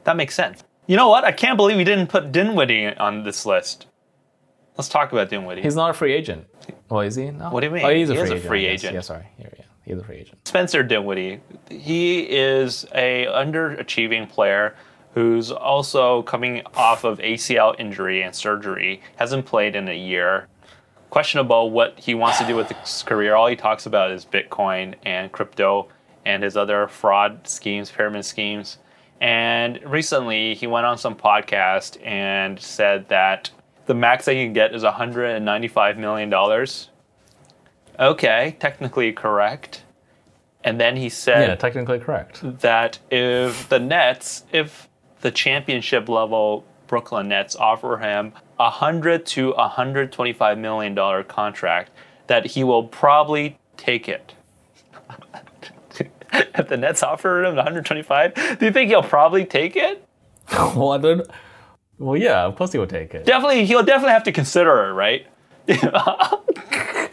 that 0.04 0.16
makes 0.16 0.36
sense. 0.36 0.64
You 0.88 0.98
know 0.98 1.08
what? 1.10 1.24
I 1.24 1.32
can't 1.32 1.56
believe 1.58 1.78
we 1.78 1.84
didn't 1.84 2.08
put 2.08 2.32
Dinwiddie 2.32 2.88
on 2.98 3.24
this 3.24 3.46
list. 3.46 3.86
Let's 4.78 4.90
talk 4.90 5.12
about 5.12 5.30
Dinwiddie. 5.30 5.62
He's 5.62 5.76
not 5.76 5.90
a 5.92 5.94
free 5.94 6.14
agent. 6.14 6.48
Well, 6.90 7.02
is 7.02 7.16
he? 7.16 7.30
No. 7.32 7.50
What 7.52 7.60
do 7.62 7.68
you 7.68 7.74
mean? 7.74 7.86
Oh, 7.86 7.90
he's 7.90 8.10
a 8.10 8.14
He 8.14 8.20
free 8.20 8.24
is 8.24 8.32
a 8.32 8.36
agent. 8.36 8.48
free 8.48 8.68
I 8.68 8.72
guess. 8.72 8.80
agent. 8.84 8.94
Yeah, 8.96 9.02
sorry. 9.02 9.26
Yeah, 9.38 9.48
yeah. 9.58 9.66
Free 9.98 10.18
agent. 10.18 10.48
Spencer 10.48 10.84
Dinwiddie. 10.84 11.42
He 11.70 12.20
is 12.22 12.86
a 12.94 13.26
underachieving 13.26 14.30
player 14.30 14.76
who's 15.16 15.52
also 15.52 16.22
coming 16.24 16.62
off 16.76 17.04
of 17.04 17.18
ACL 17.20 17.76
injury 17.80 18.22
and 18.22 18.36
surgery. 18.36 19.02
Hasn't 19.16 19.46
played 19.46 19.76
in 19.76 19.88
a 19.88 19.98
year. 19.98 20.48
Questionable 21.10 21.72
what 21.72 22.00
he 22.00 22.14
wants 22.14 22.38
to 22.38 22.46
do 22.46 22.56
with 22.56 22.70
his 22.70 23.02
career. 23.04 23.36
All 23.36 23.48
he 23.48 23.56
talks 23.56 23.88
about 23.88 24.12
is 24.12 24.26
Bitcoin 24.26 24.94
and 25.04 25.32
crypto 25.32 25.88
and 26.26 26.44
his 26.44 26.56
other 26.56 26.88
fraud 26.88 27.48
schemes, 27.48 27.90
pyramid 27.90 28.26
schemes. 28.26 28.78
And 29.20 29.82
recently, 29.84 30.54
he 30.54 30.68
went 30.68 30.86
on 30.86 30.98
some 30.98 31.16
podcast 31.16 31.98
and 32.06 32.60
said 32.60 33.10
that 33.10 33.50
the 33.88 33.96
max 33.96 34.28
you 34.28 34.36
can 34.36 34.54
get 34.54 34.74
is 34.76 34.84
195 34.84 35.98
million 35.98 36.30
dollars. 36.30 36.90
Okay, 38.00 38.56
technically 38.60 39.12
correct. 39.12 39.84
And 40.64 40.80
then 40.80 40.96
he 40.96 41.10
said 41.10 41.48
Yeah, 41.48 41.56
technically 41.56 42.00
correct. 42.00 42.42
that 42.62 43.00
if 43.10 43.68
the 43.70 43.80
Nets, 43.80 44.44
if 44.52 44.88
the 45.22 45.32
championship 45.32 46.08
level 46.10 46.66
Brooklyn 46.88 47.28
Nets 47.30 47.56
offer 47.56 47.98
him 47.98 48.34
a 48.60 48.70
hundred 48.70 49.26
to 49.28 49.52
a 49.52 49.68
hundred 49.68 50.12
twenty-five 50.12 50.58
million 50.58 50.96
dollar 50.96 51.24
contract, 51.24 51.92
that 52.28 52.46
he 52.46 52.64
will 52.64 52.84
probably 52.84 53.58
take 53.78 54.10
it. 54.10 54.34
if 56.34 56.68
the 56.68 56.78
Nets 56.78 57.04
offer 57.04 57.44
him 57.44 57.56
125, 57.56 58.60
do 58.60 58.66
you 58.66 58.72
think 58.72 58.90
he'll 58.90 59.02
probably 59.04 59.46
take 59.46 59.76
it? 59.76 60.04
well, 60.52 60.92
I 60.92 60.98
don't. 60.98 61.28
Well, 61.98 62.18
yeah, 62.18 62.46
of 62.46 62.56
course 62.56 62.72
he 62.72 62.78
will 62.78 62.88
take 62.88 63.14
it. 63.14 63.26
Definitely, 63.26 63.66
he'll 63.66 63.84
definitely 63.84 64.14
have 64.14 64.24
to 64.24 64.32
consider 64.32 64.86
it, 64.86 64.94
right? 64.94 65.28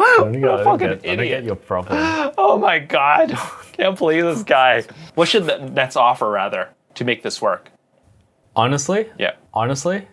I 0.00 0.16
don't 0.18 0.32
get, 0.32 0.44
I 0.50 0.56
don't 0.56 0.64
fucking 0.64 0.98
get- 1.00 1.20
I 1.20 1.26
get 1.26 1.44
your 1.44 1.56
problem. 1.56 2.32
Oh 2.38 2.58
my 2.58 2.78
god. 2.78 3.36
Can't 3.72 3.96
believe 3.98 4.24
this 4.24 4.42
guy. 4.42 4.84
What 5.14 5.28
should 5.28 5.46
the 5.46 5.58
Nets 5.58 5.96
offer 5.96 6.28
rather 6.30 6.70
to 6.94 7.04
make 7.04 7.22
this 7.22 7.40
work? 7.42 7.70
Honestly, 8.56 9.08
Yeah. 9.18 9.32
honestly, 9.54 10.08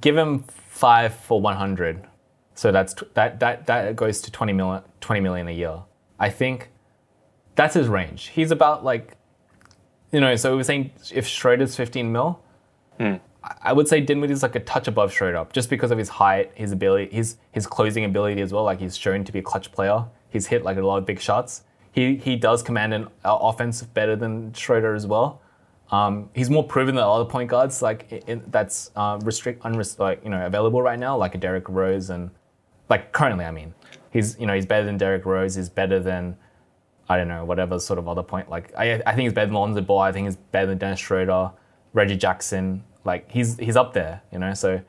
give 0.00 0.16
him 0.16 0.44
five 0.68 1.14
for 1.14 1.40
100. 1.40 2.06
So 2.54 2.70
that's 2.70 2.94
tw- 2.94 3.12
that 3.14 3.40
that 3.40 3.66
that 3.66 3.96
goes 3.96 4.20
to 4.22 4.30
20 4.30 4.52
million 4.52 4.82
20 5.00 5.20
million 5.20 5.48
a 5.48 5.52
year. 5.52 5.78
I 6.18 6.30
think 6.30 6.70
that's 7.56 7.74
his 7.74 7.88
range. 7.88 8.28
He's 8.28 8.50
about 8.50 8.84
like 8.84 9.16
you 10.12 10.20
know, 10.20 10.36
so 10.36 10.50
we 10.52 10.56
were 10.58 10.64
saying 10.64 10.92
if 11.12 11.26
Schroder's 11.26 11.74
15 11.74 12.12
mil, 12.12 12.40
I- 13.00 13.20
I 13.62 13.72
would 13.72 13.88
say 13.88 14.00
Dinwiddie's 14.00 14.42
like 14.42 14.54
a 14.54 14.60
touch 14.60 14.88
above 14.88 15.12
Schroder 15.12 15.46
just 15.52 15.68
because 15.68 15.90
of 15.90 15.98
his 15.98 16.08
height, 16.08 16.52
his 16.54 16.72
ability, 16.72 17.14
his 17.14 17.36
his 17.52 17.66
closing 17.66 18.04
ability 18.04 18.40
as 18.40 18.52
well. 18.52 18.64
Like 18.64 18.80
he's 18.80 18.96
shown 18.96 19.24
to 19.24 19.32
be 19.32 19.40
a 19.40 19.42
clutch 19.42 19.70
player. 19.72 20.04
He's 20.30 20.46
hit 20.46 20.64
like 20.64 20.76
a 20.76 20.82
lot 20.82 20.98
of 20.98 21.06
big 21.06 21.20
shots. 21.20 21.62
He 21.92 22.16
he 22.16 22.36
does 22.36 22.62
command 22.62 22.94
an 22.94 23.04
uh, 23.24 23.36
offense 23.40 23.82
better 23.82 24.16
than 24.16 24.52
Schroder 24.54 24.94
as 24.94 25.06
well. 25.06 25.42
Um, 25.90 26.30
he's 26.34 26.48
more 26.48 26.64
proven 26.64 26.94
than 26.94 27.04
other 27.04 27.26
point 27.26 27.50
guards 27.50 27.82
like 27.82 28.10
in, 28.26 28.42
that's 28.48 28.90
uh, 28.96 29.18
restrict 29.22 29.60
unrest 29.64 30.00
like 30.00 30.24
you 30.24 30.30
know 30.30 30.46
available 30.46 30.80
right 30.80 30.98
now 30.98 31.16
like 31.16 31.34
a 31.34 31.38
Derrick 31.38 31.68
Rose 31.68 32.10
and 32.10 32.30
like 32.88 33.12
currently 33.12 33.44
I 33.44 33.50
mean 33.50 33.74
he's 34.10 34.38
you 34.40 34.46
know 34.46 34.54
he's 34.54 34.66
better 34.66 34.86
than 34.86 34.96
Derrick 34.96 35.26
Rose. 35.26 35.54
He's 35.54 35.68
better 35.68 36.00
than 36.00 36.36
I 37.08 37.18
don't 37.18 37.28
know 37.28 37.44
whatever 37.44 37.78
sort 37.78 37.98
of 37.98 38.08
other 38.08 38.22
point 38.22 38.48
like 38.48 38.72
I 38.76 39.02
I 39.06 39.14
think 39.14 39.24
he's 39.24 39.34
better 39.34 39.46
than 39.46 39.54
Lonzo 39.54 39.82
Ball. 39.82 40.00
I 40.00 40.12
think 40.12 40.26
he's 40.26 40.36
better 40.36 40.66
than 40.66 40.78
Dennis 40.78 41.00
Schroder, 41.00 41.50
Reggie 41.92 42.16
Jackson. 42.16 42.82
Like 43.04 43.30
he's 43.30 43.58
he's 43.58 43.76
up 43.76 43.92
there 43.92 44.22
you 44.32 44.38
know 44.38 44.54
so. 44.54 44.80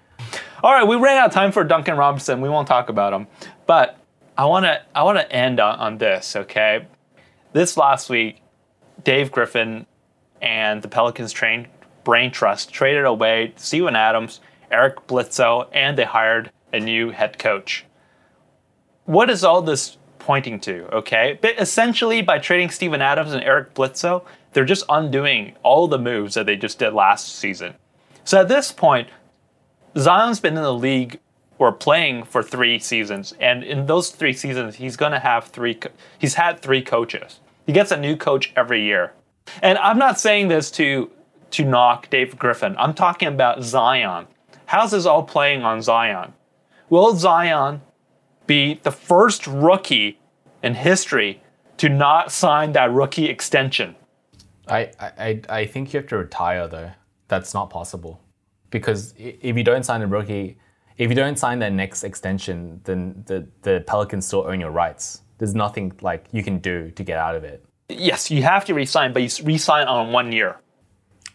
All 0.63 0.73
right, 0.73 0.87
we 0.87 0.95
ran 0.95 1.17
out 1.17 1.27
of 1.27 1.33
time 1.33 1.51
for 1.51 1.63
Duncan 1.63 1.97
Robinson. 1.97 2.41
We 2.41 2.49
won't 2.49 2.67
talk 2.67 2.89
about 2.89 3.13
him, 3.13 3.27
but 3.67 3.97
I 4.37 4.45
want 4.45 4.65
to 4.65 4.81
I 4.95 5.03
want 5.03 5.17
to 5.17 5.31
end 5.31 5.59
on, 5.59 5.79
on 5.79 5.97
this. 5.97 6.35
Okay, 6.35 6.87
this 7.53 7.77
last 7.77 8.09
week, 8.09 8.41
Dave 9.03 9.31
Griffin 9.31 9.85
and 10.41 10.81
the 10.81 10.87
Pelicans 10.87 11.31
trained 11.31 11.67
Brain 12.05 12.31
Trust 12.31 12.71
traded 12.71 13.03
away 13.03 13.53
Steven 13.57 13.95
Adams, 13.95 14.39
Eric 14.71 15.07
Bledsoe, 15.07 15.67
and 15.73 15.97
they 15.97 16.05
hired 16.05 16.51
a 16.71 16.79
new 16.79 17.09
head 17.09 17.37
coach. 17.37 17.85
What 19.05 19.29
is 19.29 19.43
all 19.43 19.61
this 19.61 19.97
pointing 20.19 20.59
to? 20.61 20.87
Okay, 20.95 21.37
but 21.41 21.59
essentially 21.59 22.21
by 22.21 22.39
trading 22.39 22.69
Steven 22.69 23.01
Adams 23.01 23.33
and 23.33 23.43
Eric 23.43 23.73
Bledsoe, 23.73 24.25
they're 24.53 24.65
just 24.65 24.85
undoing 24.87 25.55
all 25.63 25.87
the 25.87 25.99
moves 25.99 26.35
that 26.35 26.45
they 26.45 26.55
just 26.55 26.79
did 26.79 26.93
last 26.93 27.35
season. 27.35 27.75
So 28.25 28.41
at 28.41 28.47
this 28.49 28.71
point, 28.71 29.07
Zion's 29.97 30.39
been 30.41 30.57
in 30.57 30.63
the 30.63 30.73
league 30.73 31.19
or 31.57 31.71
playing 31.71 32.23
for 32.25 32.43
three 32.43 32.77
seasons, 32.79 33.33
and 33.39 33.63
in 33.63 33.85
those 33.85 34.09
three 34.09 34.33
seasons, 34.33 34.75
he's 34.75 34.97
gonna 34.97 35.19
have 35.19 35.45
three. 35.45 35.75
co- 35.75 35.89
He's 36.19 36.33
had 36.33 36.59
three 36.59 36.81
coaches. 36.81 37.39
He 37.65 37.71
gets 37.71 37.91
a 37.91 37.97
new 37.97 38.17
coach 38.17 38.51
every 38.57 38.83
year, 38.83 39.13
and 39.61 39.77
I'm 39.77 39.97
not 39.97 40.19
saying 40.19 40.49
this 40.49 40.69
to 40.71 41.09
to 41.51 41.63
knock 41.63 42.09
Dave 42.09 42.37
Griffin. 42.37 42.75
I'm 42.77 42.93
talking 42.93 43.29
about 43.29 43.63
Zion. 43.63 44.27
How's 44.65 44.91
this 44.91 45.05
all 45.05 45.23
playing 45.23 45.63
on 45.63 45.81
Zion? 45.81 46.33
Will 46.89 47.15
Zion 47.15 47.81
be 48.47 48.79
the 48.83 48.91
first 48.91 49.47
rookie 49.47 50.19
in 50.61 50.73
history 50.73 51.41
to 51.77 51.87
not 51.87 52.31
sign 52.31 52.73
that 52.73 52.91
rookie 52.91 53.25
extension? 53.29 53.95
I, 54.67 54.91
I- 54.99 55.41
I 55.47 55.65
think 55.65 55.93
you 55.93 55.99
have 56.01 56.09
to 56.09 56.17
retire 56.17 56.67
though. 56.67 56.91
That's 57.27 57.53
not 57.53 57.69
possible. 57.69 58.21
Because 58.69 59.13
if 59.17 59.55
you 59.57 59.63
don't 59.63 59.83
sign 59.83 60.01
a 60.01 60.07
rookie, 60.07 60.57
if 60.97 61.09
you 61.09 61.15
don't 61.15 61.37
sign 61.37 61.59
their 61.59 61.69
next 61.69 62.03
extension, 62.03 62.81
then 62.83 63.23
the, 63.25 63.47
the 63.61 63.83
Pelicans 63.85 64.25
still 64.25 64.45
own 64.47 64.59
your 64.59 64.71
rights. 64.71 65.21
There's 65.37 65.55
nothing 65.55 65.93
like 66.01 66.25
you 66.31 66.43
can 66.43 66.59
do 66.59 66.91
to 66.91 67.03
get 67.03 67.17
out 67.17 67.35
of 67.35 67.43
it. 67.43 67.65
Yes, 67.89 68.31
you 68.31 68.43
have 68.43 68.65
to 68.65 68.73
resign, 68.73 69.13
but 69.13 69.21
you 69.21 69.45
resign 69.45 69.87
on 69.87 70.11
one 70.11 70.31
year. 70.31 70.57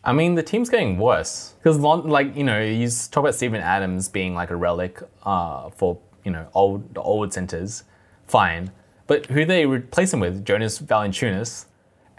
I 0.03 0.13
mean, 0.13 0.35
the 0.35 0.43
team's 0.43 0.71
getting 0.71 0.97
worse 0.97 1.55
because, 1.63 1.79
like, 1.79 2.35
you 2.35 2.43
know, 2.43 2.61
you 2.61 2.89
talk 2.89 3.19
about 3.23 3.35
Steven 3.35 3.61
Adams 3.61 4.09
being 4.09 4.35
like 4.35 4.51
a 4.51 4.57
relic 4.57 5.01
uh, 5.25 5.69
for 5.71 6.01
you 6.25 6.33
know 6.33 6.49
old 6.55 6.95
the 6.95 7.03
old 7.03 7.33
centers, 7.33 7.85
fine. 8.27 8.73
But 9.07 9.27
who 9.27 9.45
they 9.45 9.67
replace 9.67 10.13
him 10.13 10.21
with? 10.21 10.45
Jonas 10.45 10.79
Valanciunas, 10.79 11.67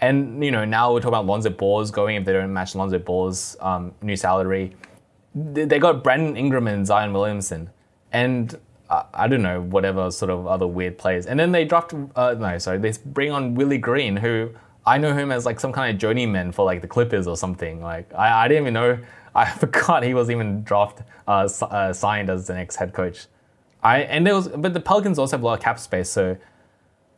and 0.02 0.44
you 0.44 0.52
know 0.52 0.66
now 0.66 0.92
we're 0.92 1.00
talking 1.00 1.10
about 1.10 1.26
Lonzo 1.26 1.52
Ball's 1.52 1.92
going 1.92 2.16
if 2.16 2.26
they 2.26 2.34
don't 2.34 2.52
match 2.52 2.76
Lonzo 2.76 3.00
Ball's 3.00 3.56
um, 3.62 3.94
new 4.02 4.16
salary. 4.16 4.76
They 5.34 5.80
got 5.80 6.04
Brandon 6.04 6.36
Ingram 6.36 6.68
and 6.68 6.86
Zion 6.86 7.14
Williamson, 7.14 7.70
and 8.12 8.58
uh, 8.90 9.04
I 9.14 9.28
don't 9.28 9.42
know 9.42 9.62
whatever 9.62 10.12
sort 10.12 10.32
of 10.32 10.48
other 10.48 10.68
weird 10.68 10.98
players. 10.98 11.26
And 11.26 11.40
then 11.40 11.52
they 11.52 11.64
draft 11.64 11.94
uh, 12.16 12.36
no, 12.38 12.58
sorry, 12.58 12.80
they 12.80 12.94
bring 13.06 13.32
on 13.32 13.56
Willie 13.56 13.78
Green, 13.78 14.18
who 14.18 14.50
I 14.86 14.98
know 14.98 15.14
him 15.14 15.32
as 15.32 15.46
like 15.46 15.60
some 15.60 15.72
kind 15.72 15.94
of 15.94 16.00
journeyman 16.00 16.52
for 16.52 16.66
like 16.66 16.82
the 16.82 16.88
Clippers 16.88 17.28
or 17.28 17.38
something. 17.38 17.82
Like 17.82 18.12
I, 18.14 18.46
I 18.46 18.48
didn't 18.48 18.64
even 18.64 18.74
know. 18.74 19.00
I 19.36 19.50
forgot 19.50 20.04
he 20.04 20.14
was 20.14 20.30
even 20.30 20.64
draft 20.64 21.04
uh, 21.26 21.48
uh, 21.62 21.94
signed 21.94 22.30
as 22.30 22.48
the 22.48 22.54
next 22.54 22.76
head 22.76 22.94
coach. 22.94 23.28
I 23.82 24.00
and 24.02 24.28
there 24.28 24.36
was, 24.36 24.50
but 24.50 24.74
the 24.74 24.82
Pelicans 24.82 25.18
also 25.18 25.38
have 25.38 25.44
a 25.44 25.46
lot 25.46 25.58
of 25.58 25.64
cap 25.64 25.80
space, 25.80 26.10
so 26.10 26.36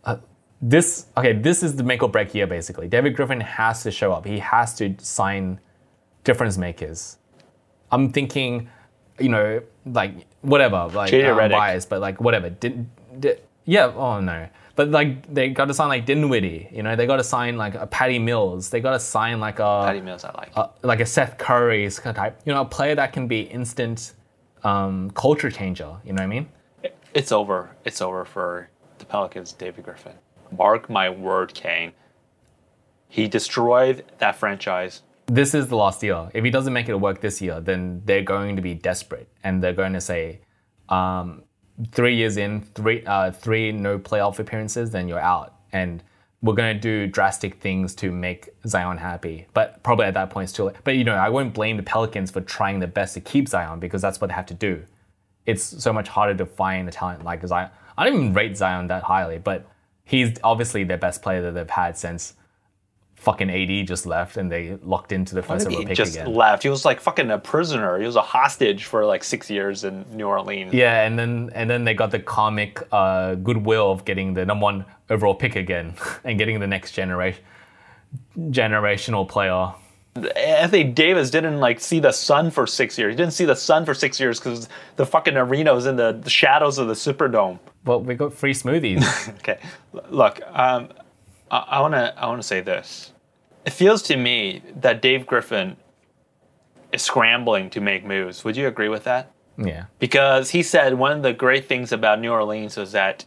uh, 0.05 0.17
this 0.63 1.07
okay, 1.17 1.33
this 1.33 1.61
is 1.61 1.75
the 1.75 1.83
make 1.83 2.01
or 2.01 2.09
break 2.09 2.33
year 2.33 2.47
basically. 2.47 2.87
David 2.87 3.15
Griffin 3.15 3.41
has 3.41 3.83
to 3.83 3.91
show 3.91 4.13
up. 4.13 4.25
He 4.25 4.39
has 4.39 4.73
to 4.75 4.95
sign 4.99 5.59
difference 6.23 6.57
makers. 6.57 7.17
I'm 7.91 8.13
thinking, 8.13 8.69
you 9.19 9.29
know, 9.29 9.61
like 9.85 10.25
whatever, 10.41 10.87
like 10.93 11.13
I'm 11.13 11.51
biased, 11.51 11.89
but 11.89 11.99
like 11.99 12.21
whatever. 12.21 12.49
Did, 12.49 12.87
did, 13.19 13.41
yeah, 13.65 13.91
oh 13.93 14.21
no. 14.21 14.47
But 14.75 14.89
like 14.89 15.31
they 15.31 15.49
got 15.49 15.65
to 15.65 15.73
sign 15.73 15.89
like 15.89 16.05
Dinwiddie, 16.05 16.69
you 16.71 16.81
know, 16.81 16.95
they 16.95 17.05
got 17.05 17.17
to 17.17 17.23
sign 17.23 17.57
like 17.57 17.75
a 17.75 17.85
Patty 17.85 18.17
Mills, 18.17 18.69
they 18.69 18.79
got 18.79 18.93
to 18.93 18.99
sign 18.99 19.41
like 19.41 19.59
a 19.59 19.83
Patty 19.85 20.01
Mills, 20.01 20.23
I 20.23 20.31
like. 20.31 20.51
uh, 20.55 20.69
like 20.81 21.01
a 21.01 21.05
Seth 21.05 21.37
Curry 21.37 21.89
type, 21.89 22.39
you 22.45 22.53
know, 22.53 22.61
a 22.61 22.65
player 22.65 22.95
that 22.95 23.11
can 23.11 23.27
be 23.27 23.41
instant 23.41 24.13
um, 24.63 25.11
culture 25.11 25.51
changer. 25.51 25.97
You 26.05 26.13
know 26.13 26.21
what 26.21 26.23
I 26.23 26.27
mean? 26.27 26.49
It's 27.13 27.31
over. 27.33 27.69
It's 27.83 28.01
over 28.01 28.23
for 28.25 28.69
the 28.97 29.05
Pelicans, 29.05 29.51
David 29.51 29.83
Griffin. 29.83 30.13
Mark 30.57 30.89
my 30.89 31.09
word, 31.09 31.53
Kane. 31.53 31.93
He 33.07 33.27
destroyed 33.27 34.03
that 34.17 34.35
franchise. 34.35 35.01
This 35.27 35.53
is 35.53 35.67
the 35.67 35.75
last 35.75 36.03
year. 36.03 36.29
If 36.33 36.43
he 36.43 36.49
doesn't 36.49 36.73
make 36.73 36.89
it 36.89 36.95
work 36.95 37.21
this 37.21 37.41
year, 37.41 37.61
then 37.61 38.01
they're 38.05 38.23
going 38.23 38.55
to 38.55 38.61
be 38.61 38.73
desperate, 38.73 39.29
and 39.43 39.63
they're 39.63 39.73
going 39.73 39.93
to 39.93 40.01
say, 40.01 40.41
um, 40.89 41.43
three 41.91 42.15
years 42.15 42.37
in, 42.37 42.61
three 42.61 43.05
uh, 43.05 43.31
three 43.31 43.71
no 43.71 43.97
playoff 43.99 44.39
appearances, 44.39 44.91
then 44.91 45.07
you're 45.07 45.19
out, 45.19 45.53
and 45.71 46.03
we're 46.41 46.53
going 46.53 46.75
to 46.75 46.79
do 46.79 47.07
drastic 47.07 47.61
things 47.61 47.95
to 47.95 48.11
make 48.11 48.49
Zion 48.67 48.97
happy. 48.97 49.47
But 49.53 49.81
probably 49.81 50.07
at 50.07 50.13
that 50.15 50.29
point, 50.29 50.45
it's 50.45 50.53
too 50.53 50.65
late. 50.65 50.75
But 50.83 50.97
you 50.97 51.05
know, 51.05 51.15
I 51.15 51.29
won't 51.29 51.53
blame 51.53 51.77
the 51.77 51.83
Pelicans 51.83 52.31
for 52.31 52.41
trying 52.41 52.79
their 52.79 52.89
best 52.89 53.13
to 53.13 53.21
keep 53.21 53.47
Zion 53.47 53.79
because 53.79 54.01
that's 54.01 54.19
what 54.19 54.27
they 54.27 54.33
have 54.33 54.45
to 54.47 54.53
do. 54.53 54.83
It's 55.45 55.63
so 55.63 55.93
much 55.93 56.09
harder 56.09 56.35
to 56.35 56.45
find 56.45 56.87
a 56.87 56.91
talent 56.91 57.23
like 57.23 57.45
Zion. 57.47 57.69
I 57.97 58.05
don't 58.05 58.15
even 58.15 58.33
rate 58.33 58.57
Zion 58.57 58.87
that 58.87 59.03
highly, 59.03 59.37
but 59.37 59.65
he's 60.03 60.37
obviously 60.43 60.83
their 60.83 60.97
best 60.97 61.21
player 61.21 61.41
that 61.41 61.51
they've 61.53 61.69
had 61.69 61.97
since 61.97 62.33
fucking 63.23 63.49
AD 63.49 63.87
just 63.87 64.05
left 64.05 64.35
and 64.35 64.51
they 64.51 64.77
locked 64.83 65.13
into 65.13 65.33
the 65.33 65.41
first 65.41 65.65
overall 65.65 65.85
pick 65.85 65.95
just 65.95 66.15
again. 66.15 66.33
left. 66.33 66.61
He 66.63 66.69
was 66.69 66.83
like 66.83 66.99
fucking 66.99 67.31
a 67.31 67.39
prisoner. 67.39 67.97
He 67.97 68.05
was 68.05 68.17
a 68.17 68.21
hostage 68.21 68.83
for 68.83 69.05
like 69.05 69.23
six 69.23 69.49
years 69.49 69.85
in 69.85 70.05
New 70.11 70.27
Orleans. 70.27 70.73
Yeah, 70.73 71.05
and 71.05 71.17
then 71.17 71.49
and 71.55 71.69
then 71.69 71.85
they 71.85 71.93
got 71.93 72.11
the 72.11 72.19
comic 72.19 72.85
uh, 72.91 73.35
goodwill 73.35 73.91
of 73.91 74.03
getting 74.03 74.33
the 74.33 74.45
number 74.45 74.63
one 74.63 74.85
overall 75.09 75.35
pick 75.35 75.55
again 75.55 75.93
and 76.25 76.37
getting 76.37 76.59
the 76.59 76.67
next 76.67 76.91
generation 76.91 77.41
generational 78.37 79.27
player. 79.27 79.73
Anthony 80.15 80.83
Davis 80.83 81.31
didn't 81.31 81.59
like 81.59 81.79
see 81.79 81.99
the 81.99 82.11
sun 82.11 82.51
for 82.51 82.67
six 82.67 82.97
years. 82.97 83.13
He 83.13 83.17
didn't 83.17 83.33
see 83.33 83.45
the 83.45 83.55
sun 83.55 83.83
for 83.83 83.93
six 83.93 84.19
years 84.19 84.39
because 84.39 84.69
the 84.95 85.05
fucking 85.05 85.35
arena 85.35 85.73
was 85.73 85.87
in 85.87 85.95
the, 85.95 86.11
the 86.11 86.29
shadows 86.29 86.77
of 86.77 86.87
the 86.87 86.93
Superdome. 86.93 87.57
Well, 87.85 87.99
we 88.01 88.13
got 88.15 88.33
free 88.33 88.53
smoothies. 88.53 89.03
Okay, 89.39 89.59
look, 90.09 90.39
um, 90.53 90.89
I, 91.49 91.57
I 91.57 91.81
wanna 91.81 92.13
I 92.15 92.27
wanna 92.27 92.43
say 92.43 92.61
this. 92.61 93.11
It 93.65 93.71
feels 93.73 94.01
to 94.03 94.17
me 94.17 94.61
that 94.81 95.01
Dave 95.01 95.25
Griffin 95.25 95.77
is 96.91 97.01
scrambling 97.01 97.69
to 97.71 97.81
make 97.81 98.05
moves. 98.05 98.43
Would 98.43 98.55
you 98.55 98.67
agree 98.67 98.89
with 98.89 99.03
that? 99.05 99.31
yeah. 99.57 99.85
because 99.99 100.49
he 100.49 100.63
said 100.63 100.95
one 100.95 101.11
of 101.11 101.21
the 101.21 101.33
great 101.33 101.67
things 101.67 101.91
about 101.91 102.19
New 102.19 102.31
Orleans 102.31 102.75
was 102.75 102.91
that 102.93 103.23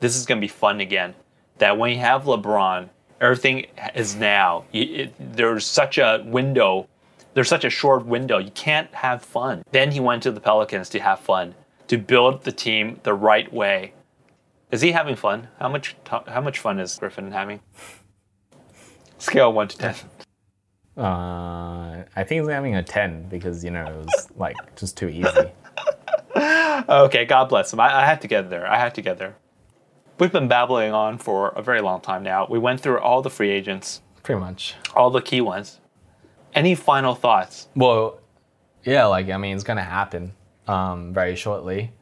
this 0.00 0.14
is 0.16 0.26
going 0.26 0.38
to 0.38 0.44
be 0.44 0.48
fun 0.48 0.80
again. 0.80 1.14
That 1.58 1.78
when 1.78 1.90
you 1.92 1.98
have 1.98 2.24
LeBron, 2.24 2.88
everything 3.20 3.66
is 3.94 4.16
now. 4.16 4.64
You, 4.72 4.82
it, 4.82 5.14
there's 5.18 5.66
such 5.66 5.98
a 5.98 6.22
window, 6.26 6.88
there's 7.34 7.48
such 7.48 7.64
a 7.64 7.70
short 7.70 8.06
window. 8.06 8.38
You 8.38 8.50
can't 8.52 8.92
have 8.94 9.22
fun. 9.22 9.62
Then 9.72 9.92
he 9.92 10.00
went 10.00 10.22
to 10.24 10.32
the 10.32 10.40
Pelicans 10.40 10.88
to 10.90 11.00
have 11.00 11.20
fun, 11.20 11.54
to 11.88 11.98
build 11.98 12.44
the 12.44 12.52
team 12.52 12.98
the 13.02 13.14
right 13.14 13.52
way. 13.52 13.92
Is 14.70 14.80
he 14.80 14.92
having 14.92 15.16
fun? 15.16 15.48
How 15.58 15.68
much? 15.68 15.96
How 16.06 16.40
much 16.40 16.58
fun 16.60 16.78
is 16.78 16.96
Griffin 16.96 17.32
having? 17.32 17.60
Scale 19.18 19.52
one 19.52 19.68
to 19.68 19.78
ten. 19.78 19.94
Uh, 20.96 22.04
I 22.14 22.24
think 22.24 22.42
he's 22.42 22.50
having 22.50 22.74
a 22.74 22.82
ten 22.82 23.26
because 23.28 23.64
you 23.64 23.70
know 23.70 23.84
it 23.84 23.96
was 23.96 24.28
like 24.36 24.56
just 24.76 24.98
too 24.98 25.08
easy. 25.08 25.50
okay, 26.36 27.24
God 27.24 27.48
bless 27.48 27.72
him. 27.72 27.80
I, 27.80 28.02
I 28.02 28.04
had 28.04 28.20
to 28.20 28.28
get 28.28 28.50
there. 28.50 28.70
I 28.70 28.76
had 28.76 28.94
to 28.96 29.00
get 29.00 29.16
there. 29.16 29.36
We've 30.20 30.30
been 30.30 30.48
babbling 30.48 30.92
on 30.92 31.16
for 31.16 31.48
a 31.56 31.62
very 31.62 31.80
long 31.80 32.02
time 32.02 32.22
now. 32.22 32.46
We 32.48 32.58
went 32.58 32.80
through 32.82 32.98
all 33.00 33.22
the 33.22 33.30
free 33.30 33.48
agents, 33.48 34.02
Pretty 34.22 34.38
much. 34.38 34.74
all 34.94 35.08
the 35.10 35.22
key 35.22 35.40
ones. 35.40 35.80
Any 36.54 36.74
final 36.74 37.14
thoughts? 37.14 37.68
Well, 37.74 38.20
yeah, 38.84 39.06
like 39.06 39.30
I 39.30 39.38
mean, 39.38 39.54
it's 39.54 39.64
gonna 39.64 39.82
happen 39.82 40.34
um, 40.68 41.14
very 41.14 41.36
shortly, 41.36 41.92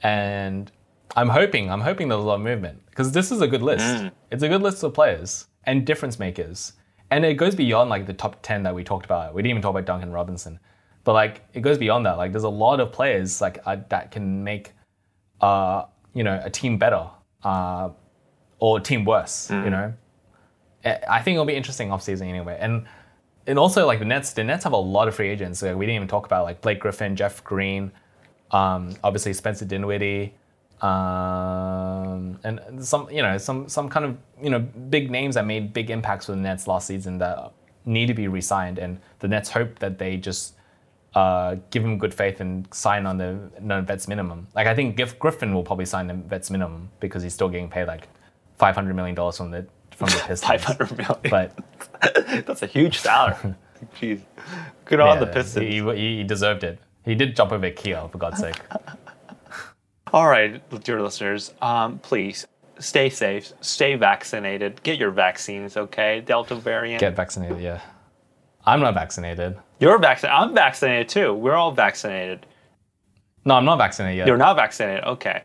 and 0.00 0.70
I'm 1.16 1.28
hoping, 1.28 1.72
I'm 1.72 1.80
hoping 1.80 2.08
there's 2.08 2.22
a 2.22 2.24
lot 2.24 2.36
of 2.36 2.42
movement 2.42 2.86
because 2.86 3.10
this 3.10 3.32
is 3.32 3.40
a 3.40 3.48
good 3.48 3.62
list. 3.62 4.12
It's 4.30 4.44
a 4.44 4.48
good 4.48 4.62
list 4.62 4.84
of 4.84 4.94
players 4.94 5.48
and 5.64 5.84
difference 5.84 6.20
makers, 6.20 6.74
and 7.10 7.24
it 7.24 7.34
goes 7.34 7.56
beyond 7.56 7.90
like 7.90 8.06
the 8.06 8.12
top 8.12 8.36
ten 8.42 8.62
that 8.62 8.76
we 8.76 8.84
talked 8.84 9.06
about. 9.06 9.34
We 9.34 9.42
didn't 9.42 9.50
even 9.50 9.62
talk 9.62 9.70
about 9.70 9.86
Duncan 9.86 10.12
Robinson, 10.12 10.60
but 11.02 11.14
like 11.14 11.42
it 11.52 11.62
goes 11.62 11.78
beyond 11.78 12.06
that. 12.06 12.16
Like 12.16 12.30
there's 12.30 12.44
a 12.44 12.48
lot 12.48 12.78
of 12.78 12.92
players 12.92 13.40
like 13.40 13.58
uh, 13.66 13.78
that 13.88 14.12
can 14.12 14.44
make, 14.44 14.72
uh, 15.40 15.86
you 16.14 16.22
know, 16.22 16.40
a 16.44 16.50
team 16.50 16.78
better, 16.78 17.08
uh, 17.44 17.90
or 18.58 18.80
team 18.80 19.04
worse. 19.04 19.50
You 19.50 19.70
know, 19.70 19.94
I 20.84 20.98
I 21.08 21.22
think 21.22 21.34
it'll 21.34 21.46
be 21.46 21.56
interesting 21.56 21.88
offseason 21.88 22.28
anyway. 22.28 22.58
And 22.60 22.86
and 23.46 23.58
also 23.58 23.86
like 23.86 23.98
the 23.98 24.04
Nets, 24.04 24.32
the 24.32 24.44
Nets 24.44 24.64
have 24.64 24.72
a 24.72 24.76
lot 24.76 25.08
of 25.08 25.14
free 25.14 25.28
agents. 25.28 25.62
Like, 25.62 25.76
we 25.76 25.86
didn't 25.86 25.96
even 25.96 26.08
talk 26.08 26.26
about 26.26 26.44
like 26.44 26.60
Blake 26.60 26.80
Griffin, 26.80 27.16
Jeff 27.16 27.42
Green, 27.42 27.90
um, 28.50 28.94
obviously 29.02 29.32
Spencer 29.32 29.64
Dinwiddie, 29.64 30.34
um, 30.82 32.38
and 32.44 32.60
some 32.84 33.10
you 33.10 33.22
know 33.22 33.38
some 33.38 33.68
some 33.68 33.88
kind 33.88 34.04
of 34.04 34.16
you 34.42 34.50
know 34.50 34.60
big 34.60 35.10
names 35.10 35.34
that 35.34 35.46
made 35.46 35.72
big 35.72 35.90
impacts 35.90 36.26
for 36.26 36.32
the 36.32 36.38
Nets 36.38 36.66
last 36.66 36.86
season 36.86 37.18
that 37.18 37.52
need 37.84 38.06
to 38.06 38.14
be 38.14 38.28
re-signed. 38.28 38.78
And 38.78 39.00
the 39.20 39.28
Nets 39.28 39.50
hope 39.50 39.78
that 39.78 39.98
they 39.98 40.16
just 40.16 40.54
uh, 41.14 41.56
give 41.70 41.84
him 41.84 41.98
good 41.98 42.14
faith 42.14 42.40
and 42.40 42.72
sign 42.72 43.06
on 43.06 43.18
the 43.18 43.50
no 43.60 43.80
vets 43.82 44.06
minimum. 44.06 44.46
Like 44.54 44.66
I 44.66 44.74
think 44.74 44.96
Gif- 44.96 45.18
Griffin 45.18 45.54
will 45.54 45.64
probably 45.64 45.86
sign 45.86 46.06
the 46.06 46.14
vets 46.14 46.50
minimum 46.50 46.90
because 47.00 47.22
he's 47.22 47.34
still 47.34 47.48
getting 47.48 47.68
paid 47.68 47.86
like 47.86 48.08
five 48.58 48.74
hundred 48.74 48.94
million 48.94 49.14
dollars 49.14 49.36
from 49.36 49.50
the 49.50 49.66
from 49.96 50.08
the 50.08 50.16
Pistons. 50.26 50.44
Five 50.44 50.64
hundred 50.64 50.96
million. 50.96 51.20
But 51.28 51.58
that's 52.46 52.62
a 52.62 52.66
huge 52.66 52.98
salary. 52.98 53.54
Jeez, 54.00 54.20
good 54.84 55.00
on 55.00 55.20
the 55.20 55.26
Pistons. 55.26 55.66
He, 55.66 55.80
he, 55.80 56.18
he 56.18 56.24
deserved 56.24 56.64
it. 56.64 56.78
He 57.04 57.14
did 57.14 57.34
jump 57.34 57.52
over 57.52 57.70
Kia, 57.70 58.08
for 58.08 58.18
God's 58.18 58.40
sake. 58.40 58.60
All 60.12 60.28
right, 60.28 60.62
dear 60.84 61.00
listeners, 61.00 61.54
um, 61.62 61.98
please 62.00 62.46
stay 62.78 63.08
safe, 63.08 63.52
stay 63.60 63.94
vaccinated, 63.94 64.82
get 64.82 64.98
your 64.98 65.10
vaccines. 65.10 65.76
Okay, 65.76 66.20
Delta 66.20 66.54
variant. 66.54 67.00
Get 67.00 67.14
vaccinated, 67.14 67.60
yeah. 67.60 67.80
I'm 68.66 68.80
not 68.80 68.94
vaccinated. 68.94 69.56
You're 69.80 69.98
vaccinated. 69.98 70.38
I'm 70.40 70.54
vaccinated 70.54 71.08
too. 71.08 71.32
We're 71.34 71.54
all 71.54 71.72
vaccinated. 71.72 72.46
No, 73.44 73.54
I'm 73.54 73.64
not 73.64 73.78
vaccinated 73.78 74.18
yet. 74.18 74.26
You're 74.26 74.36
not 74.36 74.56
vaccinated. 74.56 75.04
Okay, 75.04 75.42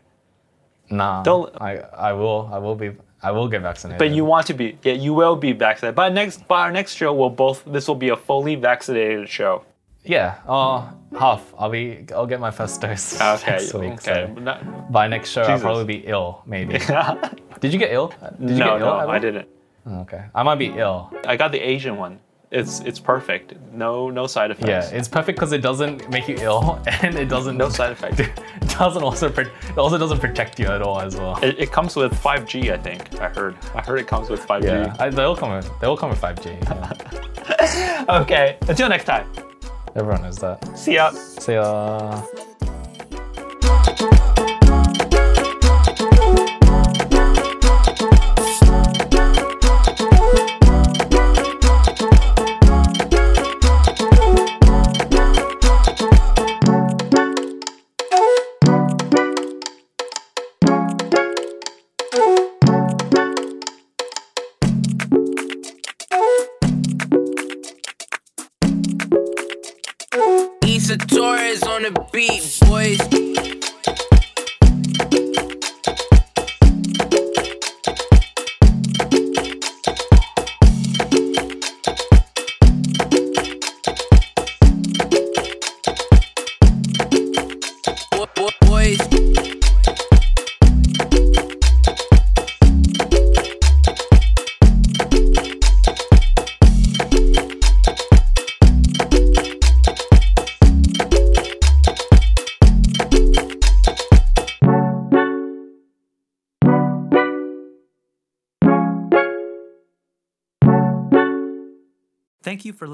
Nah. 0.90 1.22
Don't- 1.22 1.54
I, 1.60 1.78
I 1.78 2.12
will. 2.12 2.48
I 2.52 2.58
will 2.58 2.74
be. 2.76 2.92
I 3.22 3.32
will 3.32 3.48
get 3.48 3.62
vaccinated. 3.62 3.98
but 3.98 4.10
you 4.10 4.24
want 4.24 4.46
to 4.48 4.54
be. 4.54 4.78
Yeah, 4.82 4.92
you 4.92 5.14
will 5.14 5.34
be 5.36 5.52
vaccinated. 5.52 5.96
By 5.96 6.10
next, 6.10 6.46
by 6.46 6.60
our 6.60 6.70
next 6.70 6.94
show, 6.94 7.12
we'll 7.14 7.30
both. 7.30 7.64
This 7.66 7.88
will 7.88 7.94
be 7.96 8.10
a 8.10 8.16
fully 8.16 8.54
vaccinated 8.54 9.28
show. 9.28 9.64
Yeah. 10.04 10.36
Oh, 10.46 10.88
half. 11.18 11.52
I'll 11.58 11.70
be. 11.70 12.04
I'll 12.14 12.26
get 12.26 12.38
my 12.38 12.50
first 12.52 12.80
dose 12.82 13.18
Okay. 13.36 13.58
week. 13.74 13.94
okay. 13.94 14.30
So 14.36 14.40
Not- 14.40 14.92
by 14.92 15.08
next 15.08 15.30
show, 15.30 15.42
I'll 15.42 15.58
probably 15.58 15.84
be 15.86 16.06
ill. 16.06 16.42
Maybe. 16.46 16.78
Did 17.60 17.72
you 17.72 17.78
get 17.78 17.90
ill? 17.92 18.08
Did 18.38 18.50
you 18.50 18.56
no, 18.56 18.78
get 18.78 18.80
ill 18.82 18.86
no? 19.00 19.08
I 19.08 19.18
didn't. 19.18 19.48
Oh, 19.86 20.00
okay. 20.02 20.26
I 20.34 20.42
might 20.42 20.56
be 20.58 20.66
ill. 20.66 21.10
I 21.26 21.36
got 21.36 21.50
the 21.52 21.58
Asian 21.60 21.96
one. 21.96 22.20
It's 22.52 22.80
it's 22.80 23.00
perfect. 23.00 23.54
No 23.72 24.08
no 24.08 24.26
side 24.28 24.52
effects. 24.52 24.68
Yeah. 24.92 24.98
It's 24.98 25.08
perfect 25.08 25.36
because 25.36 25.52
it 25.52 25.62
doesn't 25.62 26.08
make 26.10 26.28
you 26.28 26.36
ill, 26.40 26.80
and 27.02 27.16
it 27.16 27.28
doesn't. 27.28 27.56
no 27.56 27.68
side 27.68 27.90
effects. 27.92 28.20
It 28.20 28.30
doesn't 28.78 29.02
also. 29.02 29.28
Pro- 29.30 29.44
it 29.44 29.76
also 29.78 29.98
doesn't 29.98 30.20
protect 30.20 30.60
you 30.60 30.66
at 30.66 30.80
all 30.80 31.00
as 31.00 31.16
well. 31.16 31.36
It, 31.42 31.58
it 31.58 31.72
comes 31.72 31.96
with 31.96 32.12
5G, 32.22 32.72
I 32.72 32.76
think. 32.78 33.20
I 33.20 33.28
heard. 33.30 33.56
I 33.74 33.80
heard 33.82 33.98
it 33.98 34.06
comes 34.06 34.30
with 34.30 34.46
5G. 34.46 34.64
Yeah, 34.64 34.94
I, 35.00 35.10
they'll 35.10 35.34
come 35.36 35.50
with 35.56 35.68
they'll 35.80 35.96
come 35.96 36.10
with 36.10 36.20
5G. 36.20 36.62
yeah. 36.62 38.04
Okay. 38.22 38.56
Until 38.68 38.88
next 38.88 39.04
time. 39.06 39.26
Everyone 39.96 40.22
knows 40.22 40.36
that. 40.38 40.78
See 40.78 40.94
ya. 40.94 41.10
See 41.10 41.54
ya. 41.54 42.22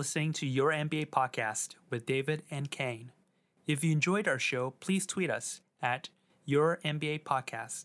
Listening 0.03 0.33
to 0.33 0.47
Your 0.49 0.73
NBA 0.73 1.11
Podcast 1.11 1.77
with 1.89 2.07
David 2.07 2.43
and 2.51 2.69
Kane. 2.73 3.13
If 3.69 3.85
you 3.85 3.93
enjoyed 3.93 4.27
our 4.27 4.37
show, 4.37 4.75
please 4.81 5.07
tweet 5.07 5.31
us 5.31 5.61
at 5.81 6.09
Your 6.45 6.81
NBA 6.85 7.23
Podcast. 7.23 7.85